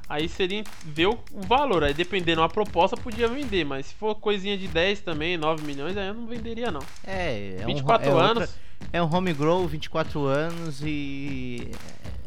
aí 0.09 0.29
seria 0.29 0.65
ver 0.85 1.07
o, 1.07 1.19
o 1.33 1.41
valor. 1.43 1.85
Aí 1.85 1.95
dependendo 1.95 2.41
da 2.41 2.49
proposta, 2.49 2.97
podia 2.97 3.29
vender, 3.29 3.65
mas 3.65 3.87
se 3.87 3.95
for 3.95 4.15
coisinha 4.15 4.57
de 4.57 4.67
10 4.69 5.01
também, 5.01 5.37
9 5.37 5.65
milhões, 5.65 5.97
aí 5.97 6.09
eu 6.09 6.15
não 6.15 6.27
venderia 6.27 6.71
não. 6.71 6.83
É, 7.07 7.57
é 7.61 7.63
um, 7.65 7.67
24 7.67 8.09
é 8.09 8.13
outra- 8.13 8.31
anos, 8.31 8.55
é 8.93 9.03
um 9.03 9.15
home 9.15 9.33
grow, 9.33 9.67
24 9.67 10.25
anos 10.27 10.81
e. 10.85 11.71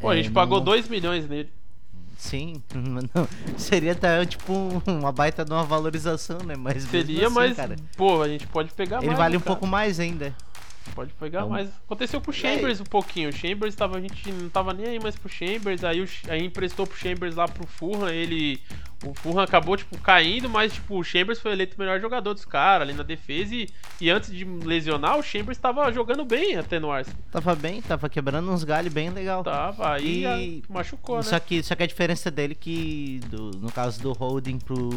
Pô, 0.00 0.10
a 0.10 0.14
É, 0.14 0.22
gente 0.22 0.32
pagou 0.32 0.58
não- 0.58 0.64
2 0.64 0.88
milhões 0.88 1.28
nele. 1.28 1.50
Sim, 2.18 2.60
não, 2.74 3.28
seria 3.56 3.94
tipo 4.26 4.52
uma 4.88 5.12
baita 5.12 5.44
de 5.44 5.52
uma 5.52 5.62
valorização, 5.62 6.38
né? 6.44 6.56
Mas 6.58 6.82
Seria, 6.82 7.26
assim, 7.26 7.34
mas, 7.34 7.56
cara, 7.56 7.76
pô, 7.96 8.20
a 8.22 8.28
gente 8.28 8.44
pode 8.48 8.72
pegar 8.72 8.98
ele 8.98 9.06
mais. 9.06 9.18
vale 9.18 9.36
do 9.36 9.38
um 9.38 9.40
cara. 9.40 9.54
pouco 9.54 9.66
mais 9.68 10.00
ainda. 10.00 10.34
Pode 10.96 11.12
pegar 11.12 11.40
Então- 11.40 11.50
mais. 11.50 11.68
Aconteceu 11.84 12.20
com 12.20 12.30
o 12.32 12.34
Chambers 12.34 12.80
um 12.80 12.84
pouquinho. 12.84 13.28
O 13.28 13.32
Chambers 13.32 13.74
tava, 13.76 13.98
a 13.98 14.00
gente 14.00 14.32
não 14.32 14.48
tava 14.48 14.72
nem 14.72 14.86
aí 14.86 14.98
mais 14.98 15.14
pro 15.14 15.28
Chambers, 15.28 15.84
aí, 15.84 16.00
o, 16.02 16.08
aí 16.28 16.44
emprestou 16.44 16.86
pro 16.88 16.98
Chambers 16.98 17.36
lá 17.36 17.46
pro 17.46 17.66
Fulham, 17.68 18.08
ele. 18.08 18.60
O 19.04 19.14
Fulham 19.14 19.38
acabou, 19.40 19.76
tipo, 19.76 19.96
caindo, 19.98 20.48
mas 20.48 20.72
tipo, 20.74 20.98
o 20.98 21.04
Chambers 21.04 21.38
foi 21.38 21.52
eleito 21.52 21.76
o 21.76 21.80
melhor 21.80 22.00
jogador 22.00 22.34
dos 22.34 22.44
caras 22.44 22.88
ali 22.88 22.96
na 22.96 23.04
defesa 23.04 23.54
e, 23.54 23.68
e 24.00 24.10
antes 24.10 24.30
de 24.32 24.44
lesionar, 24.44 25.16
o 25.16 25.22
Chambers 25.22 25.56
tava 25.56 25.92
jogando 25.92 26.24
bem 26.24 26.56
até 26.56 26.80
no 26.80 26.90
Arsenal. 26.90 27.20
Tava 27.30 27.54
bem, 27.54 27.80
tava 27.80 28.08
quebrando 28.08 28.50
uns 28.50 28.64
galhos 28.64 28.92
bem 28.92 29.10
legal. 29.10 29.44
Tava, 29.44 29.92
aí 29.92 30.24
E- 30.24 30.62
machucou, 30.68 31.18
né? 31.18 31.22
Só 31.22 31.38
que, 31.38 31.62
só 31.62 31.76
que 31.76 31.84
a 31.84 31.86
diferença 31.86 32.28
dele 32.28 32.56
que, 32.56 33.20
do- 33.30 33.52
no 33.58 33.70
caso 33.70 34.02
do 34.02 34.12
holding 34.12 34.58
pro, 34.58 34.88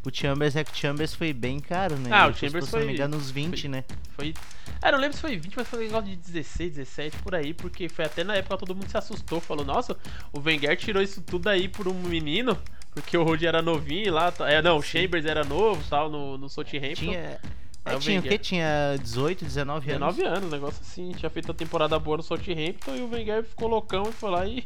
pro 0.00 0.14
Chambers, 0.14 0.54
é 0.54 0.62
que 0.62 0.70
o 0.70 0.76
Chambers 0.76 1.12
foi 1.14 1.32
bem 1.32 1.58
caro, 1.58 1.96
né? 1.96 2.08
Ah, 2.12 2.26
o 2.26 2.28
Ele 2.28 2.32
custou, 2.34 2.48
Chambers 2.50 2.64
se 2.66 2.72
não 2.72 2.78
me 2.80 2.84
foi- 2.86 2.94
engano, 2.94 3.16
uns 3.16 3.30
20, 3.32 3.66
né? 3.66 3.82
Foi. 4.12 4.32
É, 4.80 4.92
não 4.92 4.98
lembro 5.00 5.16
se 5.16 5.20
foi 5.22 5.36
20, 5.36 5.54
mas 5.56 5.66
foi 5.66 5.80
um 5.80 5.86
negócio 5.86 6.08
de 6.08 6.14
16, 6.14 6.76
17 6.76 7.16
por 7.18 7.34
aí, 7.34 7.52
porque 7.52 7.88
foi 7.88 8.04
até 8.04 8.22
na 8.22 8.36
época 8.36 8.56
todo 8.58 8.76
mundo 8.76 8.88
se 8.88 8.96
assustou, 8.96 9.40
falou, 9.40 9.64
nossa, 9.64 9.96
o 10.32 10.38
Wenger 10.38 10.76
tirou 10.76 11.02
isso 11.02 11.20
tudo 11.20 11.48
aí 11.48 11.68
por 11.68 11.88
um 11.88 11.94
menino, 11.94 12.56
porque 12.92 13.16
o 13.16 13.22
Rod 13.22 13.42
era 13.42 13.62
novinho 13.62 14.12
lá, 14.12 14.30
tá- 14.32 14.50
é, 14.50 14.60
não, 14.60 14.78
o 14.78 14.82
Chambers 14.82 15.24
era 15.24 15.44
novo, 15.44 15.82
tal, 15.88 16.10
no, 16.10 16.36
no 16.38 16.48
Southampton. 16.48 16.94
Tinha. 16.94 17.40
É, 17.84 17.96
o 17.96 17.98
tinha 17.98 18.20
o 18.20 18.22
quê? 18.22 18.36
Tinha 18.38 18.96
18, 19.00 19.44
19 19.44 19.90
anos. 19.92 20.14
19 20.16 20.36
anos, 20.38 20.50
negócio 20.52 20.82
assim, 20.82 21.12
tinha 21.12 21.30
feito 21.30 21.50
a 21.50 21.54
temporada 21.54 21.98
boa 21.98 22.18
no 22.18 22.22
Southampton 22.22 22.94
e 22.94 23.00
o 23.00 23.10
Wenger 23.10 23.42
ficou 23.44 23.68
loucão 23.68 24.02
e 24.08 24.12
foi 24.12 24.30
lá 24.30 24.46
e... 24.46 24.64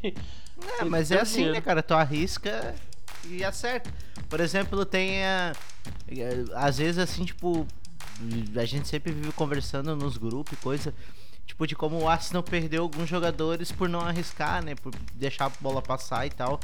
É, 0.81 0.85
mas 0.87 1.11
é 1.13 1.21
assim, 1.21 1.35
dinheiro. 1.37 1.55
né, 1.55 1.61
cara? 1.61 1.83
Tu 1.83 1.95
arrisca 1.95 2.75
e 3.29 3.45
acerta. 3.45 3.91
Por 4.29 4.41
exemplo, 4.41 4.85
tem 4.85 5.25
a. 5.25 5.53
eh, 6.09 6.45
Às 6.55 6.79
vezes, 6.79 6.99
assim, 6.99 7.25
tipo. 7.25 7.67
A 8.57 8.65
gente 8.65 8.87
sempre 8.89 9.13
vive 9.13 9.33
conversando 9.33 9.95
nos 9.97 10.17
grupos 10.17 10.53
e 10.53 10.57
coisa. 10.63 10.95
Tipo, 11.47 11.67
de 11.67 11.77
como 11.77 12.01
o 12.01 12.09
Arsenal 12.09 12.43
perdeu 12.43 12.83
alguns 12.83 13.09
jogadores 13.09 13.71
por 13.71 13.89
não 13.89 14.01
arriscar, 14.01 14.65
né? 14.65 14.75
Por 14.75 14.95
deixar 15.15 15.47
a 15.47 15.53
bola 15.61 15.83
passar 15.83 16.27
e 16.27 16.31
tal. 16.31 16.59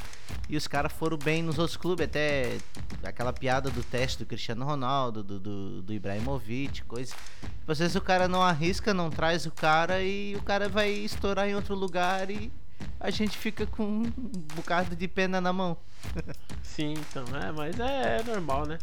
E 0.49 0.57
os 0.57 0.67
caras 0.67 0.93
foram 0.93 1.19
bem 1.19 1.43
nos 1.43 1.59
outros 1.59 1.77
clubes. 1.77 2.07
Até 2.07 2.57
aquela 3.03 3.33
piada 3.33 3.71
do 3.71 3.83
teste 3.85 4.19
do 4.19 4.27
Cristiano 4.27 4.65
Ronaldo, 4.65 5.23
do, 5.23 5.39
do, 5.39 5.83
do 5.83 5.93
Ibrahimovic, 5.93 6.83
coisa. 6.85 7.15
Tipo, 7.41 7.73
às 7.73 7.79
vezes 7.79 7.95
o 7.95 8.01
cara 8.01 8.27
não 8.27 8.43
arrisca, 8.43 8.95
não 8.95 9.11
traz 9.11 9.45
o 9.45 9.51
cara 9.51 10.03
e 10.03 10.35
o 10.35 10.43
cara 10.43 10.69
vai 10.69 10.91
estourar 10.91 11.47
em 11.47 11.55
outro 11.55 11.75
lugar 11.75 12.31
e 12.31 12.51
a 12.99 13.11
gente 13.11 13.37
fica 13.37 13.67
com 13.67 13.85
um 13.85 14.13
bocado 14.55 14.97
de 14.97 15.09
pena 15.09 15.41
na 15.41 15.53
mão. 15.53 15.77
Sim, 16.63 16.95
então, 16.95 17.25
é, 17.37 17.53
mas 17.53 17.79
é, 17.79 18.19
é 18.19 18.23
normal, 18.23 18.67
né? 18.67 18.79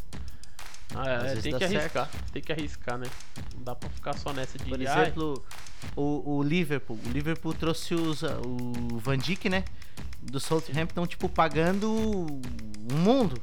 Ah, 0.96 1.10
é, 1.10 1.36
tem 1.36 1.54
que 1.54 1.60
certo. 1.60 1.76
arriscar, 1.78 2.10
tem 2.32 2.42
que 2.42 2.52
arriscar, 2.52 2.98
né? 2.98 3.08
Não 3.56 3.64
dá 3.64 3.76
pra 3.76 3.90
ficar 3.90 4.14
só 4.18 4.32
nessa 4.32 4.58
de 4.58 4.66
Por 4.66 4.80
"Ai, 4.80 5.02
exemplo, 5.04 5.44
o, 5.96 6.38
o 6.38 6.44
Liverpool. 6.44 6.98
O 7.06 7.10
Liverpool 7.10 7.54
trouxe 7.54 7.94
os, 7.94 8.24
o 8.24 8.98
Van 9.00 9.18
Dijk, 9.18 9.50
né? 9.50 9.64
Do 10.22 10.40
Southampton, 10.40 11.06
tipo, 11.06 11.28
pagando 11.30 11.92
um 11.92 12.96
mundo. 12.98 13.40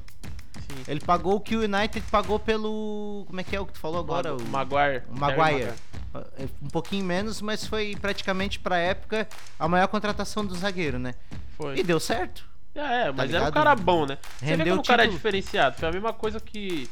sim. 0.54 0.82
Ele 0.88 1.00
pagou 1.00 1.36
o 1.36 1.40
que 1.40 1.54
o 1.56 1.60
United 1.62 2.00
pagou 2.10 2.38
pelo. 2.38 3.24
Como 3.26 3.40
é 3.40 3.44
que 3.44 3.54
é 3.54 3.60
o 3.60 3.66
que 3.66 3.72
tu 3.74 3.78
falou 3.78 4.00
agora? 4.00 4.34
O 4.34 4.42
Maguire. 4.48 5.02
o 5.08 5.14
Harry 5.20 5.36
Maguire. 5.36 5.72
É, 6.38 6.46
Um 6.62 6.68
pouquinho 6.68 7.04
menos, 7.04 7.40
mas 7.42 7.66
foi 7.66 7.94
praticamente 8.00 8.58
pra 8.58 8.78
época 8.78 9.28
a 9.58 9.68
maior 9.68 9.88
contratação 9.88 10.44
do 10.44 10.54
zagueiro, 10.54 10.98
né? 10.98 11.14
Foi. 11.56 11.78
E 11.78 11.82
deu 11.82 12.00
certo. 12.00 12.46
É, 12.74 13.12
mas 13.12 13.32
era 13.32 13.48
um 13.48 13.52
cara 13.52 13.74
bom, 13.76 14.04
né? 14.06 14.18
Você 14.40 14.56
vê 14.56 14.64
como 14.64 14.76
o 14.76 14.80
o 14.80 14.82
cara 14.82 15.04
é 15.04 15.06
diferenciado. 15.06 15.76
Foi 15.76 15.88
a 15.88 15.92
mesma 15.92 16.12
coisa 16.12 16.40
que 16.40 16.90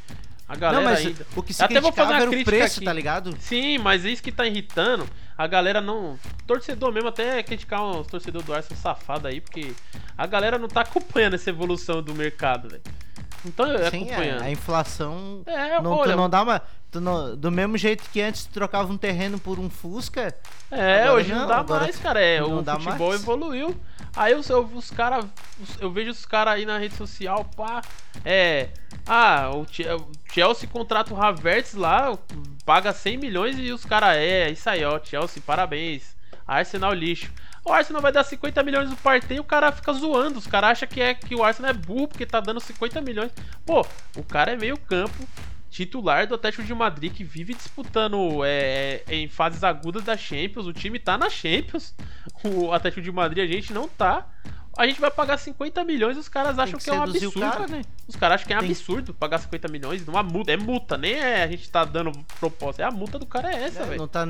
a 0.52 0.56
galera 0.56 0.82
não, 0.84 0.90
mas 0.90 1.06
ainda. 1.06 1.26
o 1.34 1.42
que 1.42 1.54
se 1.54 1.64
Até 1.64 1.80
vou 1.80 1.90
fazer 1.92 2.12
uma 2.12 2.20
era 2.20 2.28
o 2.28 2.30
crítica 2.30 2.50
preço, 2.56 2.76
aqui. 2.80 2.84
tá 2.84 2.92
ligado? 2.92 3.34
Sim, 3.40 3.78
mas 3.78 4.04
isso 4.04 4.22
que 4.22 4.30
tá 4.30 4.46
irritando. 4.46 5.08
A 5.36 5.46
galera 5.46 5.80
não. 5.80 6.18
Torcedor 6.46 6.92
mesmo, 6.92 7.08
até 7.08 7.42
criticar 7.42 7.82
uns 7.82 8.06
torcedores 8.06 8.46
do 8.46 8.52
Arsenal 8.52 8.80
safado 8.82 9.26
aí, 9.28 9.40
porque 9.40 9.72
a 10.16 10.26
galera 10.26 10.58
não 10.58 10.68
tá 10.68 10.82
acompanhando 10.82 11.34
essa 11.34 11.48
evolução 11.48 12.02
do 12.02 12.14
mercado, 12.14 12.68
velho. 12.68 12.82
Então 13.44 13.66
eu 13.66 13.90
Sim, 13.90 14.04
acompanhando. 14.04 14.42
a, 14.42 14.44
a 14.46 14.50
inflação 14.50 15.42
É, 15.46 15.80
não, 15.80 15.92
olha, 15.92 16.12
tu 16.12 16.16
não 16.16 16.30
dá 16.30 16.42
uma. 16.42 16.62
não- 16.94 17.36
do 17.36 17.50
mesmo 17.50 17.76
jeito 17.76 18.04
que 18.10 18.20
antes 18.20 18.44
tu 18.46 18.52
trocava 18.52 18.92
um 18.92 18.96
terreno 18.96 19.38
por 19.38 19.58
um 19.58 19.68
Fusca, 19.68 20.34
É, 20.70 21.10
hoje 21.10 21.32
não, 21.32 21.40
não, 21.40 21.48
dá 21.48 21.56
agora 21.58 21.80
mais, 21.84 21.96
cara. 21.98 22.20
É, 22.20 22.42
o 22.42 22.62
futebol 22.64 23.08
mais. 23.08 23.20
evoluiu. 23.22 23.76
Aí 24.14 24.34
os, 24.34 24.48
os 24.50 24.90
caras. 24.90 25.24
Eu 25.80 25.90
vejo 25.90 26.10
os 26.10 26.24
caras 26.26 26.54
aí 26.54 26.66
na 26.66 26.78
rede 26.78 26.94
social, 26.94 27.44
pá. 27.56 27.82
É. 28.24 28.68
Ah, 29.06 29.50
o 29.52 29.66
Chelsea 30.32 30.68
contrata 30.68 31.12
o 31.12 31.20
Havertz 31.20 31.74
lá, 31.74 32.16
paga 32.64 32.92
100 32.92 33.16
milhões 33.16 33.56
e 33.58 33.72
os 33.72 33.84
caras. 33.84 34.16
É, 34.16 34.50
isso 34.50 34.68
aí, 34.68 34.84
ó. 34.84 35.00
Chelsea, 35.02 35.42
parabéns. 35.44 36.14
Arsenal 36.46 36.92
lixo. 36.92 37.32
O 37.64 37.72
Arsenal 37.72 38.02
vai 38.02 38.10
dar 38.10 38.24
50 38.24 38.62
milhões 38.62 38.90
no 38.90 38.96
parteio 38.96 39.38
e 39.38 39.40
o 39.40 39.44
cara 39.44 39.70
fica 39.70 39.92
zoando. 39.92 40.38
Os 40.38 40.46
caras 40.46 40.70
acham 40.70 40.88
que, 40.88 41.00
é, 41.00 41.14
que 41.14 41.34
o 41.34 41.44
Arsenal 41.44 41.70
é 41.70 41.74
burro 41.74 42.08
porque 42.08 42.26
tá 42.26 42.40
dando 42.40 42.58
50 42.60 43.00
milhões. 43.00 43.30
Pô, 43.64 43.86
o 44.16 44.24
cara 44.24 44.52
é 44.52 44.56
meio 44.56 44.76
campo 44.76 45.26
titular 45.70 46.26
do 46.26 46.34
Atlético 46.34 46.62
de 46.64 46.74
Madrid 46.74 47.12
que 47.12 47.24
vive 47.24 47.54
disputando 47.54 48.44
é, 48.44 49.02
é, 49.08 49.14
em 49.14 49.28
fases 49.28 49.62
agudas 49.64 50.02
da 50.02 50.16
Champions. 50.16 50.66
O 50.66 50.72
time 50.72 50.98
tá 50.98 51.16
na 51.16 51.30
Champions. 51.30 51.94
O 52.44 52.72
Atlético 52.72 53.00
de 53.00 53.12
Madrid 53.12 53.44
a 53.48 53.52
gente 53.52 53.72
não 53.72 53.86
tá. 53.88 54.26
A 54.76 54.86
gente 54.86 55.00
vai 55.00 55.10
pagar 55.10 55.36
50 55.38 55.84
milhões 55.84 56.16
e 56.16 56.20
os 56.20 56.28
caras 56.28 56.58
acham 56.58 56.78
que 56.78 56.84
que, 56.84 56.90
é 56.90 56.94
um 56.94 57.02
absurdo. 57.02 57.40
cara, 57.40 57.66
né? 57.68 57.82
Os 58.08 58.16
caras 58.16 58.34
acham 58.36 58.46
que 58.48 58.54
é 58.54 58.58
Tem- 58.58 58.68
absurdo 58.70 59.14
pagar 59.14 59.38
50 59.38 59.68
milhões 59.68 60.04
numa 60.04 60.22
multa. 60.22 60.50
É 60.50 60.56
multa, 60.56 60.96
nem 60.98 61.12
é 61.12 61.42
a 61.44 61.46
gente 61.46 61.70
tá 61.70 61.84
dando 61.84 62.10
proposta. 62.40 62.82
É 62.82 62.86
a 62.86 62.90
multa 62.90 63.18
do 63.18 63.26
cara 63.26 63.52
é 63.54 63.64
essa, 63.64 63.82
É, 63.82 63.86
velho. 63.86 63.98
não 64.00 64.08
tá... 64.08 64.26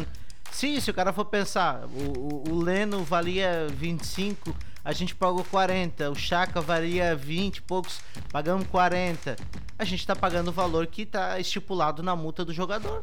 Sim, 0.53 0.79
se 0.79 0.91
o 0.91 0.95
cara 0.95 1.13
for 1.13 1.25
pensar, 1.25 1.81
o, 1.87 2.19
o, 2.19 2.53
o 2.53 2.63
Leno 2.63 3.03
valia 3.03 3.67
25, 3.71 4.55
a 4.85 4.93
gente 4.93 5.15
pagou 5.15 5.43
40, 5.45 6.11
o 6.11 6.15
Chaka 6.15 6.61
valia 6.61 7.17
20 7.17 7.57
e 7.57 7.63
poucos, 7.63 8.01
pagamos 8.31 8.67
40. 8.69 9.35
A 9.79 9.85
gente 9.85 10.07
tá 10.07 10.15
pagando 10.15 10.49
o 10.49 10.53
valor 10.53 10.87
que 10.87 11.07
tá 11.07 11.41
estipulado 11.41 12.03
na 12.03 12.15
multa 12.15 12.45
do 12.45 12.53
jogador. 12.53 13.03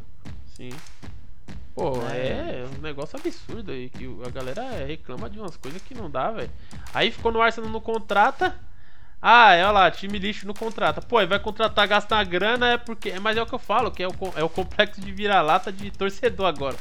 Sim. 0.55 0.69
Pô, 1.73 1.93
É. 2.11 2.61
é 2.61 2.67
um 2.77 2.81
negócio 2.81 3.17
absurdo 3.17 3.71
aí, 3.71 3.89
que 3.89 4.05
a 4.25 4.29
galera 4.29 4.85
reclama 4.85 5.29
de 5.29 5.39
umas 5.39 5.57
coisas 5.57 5.81
que 5.81 5.95
não 5.95 6.09
dá, 6.09 6.29
velho. 6.31 6.51
Aí 6.93 7.09
ficou 7.11 7.31
no 7.31 7.41
Arsenal 7.41 7.69
não 7.69 7.81
contrata. 7.81 8.55
Ah, 9.21 9.53
é 9.53 9.63
olha 9.63 9.71
lá, 9.71 9.91
time 9.91 10.17
lixo 10.17 10.45
não 10.47 10.53
contrata. 10.53 11.01
Pô, 11.01 11.25
vai 11.27 11.39
contratar, 11.39 11.87
gastar 11.87 12.23
grana, 12.25 12.73
é 12.73 12.77
porque. 12.77 13.19
Mas 13.19 13.35
é 13.35 13.41
o 13.41 13.45
que 13.45 13.53
eu 13.53 13.59
falo, 13.59 13.91
que 13.91 14.03
é 14.03 14.07
o, 14.07 14.13
é 14.35 14.43
o 14.43 14.47
complexo 14.49 15.01
de 15.01 15.11
vira-lata 15.11 15.71
de 15.71 15.91
torcedor 15.91 16.45
agora. 16.45 16.77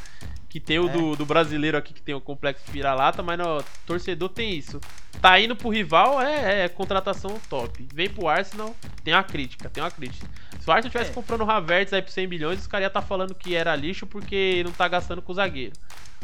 Que 0.49 0.59
tem 0.59 0.78
o 0.78 0.88
É. 0.88 0.92
do, 0.92 1.16
do 1.16 1.26
brasileiro 1.26 1.76
aqui 1.76 1.92
que 1.92 2.01
tem 2.01 2.14
o 2.14 2.20
complexo 2.20 2.64
vira-lata, 2.70 3.22
mas 3.22 3.38
no 3.38 3.62
torcedor 3.86 4.30
tem 4.30 4.55
isso. 4.55 4.80
Tá 5.20 5.38
indo 5.38 5.55
pro 5.55 5.68
rival, 5.68 6.20
é, 6.22 6.64
é 6.64 6.68
contratação 6.68 7.38
top. 7.51 7.86
Vem 7.92 8.09
pro 8.09 8.28
Arsenal, 8.28 8.74
tem 9.05 9.12
uma 9.12 9.22
crítica, 9.22 9.68
tem 9.68 9.82
uma 9.82 9.90
crítica. 9.90 10.26
Se 10.61 10.68
o 10.68 10.72
Arsenal 10.72 10.90
tivesse 10.90 11.11
É. 11.11 11.14
comprando 11.14 11.42
o 11.44 11.51
Havertz 11.51 11.92
aí 11.92 12.03
por 12.03 12.11
100 12.11 12.26
milhões, 12.26 12.61
os 12.61 12.66
caras 12.66 12.84
iam 12.86 12.92
tá 12.92 13.03
falando 13.03 13.34
que 13.34 13.55
era 13.55 13.74
lixo 13.76 14.07
porque 14.07 14.62
não 14.64 14.72
tá 14.72 14.88
gastando 14.88 15.22
com 15.22 15.32
o 15.32 15.34
zagueiro. 15.34 15.72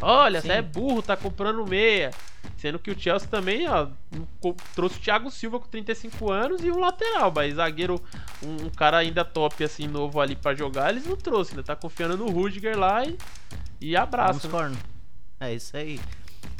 Olha, 0.00 0.40
Sim. 0.40 0.48
você 0.48 0.52
é 0.54 0.62
burro, 0.62 1.02
tá 1.02 1.16
comprando 1.16 1.64
meia. 1.66 2.10
Sendo 2.58 2.78
que 2.78 2.90
o 2.90 2.98
Chelsea 2.98 3.28
também, 3.28 3.66
ó, 3.68 3.88
trouxe 4.74 4.96
o 4.98 5.00
Thiago 5.00 5.30
Silva 5.30 5.58
com 5.58 5.66
35 5.66 6.30
anos 6.30 6.62
e 6.64 6.70
um 6.70 6.78
lateral, 6.78 7.32
mas 7.34 7.54
zagueiro, 7.54 8.02
um, 8.42 8.66
um 8.66 8.70
cara 8.70 8.98
ainda 8.98 9.24
top, 9.24 9.64
assim, 9.64 9.86
novo 9.86 10.20
ali 10.20 10.36
pra 10.36 10.54
jogar, 10.54 10.90
eles 10.90 11.06
não 11.06 11.16
trouxe, 11.16 11.52
ainda 11.52 11.62
tá 11.62 11.74
confiando 11.76 12.16
no 12.18 12.28
Rudiger 12.30 12.78
lá 12.78 13.04
e, 13.04 13.16
e 13.80 13.96
abraço. 13.96 14.40
Vamos 14.40 14.44
né? 14.44 14.50
corno. 14.50 14.76
É 15.40 15.54
isso 15.54 15.76
aí. 15.76 16.00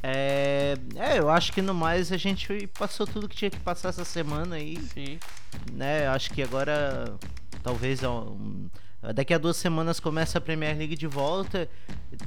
É, 0.03 0.77
é, 0.97 1.19
eu 1.19 1.31
acho 1.31 1.53
que 1.53 1.63
no 1.63 1.73
mais 1.75 2.13
a 2.13 2.17
gente 2.17 2.67
passou 2.79 3.07
tudo 3.07 3.29
que 3.29 3.37
tinha 3.37 3.51
que 3.51 3.61
passar 3.61 3.89
essa 3.89 4.05
semana 4.05 4.57
aí, 4.57 4.77
Sim. 4.93 5.19
né? 5.73 6.07
Eu 6.07 6.11
acho 6.13 6.31
que 6.31 6.43
agora, 6.43 7.15
talvez, 7.65 8.03
um, 8.05 8.69
daqui 9.15 9.33
a 9.33 9.39
duas 9.39 9.57
semanas 9.57 9.99
começa 9.99 10.37
a 10.37 10.41
Premier 10.41 10.77
League 10.77 10.95
de 10.95 11.07
volta. 11.07 11.69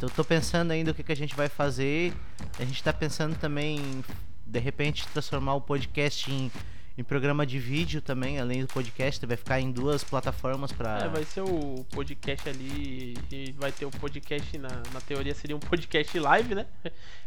Eu 0.01 0.09
tô 0.09 0.25
pensando 0.25 0.71
ainda 0.71 0.91
o 0.91 0.93
que, 0.95 1.03
que 1.03 1.11
a 1.11 1.15
gente 1.15 1.35
vai 1.35 1.47
fazer. 1.47 2.11
A 2.59 2.65
gente 2.65 2.83
tá 2.83 2.91
pensando 2.91 3.38
também, 3.38 3.77
em, 3.77 4.03
de 4.45 4.59
repente, 4.59 5.07
transformar 5.09 5.53
o 5.53 5.61
podcast 5.61 6.29
em, 6.29 6.51
em 6.98 7.04
programa 7.04 7.45
de 7.45 7.60
vídeo 7.60 8.02
também, 8.02 8.39
além 8.39 8.62
do 8.62 8.68
podcast. 8.68 9.24
Vai 9.26 9.38
ficar 9.38 9.60
em 9.60 9.72
duas 9.72 10.04
plataformas 10.04 10.72
pra. 10.72 11.00
É, 11.04 11.08
vai 11.08 11.24
ser 11.24 11.41
o 11.41 11.86
podcast 11.91 12.50
ali 12.50 13.16
e 13.32 13.52
vai 13.58 13.72
ter 13.72 13.86
o 13.86 13.91
podcast, 13.91 14.58
na, 14.58 14.70
na 14.91 15.00
teoria 15.02 15.36
seria 15.36 15.56
um 15.56 15.60
podcast 15.60 16.18
live, 16.20 16.56
né? 16.56 16.66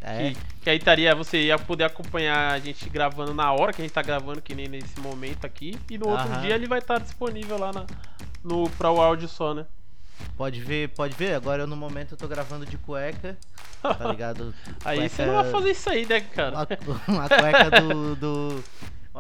É. 0.01 0.31
Que, 0.33 0.37
que 0.62 0.71
aí 0.71 0.77
estaria, 0.79 1.14
você 1.14 1.45
ia 1.45 1.59
poder 1.59 1.85
acompanhar 1.85 2.53
a 2.53 2.59
gente 2.59 2.89
gravando 2.91 3.33
na 3.33 3.53
hora 3.53 3.73
que 3.73 3.81
a 3.81 3.85
gente 3.85 3.95
tá 3.95 4.03
gravando, 4.03 4.43
que 4.43 4.55
nem 4.55 4.66
nesse 4.68 4.99
momento 4.99 5.45
aqui. 5.45 5.79
E 5.89 5.97
no 5.97 6.09
outro 6.09 6.27
Aham. 6.27 6.41
dia 6.41 6.55
ele 6.55 6.66
vai 6.66 6.81
estar 6.81 6.99
disponível 6.99 7.57
lá 7.59 7.73
na, 7.73 7.87
no, 8.43 8.68
pra 8.71 8.91
o 8.91 9.01
áudio 9.01 9.29
só, 9.29 9.55
né? 9.55 9.66
Pode 10.37 10.61
ver, 10.61 10.89
pode 10.91 11.14
ver. 11.14 11.35
Agora 11.35 11.62
eu, 11.62 11.66
no 11.66 11.77
momento 11.77 12.12
eu 12.12 12.18
tô 12.18 12.27
gravando 12.29 12.66
de 12.66 12.77
cueca. 12.77 13.39
Tá 13.81 14.09
ligado? 14.11 14.53
Aí 14.85 14.99
Cueca- 14.99 15.14
você 15.16 15.27
não 15.27 15.35
vai 15.43 15.51
fazer 15.51 15.71
isso 15.71 15.89
aí, 15.89 16.05
né, 16.07 16.21
cara? 16.21 16.55
Uma, 16.59 17.01
uma 17.09 17.29
cueca 17.29 17.81
do, 17.81 18.16
do- 18.16 18.64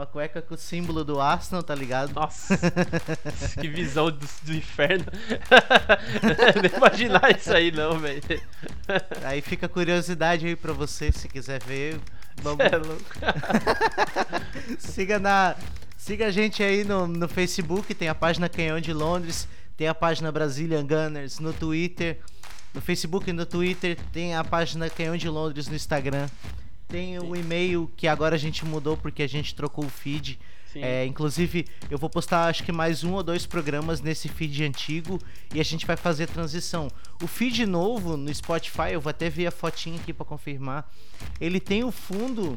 Uma 0.00 0.06
cueca 0.06 0.40
com 0.40 0.54
o 0.54 0.56
símbolo 0.56 1.04
do 1.04 1.20
Arsenal, 1.20 1.62
tá 1.62 1.74
ligado? 1.74 2.14
Nossa, 2.14 2.56
que 3.60 3.68
visão 3.68 4.10
do, 4.10 4.26
do 4.44 4.54
inferno. 4.54 5.04
Nem 6.62 6.74
imaginar 6.74 7.36
isso 7.36 7.52
aí, 7.52 7.70
não, 7.70 7.98
velho. 7.98 8.22
Aí 9.22 9.42
fica 9.42 9.66
a 9.66 9.68
curiosidade 9.68 10.46
aí 10.46 10.56
pra 10.56 10.72
você, 10.72 11.12
se 11.12 11.28
quiser 11.28 11.62
ver. 11.62 12.00
Vamos, 12.36 12.64
É 12.64 12.78
louco. 12.78 13.04
siga 14.80 15.18
na. 15.18 15.54
Siga 15.98 16.28
a 16.28 16.30
gente 16.30 16.62
aí 16.62 16.82
no, 16.82 17.06
no 17.06 17.28
Facebook, 17.28 17.92
tem 17.94 18.08
a 18.08 18.14
página 18.14 18.48
Canhão 18.48 18.80
de 18.80 18.94
Londres, 18.94 19.46
tem 19.76 19.86
a 19.86 19.94
página 19.94 20.32
Brazilian 20.32 20.86
Gunners 20.86 21.38
no 21.40 21.52
Twitter. 21.52 22.20
No 22.72 22.80
Facebook 22.80 23.28
e 23.28 23.34
no 23.34 23.44
Twitter 23.44 23.98
tem 24.10 24.34
a 24.34 24.42
página 24.42 24.88
Canhão 24.88 25.18
de 25.18 25.28
Londres 25.28 25.68
no 25.68 25.76
Instagram. 25.76 26.26
Tem 26.90 27.18
o 27.20 27.36
e-mail 27.36 27.90
que 27.96 28.08
agora 28.08 28.34
a 28.34 28.38
gente 28.38 28.64
mudou 28.64 28.96
porque 28.96 29.22
a 29.22 29.28
gente 29.28 29.54
trocou 29.54 29.84
o 29.84 29.88
feed. 29.88 30.38
É, 30.74 31.04
inclusive, 31.04 31.66
eu 31.90 31.98
vou 31.98 32.08
postar 32.08 32.46
acho 32.46 32.62
que 32.62 32.70
mais 32.70 33.02
um 33.02 33.12
ou 33.14 33.22
dois 33.22 33.44
programas 33.44 34.00
nesse 34.00 34.28
feed 34.28 34.64
antigo 34.64 35.18
e 35.52 35.60
a 35.60 35.64
gente 35.64 35.86
vai 35.86 35.96
fazer 35.96 36.24
a 36.24 36.26
transição. 36.28 36.88
O 37.22 37.26
feed 37.26 37.66
novo 37.66 38.16
no 38.16 38.32
Spotify, 38.32 38.92
eu 38.92 39.00
vou 39.00 39.10
até 39.10 39.28
ver 39.28 39.46
a 39.46 39.50
fotinha 39.50 40.00
aqui 40.00 40.12
pra 40.12 40.24
confirmar. 40.24 40.88
Ele 41.40 41.58
tem 41.58 41.82
o 41.82 41.90
fundo 41.90 42.56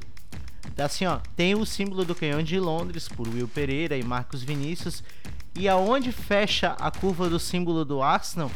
assim, 0.78 1.06
ó, 1.06 1.20
tem 1.36 1.56
o 1.56 1.66
símbolo 1.66 2.06
do 2.06 2.16
canhão 2.16 2.42
de 2.42 2.60
Londres 2.60 3.08
por 3.08 3.28
Will 3.28 3.48
Pereira 3.48 3.98
e 3.98 4.04
Marcos 4.04 4.44
Vinícius 4.44 5.04
e 5.56 5.68
aonde 5.68 6.12
fecha 6.12 6.72
a 6.80 6.90
curva 6.90 7.30
do 7.30 7.40
símbolo 7.40 7.86
do 7.86 8.02
Arsenal, 8.02 8.52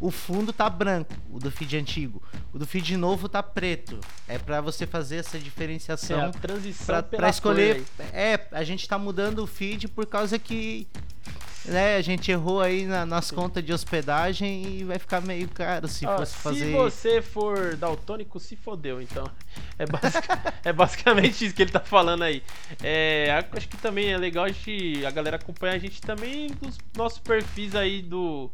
o 0.00 0.10
fundo 0.10 0.52
tá 0.52 0.68
branco, 0.68 1.14
o 1.30 1.38
do 1.38 1.50
feed 1.50 1.76
antigo. 1.76 2.22
O 2.52 2.58
do 2.58 2.66
feed 2.66 2.96
novo 2.96 3.28
tá 3.28 3.42
preto. 3.42 3.98
É 4.28 4.38
pra 4.38 4.60
você 4.60 4.86
fazer 4.86 5.16
essa 5.16 5.36
É 5.36 5.40
diferenciação 5.40 6.20
a 6.26 6.30
transição 6.30 7.02
pra 7.02 7.28
escolher. 7.28 7.82
É, 8.12 8.40
a 8.52 8.62
gente 8.64 8.86
tá 8.88 8.98
mudando 8.98 9.40
o 9.42 9.46
feed 9.46 9.88
por 9.88 10.06
causa 10.06 10.38
que 10.38 10.86
né, 11.64 11.96
a 11.96 12.00
gente 12.02 12.30
errou 12.30 12.60
aí 12.60 12.86
na- 12.86 13.04
nas 13.04 13.30
contas 13.32 13.64
de 13.64 13.72
hospedagem 13.72 14.78
e 14.78 14.84
vai 14.84 15.00
ficar 15.00 15.20
meio 15.20 15.48
caro 15.48 15.88
se 15.88 16.06
Ó, 16.06 16.16
fosse 16.18 16.32
Se 16.32 16.38
fazer. 16.38 16.72
você 16.72 17.20
for 17.20 17.74
daltônico, 17.74 18.38
se 18.38 18.54
fodeu, 18.54 19.02
então. 19.02 19.28
É, 19.76 19.84
basic- 19.84 20.28
é 20.64 20.72
basicamente 20.72 21.44
isso 21.44 21.54
que 21.54 21.62
ele 21.62 21.72
tá 21.72 21.80
falando 21.80 22.22
aí. 22.22 22.40
É, 22.82 23.44
acho 23.52 23.68
que 23.68 23.76
também 23.78 24.12
é 24.12 24.16
legal 24.16 24.44
a, 24.44 24.48
gente, 24.48 25.04
a 25.04 25.10
galera 25.10 25.36
acompanhar 25.36 25.74
a 25.74 25.78
gente 25.78 26.00
também 26.00 26.46
dos 26.62 26.78
nossos 26.96 27.18
perfis 27.18 27.74
aí 27.74 28.00
do 28.00 28.48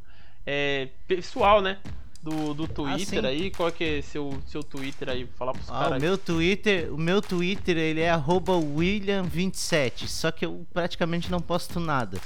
é, 0.47 0.89
pessoal, 1.07 1.61
né? 1.61 1.79
Do, 2.23 2.55
do 2.55 2.69
Twitter 2.69 3.21
sim. 3.21 3.27
aí. 3.27 3.51
Qual 3.51 3.73
que 3.73 3.83
é 3.83 4.01
seu, 4.03 4.41
seu 4.47 4.63
Twitter 4.63 5.09
aí? 5.09 5.27
Falar 5.37 5.53
pros 5.55 5.69
Ah, 5.69 5.73
caras. 5.73 5.99
o 5.99 6.01
meu 6.01 6.17
Twitter, 6.17 6.95
o 6.95 6.97
meu 6.97 7.21
Twitter 7.21 7.77
ele 7.77 8.01
é 8.01 8.11
arroba 8.11 8.53
William27, 8.53 10.07
só 10.07 10.31
que 10.31 10.47
eu 10.47 10.65
praticamente 10.73 11.29
não 11.33 11.41
posto 11.41 11.81
nada. 11.81 12.19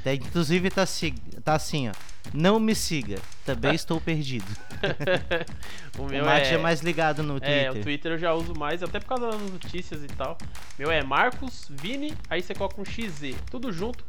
Até, 0.00 0.14
inclusive 0.14 0.70
tá, 0.70 0.82
assim- 0.82 1.14
tá 1.44 1.54
assim, 1.54 1.88
ó. 1.88 1.92
Não 2.32 2.58
me 2.58 2.74
siga, 2.74 3.20
também 3.44 3.74
estou 3.76 4.00
perdido. 4.00 4.46
o 5.98 6.02
O 6.02 6.06
meu 6.06 6.24
Marcos 6.24 6.48
é, 6.48 6.54
é 6.54 6.58
mais 6.58 6.80
ligado 6.80 7.22
no 7.22 7.34
É, 7.40 7.70
o 7.70 7.74
Twitter. 7.74 7.82
Twitter 7.84 8.12
eu 8.12 8.18
já 8.18 8.32
uso 8.34 8.54
mais, 8.58 8.82
até 8.82 8.98
por 8.98 9.06
causa 9.06 9.30
das 9.30 9.40
notícias 9.40 10.02
e 10.02 10.08
tal. 10.08 10.36
Meu 10.76 10.90
é 10.90 11.02
Marcos 11.04 11.66
Vini, 11.70 12.12
aí 12.28 12.42
você 12.42 12.54
coloca 12.54 12.80
um 12.80 12.84
XZ, 12.84 13.36
tudo 13.50 13.72
junto. 13.72 14.02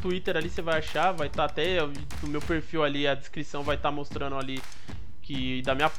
Twitter 0.00 0.36
ali 0.36 0.50
você 0.50 0.62
vai 0.62 0.78
achar, 0.78 1.12
vai 1.12 1.26
estar 1.26 1.44
até 1.44 1.80
no 2.22 2.28
meu 2.28 2.40
perfil 2.40 2.84
ali, 2.84 3.06
a 3.06 3.14
descrição 3.14 3.62
vai 3.62 3.76
estar 3.76 3.90
mostrando 3.90 4.36
ali 4.36 4.60
que 5.24 5.62
da 5.62 5.74
minha 5.74 5.90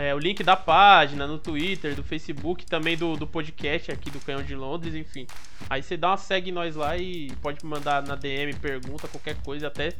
é, 0.00 0.12
o 0.12 0.18
link 0.18 0.42
da 0.42 0.56
página 0.56 1.26
no 1.28 1.38
Twitter, 1.38 1.94
do 1.94 2.02
Facebook, 2.02 2.66
também 2.66 2.96
do, 2.96 3.16
do 3.16 3.26
podcast 3.26 3.92
aqui 3.92 4.10
do 4.10 4.18
Canhão 4.18 4.42
de 4.42 4.54
Londres, 4.54 4.94
enfim. 4.96 5.26
Aí 5.70 5.80
você 5.80 5.96
dá 5.96 6.08
uma 6.08 6.16
segue 6.16 6.50
nós 6.50 6.74
lá 6.74 6.96
e 6.96 7.30
pode 7.40 7.64
mandar 7.64 8.02
na 8.02 8.16
DM 8.16 8.52
pergunta, 8.54 9.06
qualquer 9.06 9.36
coisa, 9.42 9.68
até 9.68 9.92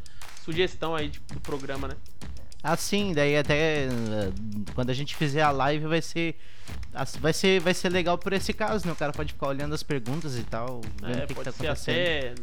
sugestão 0.45 0.97
aí 0.97 1.09
tipo, 1.09 1.35
do 1.35 1.41
programa, 1.41 1.87
né? 1.87 1.95
Assim, 2.63 3.13
daí 3.15 3.37
até 3.37 3.85
eh, 3.85 4.33
quando 4.75 4.91
a 4.91 4.95
gente 4.95 5.15
fizer 5.15 5.43
a 5.43 5.51
live 5.51 5.87
vai 5.87 6.03
ser 6.03 6.37
vai 7.21 7.33
ser 7.33 7.61
vai 7.61 7.73
ser 7.73 7.89
legal 7.89 8.19
por 8.19 8.33
esse 8.33 8.53
caso, 8.53 8.85
né? 8.87 8.93
O 8.93 8.97
cara 8.97 9.13
pode 9.13 9.33
ficar 9.33 9.49
olhando 9.49 9.75
as 9.75 9.83
perguntas 9.83 10.37
e 10.37 10.43
tal, 10.43 10.81
vendo 11.01 11.21
É, 11.21 11.25
o 11.25 11.27
que, 11.27 11.35
que 11.35 11.41
tá 11.41 11.53
pode 11.53 11.53
ser 11.53 11.69
acontecendo. 11.69 12.09
até 12.09 12.35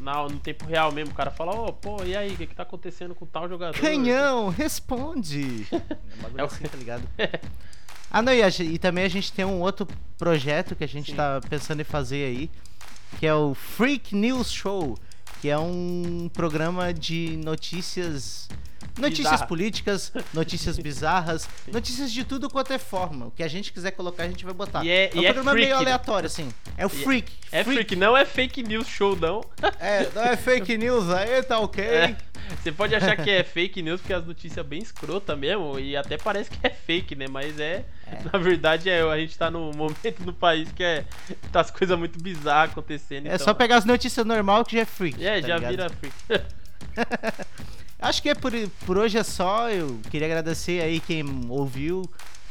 na, 0.00 0.22
no 0.28 0.38
tempo 0.38 0.64
real 0.64 0.92
mesmo, 0.92 1.10
o 1.12 1.14
cara 1.14 1.30
fala, 1.30 1.52
ô, 1.52 1.72
pô, 1.72 2.04
e 2.04 2.16
aí, 2.16 2.34
o 2.34 2.36
que, 2.36 2.46
que 2.46 2.54
tá 2.54 2.62
acontecendo 2.62 3.14
com 3.14 3.26
tal 3.26 3.48
jogador? 3.48 3.78
Canhão, 3.78 4.48
responde! 4.48 5.66
É 5.72 6.40
É 6.40 6.42
assim, 6.42 6.64
tá 6.64 6.76
ligado? 6.76 7.02
Ah, 8.10 8.22
não, 8.22 8.32
e, 8.32 8.42
a 8.42 8.48
e 8.48 8.78
também 8.78 9.04
a 9.04 9.08
gente 9.08 9.30
tem 9.30 9.44
um 9.44 9.60
outro 9.60 9.86
projeto 10.16 10.74
que 10.74 10.82
a 10.82 10.88
gente 10.88 11.10
Sim. 11.10 11.16
tá 11.16 11.42
pensando 11.46 11.80
em 11.82 11.84
fazer 11.84 12.24
aí, 12.24 12.50
que 13.18 13.26
é 13.26 13.34
o 13.34 13.54
Freak 13.54 14.16
News 14.16 14.50
Show, 14.50 14.96
que 15.42 15.50
é 15.50 15.58
um 15.58 16.30
programa 16.32 16.94
de 16.94 17.36
notícias. 17.44 18.48
Notícias 18.96 19.30
Bizarra. 19.32 19.46
políticas, 19.46 20.12
notícias 20.34 20.78
bizarras, 20.78 21.48
notícias 21.72 22.10
de 22.12 22.24
tudo 22.24 22.48
quanto 22.50 22.72
é 22.72 22.78
forma. 22.78 23.26
O 23.26 23.30
que 23.30 23.42
a 23.42 23.48
gente 23.48 23.72
quiser 23.72 23.90
colocar, 23.92 24.24
a 24.24 24.28
gente 24.28 24.44
vai 24.44 24.54
botar. 24.54 24.84
E 24.84 24.90
é- 24.90 25.10
um 25.14 25.18
e 25.20 25.26
é 25.26 25.32
programa 25.32 25.50
freak, 25.52 25.66
meio 25.66 25.76
né? 25.76 25.82
aleatório, 25.82 26.26
assim. 26.26 26.48
É 26.76 26.84
o 26.84 26.86
é- 26.86 26.90
Freak. 26.90 27.32
É 27.52 27.64
freak, 27.64 27.94
não 27.96 28.16
é 28.16 28.24
fake 28.24 28.62
news 28.62 28.86
show, 28.88 29.16
não. 29.16 29.42
É, 29.80 30.08
não 30.14 30.22
é 30.22 30.36
fake 30.36 30.76
news 30.78 31.08
aí, 31.10 31.42
tá 31.42 31.58
ok? 31.60 31.84
É, 31.84 32.16
Você 32.62 32.72
pode 32.72 32.94
achar 32.94 33.14
que 33.16 33.30
é 33.30 33.44
fake 33.44 33.82
news 33.82 34.00
porque 34.00 34.12
as 34.14 34.24
notícias 34.26 34.64
bem 34.66 34.80
escrota 34.80 35.36
mesmo 35.36 35.78
e 35.78 35.96
até 35.96 36.16
parece 36.16 36.50
que 36.50 36.58
é 36.66 36.70
fake, 36.70 37.14
né? 37.14 37.26
Mas 37.30 37.60
é, 37.60 37.84
na 38.32 38.38
verdade 38.38 38.88
é, 38.90 39.02
a 39.02 39.18
gente 39.18 39.36
tá 39.38 39.50
num 39.50 39.70
momento 39.72 40.24
no 40.24 40.32
país 40.32 40.72
que 40.72 40.82
é 40.82 41.04
tá 41.52 41.60
as 41.60 41.70
coisas 41.70 41.96
muito 41.98 42.18
bizarras 42.22 42.72
acontecendo. 42.72 43.26
É 43.26 43.34
então- 43.34 43.44
só 43.44 43.54
pegar 43.54 43.76
as 43.76 43.84
notícias 43.84 44.24
normal 44.26 44.64
que 44.64 44.74
já 44.76 44.82
é 44.82 44.84
freak. 44.84 45.24
É, 45.24 45.40
tá 45.40 45.46
já 45.48 45.54
ligado? 45.56 45.70
vira 45.70 45.90
freak. 45.90 46.14
Acho 47.98 48.22
que 48.22 48.28
é 48.28 48.34
por, 48.34 48.52
por 48.86 48.96
hoje 48.96 49.18
é 49.18 49.24
só. 49.24 49.68
Eu 49.70 49.98
queria 50.10 50.26
agradecer 50.26 50.82
aí 50.82 51.00
quem 51.00 51.24
ouviu, 51.48 52.08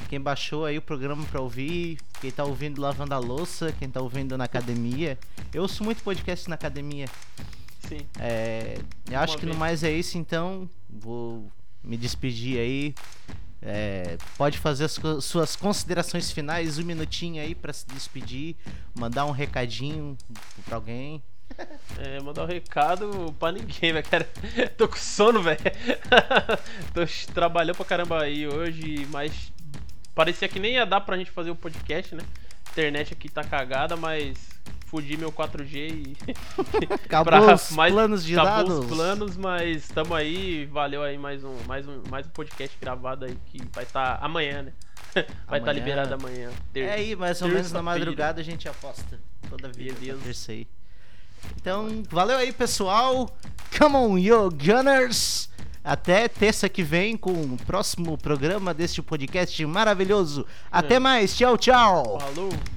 quem 0.09 0.19
baixou 0.19 0.65
aí 0.65 0.77
o 0.77 0.81
programa 0.81 1.23
pra 1.25 1.39
ouvir, 1.39 1.97
quem 2.19 2.29
tá 2.31 2.43
ouvindo 2.43 2.81
lavando 2.81 3.13
a 3.13 3.17
louça, 3.17 3.71
quem 3.79 3.89
tá 3.89 4.01
ouvindo 4.01 4.37
na 4.37 4.43
academia. 4.43 5.17
Eu 5.53 5.61
ouço 5.61 5.83
muito 5.83 6.03
podcast 6.03 6.49
na 6.49 6.55
academia. 6.55 7.07
Sim. 7.87 8.05
É, 8.19 8.77
eu 9.09 9.19
acho 9.19 9.37
que 9.37 9.45
no 9.45 9.55
mais 9.55 9.83
é 9.83 9.91
isso, 9.91 10.17
então. 10.17 10.69
Vou 10.89 11.49
me 11.83 11.95
despedir 11.95 12.59
aí. 12.59 12.95
É, 13.61 14.17
pode 14.37 14.57
fazer 14.59 14.85
as 14.85 14.99
suas 15.21 15.55
considerações 15.55 16.31
finais, 16.31 16.77
um 16.77 16.83
minutinho 16.83 17.41
aí 17.41 17.55
pra 17.55 17.73
se 17.73 17.87
despedir, 17.87 18.55
mandar 18.93 19.25
um 19.25 19.31
recadinho 19.31 20.17
pra 20.65 20.75
alguém. 20.75 21.23
É, 21.99 22.19
mandar 22.21 22.43
um 22.43 22.47
recado 22.47 23.33
pra 23.39 23.51
ninguém, 23.51 23.91
velho. 23.93 24.05
cara. 24.07 24.29
Tô 24.77 24.87
com 24.87 24.95
sono, 24.97 25.41
velho. 25.41 25.57
Tô 26.93 27.01
trabalhando 27.33 27.75
pra 27.75 27.85
caramba 27.85 28.21
aí 28.21 28.47
hoje, 28.47 29.07
mas 29.11 29.51
parecia 30.13 30.47
que 30.47 30.59
nem 30.59 30.73
ia 30.75 30.85
dar 30.85 31.01
pra 31.01 31.17
gente 31.17 31.31
fazer 31.31 31.49
o 31.49 31.55
podcast, 31.55 32.13
né? 32.13 32.21
Internet 32.71 33.13
aqui 33.13 33.27
tá 33.29 33.43
cagada, 33.43 33.95
mas 33.95 34.37
fudi 34.85 35.17
meu 35.17 35.31
4G 35.31 35.73
e. 35.75 36.15
Acabou 36.93 37.25
pra 37.41 37.55
os 37.55 37.71
mais- 37.71 37.91
planos 37.93 38.23
de 38.23 38.33
acabou 38.39 38.55
dados. 38.63 38.79
os 38.79 38.85
planos, 38.95 39.37
mas 39.37 39.87
tamo 39.87 40.13
aí. 40.13 40.65
Valeu 40.67 41.01
aí 41.01 41.17
mais 41.17 41.43
um, 41.43 41.55
mais 41.67 41.87
um, 41.87 42.03
mais 42.11 42.27
um 42.27 42.29
podcast 42.29 42.77
gravado 42.79 43.25
aí 43.25 43.35
que 43.47 43.59
vai 43.73 43.83
estar 43.83 44.19
amanhã, 44.21 44.61
né? 44.61 44.73
Vai 45.15 45.23
estar 45.23 45.55
Amanhã. 45.57 45.73
liberado 45.73 46.13
amanhã. 46.13 46.51
Ter- 46.71 46.81
É 46.81 46.93
aí, 46.93 47.15
mais 47.15 47.41
ou 47.41 47.47
menos 47.49 47.71
na 47.71 47.81
madrugada 47.81 48.39
a 48.39 48.43
gente 48.43 48.69
aposta. 48.69 49.19
Toda 49.49 49.69
vida, 49.69 49.95
Beleza. 49.99 50.21
terça 50.23 50.51
aí. 50.51 50.67
Então, 51.59 52.03
valeu 52.09 52.37
aí, 52.37 52.51
pessoal. 52.51 53.29
Come 53.77 53.95
on, 53.95 54.17
yo 54.17 54.49
Gunners! 54.49 55.49
Até 55.83 56.27
terça 56.27 56.67
que 56.67 56.83
vem 56.83 57.15
com 57.15 57.31
o 57.31 57.57
próximo 57.65 58.17
programa 58.17 58.73
deste 58.73 59.01
podcast 59.01 59.65
maravilhoso. 59.65 60.45
Até 60.71 60.95
É. 60.95 60.99
mais, 60.99 61.35
tchau, 61.35 61.57
tchau! 61.57 62.19
Falou! 62.19 62.76